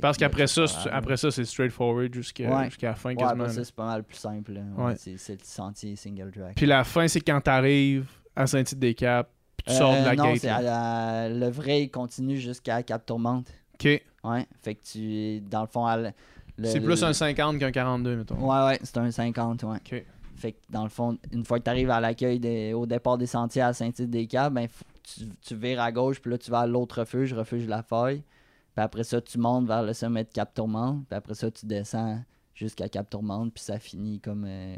[0.00, 3.44] Parce qu'après ça, après ça, c'est straightforward jusqu'à la fin quasiment.
[3.44, 4.58] après ça, c'est pas mal plus simple.
[4.96, 6.54] C'est le sentier single track.
[6.56, 9.28] Puis la fin, c'est quand t'arrives à Saint-Tite-des-Caps,
[9.58, 10.44] puis tu sors de Euh, la non, gate.
[10.46, 13.48] à la- le vrai, il continue jusqu'à Cap Tourmente.
[13.74, 14.02] OK.
[14.24, 15.40] Ouais, fait que tu.
[15.42, 16.14] Dans le fond, à l-
[16.64, 18.36] C'est plus un 50 qu'un 42, mettons.
[18.36, 19.76] Ouais, ouais, c'est un 50, ouais.
[19.76, 20.04] OK.
[20.36, 23.26] Fait que dans le fond, une fois que tu arrives à l'accueil au départ des
[23.26, 24.68] sentiers à Saint-Tite-des-Caps, ben,
[25.02, 28.22] tu, tu vires à gauche, puis là, tu vas à l'autre refuge, refuge La Faille.
[28.74, 31.04] Puis après ça, tu montes vers le sommet de Cap Tourmente.
[31.08, 32.22] Puis après ça, tu descends
[32.54, 34.76] jusqu'à Cap Tourmente, puis ça finit comme euh,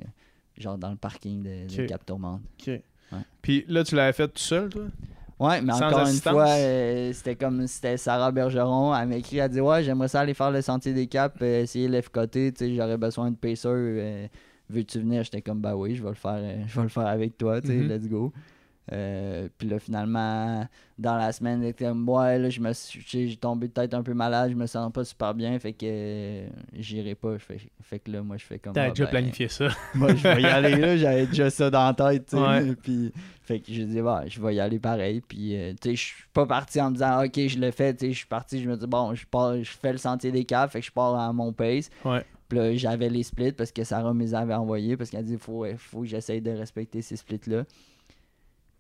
[0.57, 1.87] genre dans le parking de.
[1.87, 2.41] Cap Tourmente.
[2.61, 2.81] OK.
[3.43, 4.85] Puis là, tu l'avais fait tout seul, toi?
[5.43, 6.31] Ouais, mais Sans encore assistance?
[6.33, 8.95] une fois, euh, c'était comme c'était Sarah Bergeron.
[8.95, 11.63] Elle m'a écrit, elle dit Ouais, j'aimerais ça aller faire le sentier des caps, euh,
[11.63, 11.89] essayer
[12.67, 13.67] sais, j'aurais besoin de pacer.
[13.69, 14.27] euh,
[14.71, 15.23] Veux-tu venir?
[15.25, 17.61] J'étais comme Bah oui, je vais le faire, euh, je vais le faire avec toi,
[17.61, 17.89] tu sais, Mhm.
[17.89, 18.33] let's go.
[18.91, 20.67] Euh, puis là, finalement,
[20.99, 24.57] dans la semaine, Ouais, là, je me suis- j'ai tombé peut-être un peu malade, je
[24.57, 27.39] me sens pas super bien, fait que euh, j'irai pas.
[27.39, 29.69] Fait, fait que là, moi, je fais comme T'as Ah, déjà ben, planifié ça.
[29.95, 32.33] moi, je vais y aller là, j'avais déjà ça dans la tête.
[32.33, 32.75] Ouais.
[32.83, 33.13] Puis,
[33.43, 35.21] fait que je dis, bah, je vais y aller pareil.
[35.21, 37.95] Puis, euh, tu sais, je suis pas parti en me disant, ok, je le fais,
[37.95, 40.33] tu sais, je suis parti, je me dis, bon, je pars, je fais le sentier
[40.33, 41.89] des caves, fait que je pars à mon pace.
[42.05, 42.25] Ouais.
[42.49, 45.39] Puis là, j'avais les splits parce que Sarah me les avait envoyés, parce qu'elle dit,
[45.39, 47.65] faut, faut que j'essaye de respecter ces splits-là.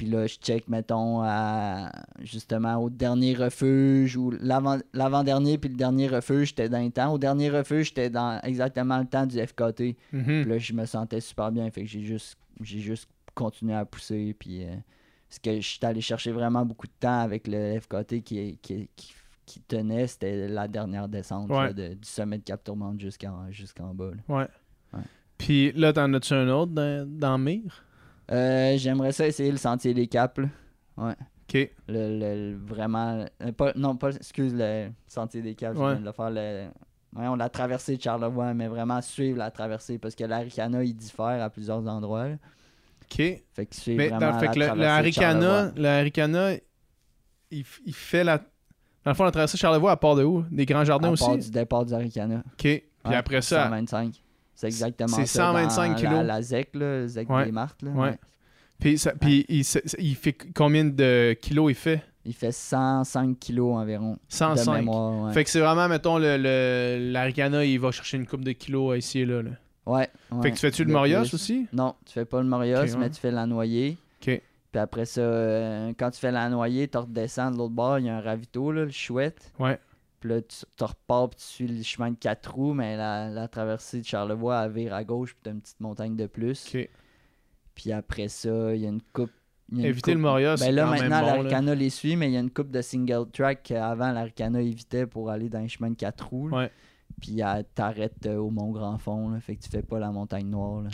[0.02, 1.92] Puis là, je check, mettons, à,
[2.22, 7.12] justement, au dernier refuge, ou l'avant- l'avant-dernier, puis le dernier refuge, j'étais dans le temps.
[7.12, 9.96] Au dernier refuge, j'étais dans exactement le temps du FKT.
[10.12, 10.24] Mhm.
[10.24, 11.70] Puis là, je me sentais super bien.
[11.70, 14.34] Fait que j'ai juste, j'ai juste continué à pousser.
[14.36, 14.74] Puis, euh,
[15.30, 18.88] ce que je suis allé chercher vraiment beaucoup de temps avec le FKT qui, qui,
[18.96, 19.14] qui,
[19.46, 21.66] qui tenait, c'était la dernière descente Ouais.
[21.66, 24.10] là, de- du sommet de Cap Tourmente jusqu'en, jusqu'en bas.
[24.10, 24.34] là.
[24.36, 24.48] Ouais.
[24.94, 25.04] Ouais.
[25.38, 27.84] Puis là, t'en as-tu un autre dans, dans Mire?
[28.32, 30.38] Euh, j'aimerais ça essayer le sentier des Caps.
[30.38, 30.48] là.
[30.96, 31.14] Ouais.
[31.48, 31.70] OK.
[31.88, 32.18] Le, le-
[32.52, 33.24] le- vraiment.
[33.42, 35.50] euh, pas, non, pas, excuse, le sentier des.
[35.50, 35.56] Ouais.
[35.60, 36.66] Je viens de le faire le,
[37.12, 41.42] voyons, la traversée de Charlevoix, mais vraiment suivre la traversée parce que l'Aricana, il diffère
[41.42, 42.28] à plusieurs endroits.
[42.28, 42.34] là.
[43.04, 43.16] OK.
[43.52, 44.84] Fait que suivre Mais vraiment fait la que le, le traversée de
[45.24, 45.72] Haricana, Charlevoix.
[45.82, 46.50] le Haricana,
[47.50, 48.38] il, f- il fait la.
[49.04, 50.44] Dans le fond, la traversée de Charlevoix, à part de où?
[50.50, 51.24] Des grands jardins à aussi?
[51.26, 52.36] part du départ du Aricana.
[52.38, 52.42] OK.
[52.58, 54.22] Puis Ouais, après ça, 125.
[54.62, 55.52] C'est exactement c'est ça.
[55.52, 56.12] dans 125 kilos.
[56.12, 57.44] La, la ZEC, là, ZEC Ouais.
[57.46, 57.82] des Martes.
[57.82, 58.18] Là, Ouais.
[58.78, 59.64] puis, ça- puis il,
[60.14, 62.02] fait combien de kilos il fait?
[62.24, 64.12] Il fait 105 kilos environ.
[64.12, 64.74] De 105.
[64.76, 65.32] mémoire, ouais.
[65.32, 68.96] Fait que c'est vraiment, mettons, le, le, l'Aricana, il va chercher une coupe de kilos
[68.98, 69.42] ici et là.
[69.42, 69.50] là.
[69.84, 70.08] Ouais.
[70.42, 71.66] Fait que tu fais-tu le Morios aussi?
[71.72, 73.96] Non, tu fais pas le Morios, mais tu fais la noyée.
[74.20, 74.40] OK.
[74.70, 78.06] Puis après ça, euh, quand tu fais la noyée, tu redescends de l'autre bord, il
[78.06, 79.52] y a un ravito, là, le chouette.
[79.58, 79.78] Ouais.
[80.22, 83.28] Puis là, tu te repars, puis tu suis le chemin de quatre roues, mais la,
[83.28, 86.64] la traversée de Charlevoix, elle vire à gauche, puis t'as une petite montagne de plus.
[87.74, 89.32] Puis après ça, il y a une coupe.
[89.84, 90.20] Éviter coupe- le
[90.56, 91.26] c'est Ben là, quand maintenant, bon.
[91.26, 95.06] l'Aricana les suit, mais il y a une coupe de single track qu'avant, l'Aricana évitait
[95.06, 96.50] pour aller dans les chemins de quatre roues.
[96.50, 96.70] Ouais.
[97.20, 100.12] Puis elle t'arrête euh, au Mont Grand Fond, là, fait que tu fais pas la
[100.12, 100.82] montagne noire.
[100.82, 100.90] là.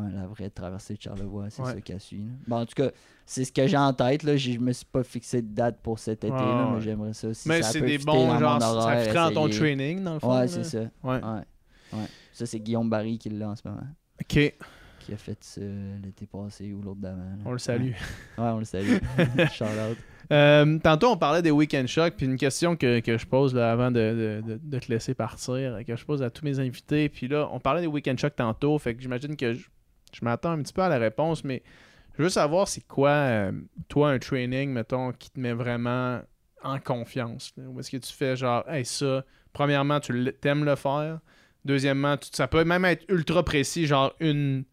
[0.00, 1.72] Ouais, la vraie traversée de Charlevoix, c'est Ouais.
[1.74, 2.18] ça qu'elle suit.
[2.24, 2.32] là.
[2.46, 2.90] Bon, en tout cas,
[3.24, 4.22] c'est ce que j'ai en tête.
[4.22, 4.36] Là.
[4.36, 6.74] Je me suis pas fixé de date pour cet été, Ouais, là, ouais.
[6.76, 7.32] mais j'aimerais ça.
[7.34, 10.20] Si Mais ça c'est des bons, genre, ça horaire, ferait dans ton training, dans le
[10.20, 10.38] fond.
[10.38, 10.80] Ouais, c'est ça.
[11.02, 11.20] Ouais.
[11.92, 12.06] Ouais.
[12.32, 13.80] Ça, c'est Guillaume Barry qui l'a en ce moment.
[14.20, 14.54] OK.
[15.00, 15.60] Qui a fait ça
[16.02, 17.22] l'été passé ou l'autre d'avant.
[17.44, 17.90] On le salue.
[17.92, 17.94] Ouais,
[18.38, 18.96] on le salue.
[19.52, 19.96] Shout out.
[20.32, 23.70] Euh, tantôt, on parlait des week-end shocks, puis une question que, que je pose là,
[23.70, 27.08] avant de, de- de- de te laisser partir, que je pose à tous mes invités.
[27.08, 29.68] Puis là, on parlait des week-end shocks tantôt, fait que j'imagine que je,
[30.12, 31.62] je m'attends un petit peu à la réponse, mais
[32.16, 33.52] je veux savoir c'est quoi, euh,
[33.88, 36.20] toi, un training, mettons, qui te met vraiment
[36.62, 37.52] en confiance.
[37.58, 41.20] Ou est-ce que tu fais genre, hey, ça, premièrement, tu t'aimes le faire.
[41.64, 44.64] Deuxièmement, tu- ça peut même être ultra précis, genre une,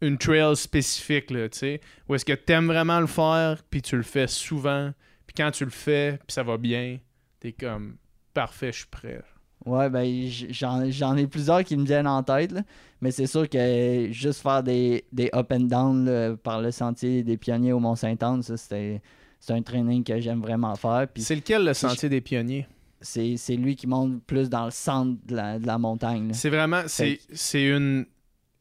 [0.00, 1.80] une trail spécifique, tu sais.
[2.08, 4.92] Ou est-ce que t'aimes vraiment le faire, puis tu le fais souvent,
[5.26, 6.98] puis quand tu le fais, puis ça va bien,
[7.40, 7.96] t'es comme,
[8.32, 9.22] parfait, je suis prêt.
[9.64, 10.04] Ouais, ben
[10.50, 12.62] j'en j'en ai plusieurs qui me viennent en tête, là.
[13.00, 17.22] mais c'est sûr que juste faire des, des up and down là, par le sentier
[17.22, 19.00] des pionniers au Mont-Saint-Anne, ça c'était
[19.38, 21.06] c'est un training que j'aime vraiment faire.
[21.16, 22.66] C'est lequel le je- sentier des pionniers?
[23.04, 26.30] c'est lui qui monte plus dans le centre de la, de la montagne.
[26.34, 27.18] C'est vraiment, c'est
[27.54, 28.06] une,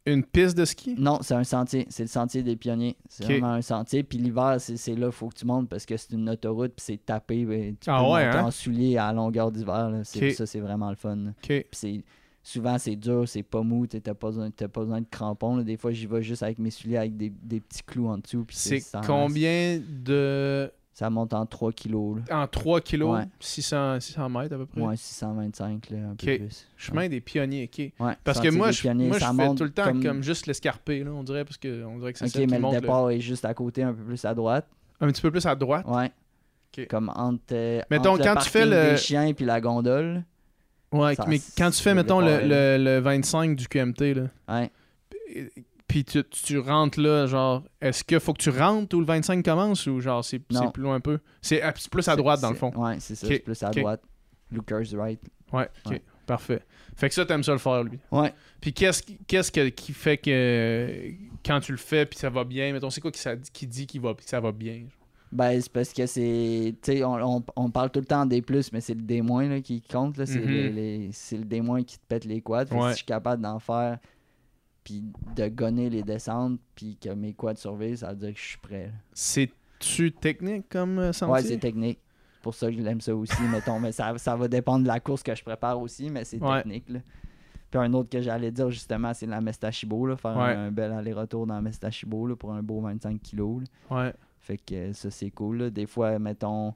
[0.06, 0.96] une piste de ski?
[0.98, 1.86] Non, c'est un sentier.
[1.90, 2.98] C'est le sentier des pionniers.
[3.08, 4.04] C'est vraiment un sentier.
[4.04, 6.74] Puis l'hiver, c'est là qu'il faut que tu montes parce que c'est une autoroute.
[6.76, 7.46] Puis c'est tapé.
[7.80, 8.46] tu Ah peux ouais, monter hein?
[8.46, 9.90] en soulier à longueur d'hiver.
[9.92, 10.04] là.
[10.04, 10.36] C'est- Ok.
[10.36, 11.16] Ça, c'est vraiment le fun.
[11.16, 11.30] là.
[11.32, 11.48] OK.
[11.48, 12.04] Puis c'est
[12.44, 15.58] souvent c'est dur, c'est pas mou, t'as pas besoin, pas besoin de crampons.
[15.58, 15.64] là.
[15.64, 18.46] Des fois j'y vais juste avec mes souliers avec des, des petits clous en dessous.
[18.50, 20.72] C'est combien de...
[20.94, 22.18] Ça monte en 3 kilos.
[22.30, 22.44] Là.
[22.44, 23.26] En 3 kilos, Ouais.
[23.40, 24.82] 600, 600 mètres à peu près?
[24.82, 26.68] Ouais, 625, là, un peu plus.
[26.76, 27.92] Chemin des pionniers, OK.
[28.06, 31.04] Ouais, Parce que moi, je, moi, je fais tout le temps comme, comme- juste l'escarpé,
[31.04, 32.82] là, on dirait, parce que on dirait que c'est Ok, ça mais le monte le-
[32.82, 34.68] départ est juste à côté, un peu plus à droite.
[35.00, 35.86] un petit peu plus à droite?
[35.88, 36.12] Ouais.
[36.78, 36.88] Ok.
[36.88, 40.24] Comme entre, Mettons, entre quand le tu fais le- des chiens puis la gondole.
[40.92, 44.70] Ouais, Ça- mais quand tu fais, mettons, le, le, le 25 du QMT, là, Ouais.
[45.92, 49.44] Puis tu, tu rentres là, genre, est-ce qu'il faut que tu rentres où le 25
[49.44, 51.20] commence ou genre c'est plus loin un peu?
[51.42, 52.72] C'est c'est plus à droite dans le fond.
[52.76, 54.02] Ouais, c'est ça, c'est plus à droite.
[54.52, 55.22] Lucas right.
[55.54, 56.02] Ouais, ok, Ouais.
[56.26, 56.62] parfait.
[56.96, 58.00] Fait que ça, t'aimes ça le faire, lui.
[58.12, 58.34] Ouais.
[58.60, 61.12] Puis qu'est-ce qui, qu'est-ce que- qui fait que
[61.46, 63.86] quand tu le fais puis ça va bien, mettons, c'est quoi qui, ça, qui dit
[63.88, 64.74] qu'il va, que ça va bien?
[64.80, 64.88] genre?
[65.32, 66.76] Ben, c'est parce que c'est.
[66.82, 69.22] Tu sais, on, on, on parle tout le temps des plus, mais c'est le D-
[69.22, 70.18] là, qui compte.
[70.18, 70.26] là.
[70.26, 72.66] C'est les- les- c'est le D- qui te pète les quads.
[72.66, 73.98] Fait que si je suis capable d'en faire,
[74.84, 75.04] puis
[75.36, 78.58] de gonner les descentes, puis que mes quads survivent, ça veut dire que je suis
[78.58, 78.86] prêt.
[78.88, 78.94] là.
[79.14, 81.34] C'est-tu technique comme euh, sentier?
[81.34, 82.00] Ouais, c'est technique.
[82.42, 83.80] Pour ça que je l'aime ça aussi, mettons.
[83.80, 86.58] Mais ça, ça va dépendre de la course que je prépare aussi, mais c'est Ouais.
[86.64, 86.90] technique.
[86.90, 87.00] Là.
[87.70, 90.06] Puis un autre que j'allais dire justement, c'est la Mestachibo.
[90.08, 90.54] Là, faire Ouais.
[90.56, 93.64] un, un bel aller-retour dans Mestachibo là, pour un beau 25 kilos.
[93.90, 93.96] là.
[94.06, 94.14] Ouais.
[94.40, 95.58] Fait que ça, c'est cool.
[95.58, 95.70] là.
[95.70, 96.74] Des fois, mettons,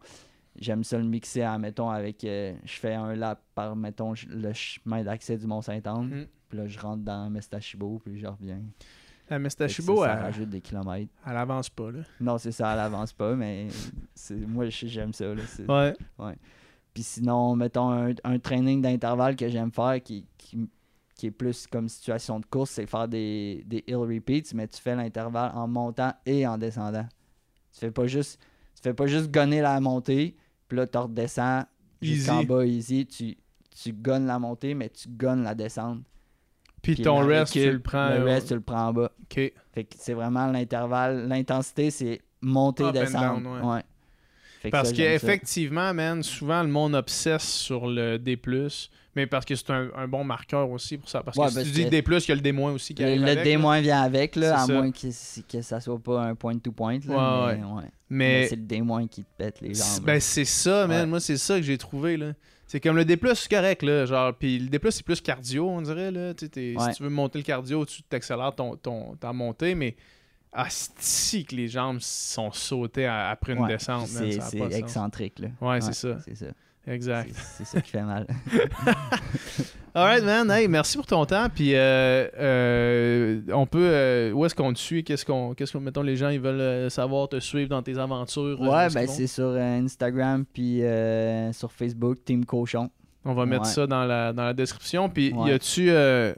[0.56, 2.24] j'aime ça le mixer en, mettons, avec.
[2.24, 6.08] euh, je fais un lap par, mettons, le chemin d'accès du Mont-Saint-Anne.
[6.10, 6.28] Mhm.
[6.50, 8.62] Puis là, je rentre dans Mestachibo, puis je reviens.
[9.30, 11.12] La Mestachibo, ça, ça elle, rajoute des kilomètres.
[11.26, 12.00] elle avance pas, là.
[12.22, 13.68] Non, c'est ça, elle avance pas, mais
[14.48, 15.34] moi, j'aime ça.
[15.34, 15.42] Là.
[15.48, 15.68] C'est-
[16.20, 16.36] Ouais.
[16.94, 20.70] Puis sinon, mettons, un, un training d'intervalle que j'aime faire qui, qui,
[21.16, 24.80] qui est plus comme situation de course, c'est faire des, des hill repeats, mais tu
[24.82, 27.08] fais l'intervalle en montant et en descendant.
[27.74, 28.40] Tu fais pas juste,
[28.76, 30.38] tu fais pas juste gonner la montée,
[30.68, 31.64] puis là, tu redescends
[32.02, 33.06] jusqu'en bas easy.
[33.06, 33.36] Tu,
[33.72, 36.02] tu gonnes la montée, mais tu gonnes la descente.
[36.86, 38.10] Puis Puis ton la reste, tu le prends.
[38.10, 39.12] Le euh, reste, tu le prends en bas.
[39.24, 39.36] OK.
[39.74, 41.28] Fait que c'est vraiment l'intervalle.
[41.28, 43.50] L'intensité, c'est monter, descendre.
[43.74, 43.82] ouais.
[44.62, 48.40] Fait que Parce qu'effectivement, man, souvent le monde obsesse sur le D+,
[49.16, 51.22] mais parce que c'est un, un bon marqueur aussi pour ça.
[51.24, 52.94] Parce Ouais, que si parce tu dis que D+, il y a le D- aussi
[52.94, 53.82] qui Le, arrive le avec, D- là.
[53.82, 54.74] vient avec, là, à ça.
[54.74, 55.08] moins que,
[55.52, 57.00] que ça soit pas un point-to-point.
[57.08, 57.82] mais, ouais.
[58.10, 60.06] Mais Mais c'est le D- qui te pète les c'est- jambes.
[60.06, 61.10] ben, c'est ça, man.
[61.10, 62.18] Moi, c'est ça que j'ai trouvé.
[62.18, 62.34] là.
[62.68, 64.06] C'est comme le D+, c'est correct, là.
[64.06, 66.34] Genre, puis le D+, c'est plus cardio, on dirait, là.
[66.34, 66.46] Tu
[66.76, 66.92] Ouais.
[66.92, 69.96] Si tu veux monter le cardio, tu t'accélères ton, ton, ta montée, mais
[70.70, 75.48] c'est que les jambes sont sautées à- après une Ouais, descente, C'est excentrique, là.
[75.62, 76.18] Ouais, c'est ça.
[76.26, 76.46] C'est ça.
[76.88, 77.32] Exact.
[77.34, 78.28] C'est- ça qui fait mal.
[79.94, 80.52] Alright, man.
[80.52, 81.48] Hey, merci pour ton temps.
[81.54, 83.80] Puis, euh, euh, on peut.
[83.90, 85.04] euh, où est-ce qu'on te suit?
[85.04, 85.54] Qu'est-ce qu'on.
[85.54, 89.08] Qu'est-ce que, mettons, les gens, ils veulent savoir, te suivre dans tes aventures Ouais, ben
[89.08, 92.90] c'est sur Instagram puis euh, sur Facebook, Team Cochon.
[93.24, 93.70] On va mettre Ouais.
[93.70, 95.10] ça dans la, dans la description.
[95.10, 95.50] Puis, Ouais.
[95.52, 95.90] y a-tu.
[95.90, 96.34] euh,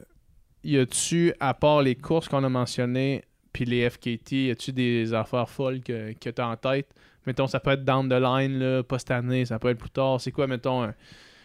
[0.63, 3.23] y a-tu, à part les courses qu'on a mentionnées,
[3.53, 6.87] puis les FKT, y a-tu des affaires folles que, que tu as en tête?
[7.27, 9.89] Mettons, ça peut être down the line, là, pas cette année, ça peut être plus
[9.91, 10.19] tard.
[10.19, 10.93] C'est quoi, mettons, un-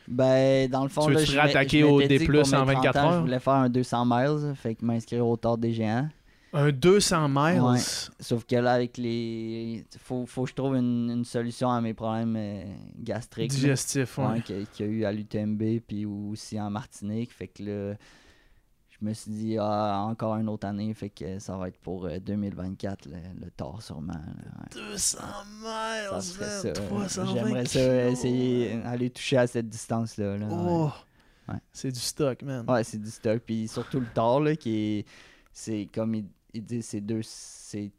[0.08, 2.18] Ben, dans le fond, Tu là, je au D+
[2.54, 3.12] en 24 30 ans, heures?
[3.14, 6.08] Je voulais faire un 200 miles, fait que m'inscrire au Tard des Géants.
[6.52, 7.60] un 200 miles?
[7.60, 7.78] Ouais.
[8.20, 9.84] Sauf que là, avec les.
[9.98, 12.62] Faut, faut que je trouve une, une solution à mes problèmes euh,
[12.98, 13.52] gastriques.
[13.52, 13.58] là.
[13.58, 14.24] digestif ouais.
[14.26, 17.32] Ouais, qu'il y a- qu'il y a eu à l'UTMB puis aussi en Martinique.
[17.32, 17.94] Fait que là,
[19.02, 20.94] je me suis dit, ah, encore une autre année.
[20.94, 24.12] Fait que ça va être pour euh, 2024, le, le tard sûrement.
[24.12, 24.90] là, ouais.
[24.92, 25.44] 200 Ça
[26.14, 26.68] miles, ça.
[26.68, 30.38] euh, 320 J'aimerais ça essayer aller toucher à cette distance-là.
[30.38, 30.48] là.
[30.50, 30.90] Oh,
[31.48, 31.58] Ouais.
[31.72, 32.64] c'est du stock, man.
[32.70, 33.42] Ouais, c'est du stock.
[33.44, 35.06] Puis surtout le tard, là, qui est.
[35.52, 37.20] C'est comme il, il dit, c'est deux.
[37.24, 37.90] C'est.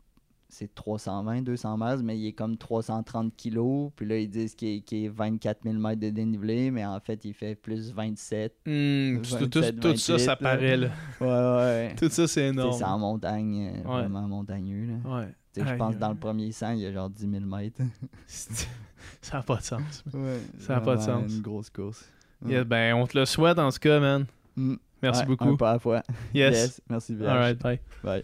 [0.54, 3.92] C'est 320, 200 miles, mais il est comme 330 kilos.
[3.96, 7.00] Puis là, ils disent qu'il est, qu'il est 24 000 mètres de dénivelé, mais en
[7.00, 8.54] fait, il fait plus 27.
[8.66, 10.36] Hmm, tout, tout- 27, tout ça, 28, ça là.
[10.36, 10.88] paraît, là.
[11.22, 11.96] Ouais, ouais.
[11.98, 12.78] Tout ça, c'est énorme.
[12.78, 14.02] C'est en montagne, euh, Ouais.
[14.02, 14.86] vraiment montagneux.
[15.04, 15.18] Là.
[15.18, 15.28] Ouais.
[15.58, 17.82] Je pense que dans le premier 100, il y a genre 10 000 mètres.
[18.28, 20.04] ça n'a pas de sens.
[20.14, 21.32] Ouais, Ça a pas de sens.
[21.34, 22.10] une grosse course.
[22.46, 24.26] Yeah, ben, on te le souhaite en tout cas, man.
[24.56, 24.76] Mm.
[25.02, 25.50] Merci Ouais, beaucoup.
[25.50, 26.04] Un pas à la fois.
[26.34, 26.82] Yes.
[26.90, 27.28] Merci bien.
[27.30, 27.80] All right, bye.
[28.04, 28.24] Bye.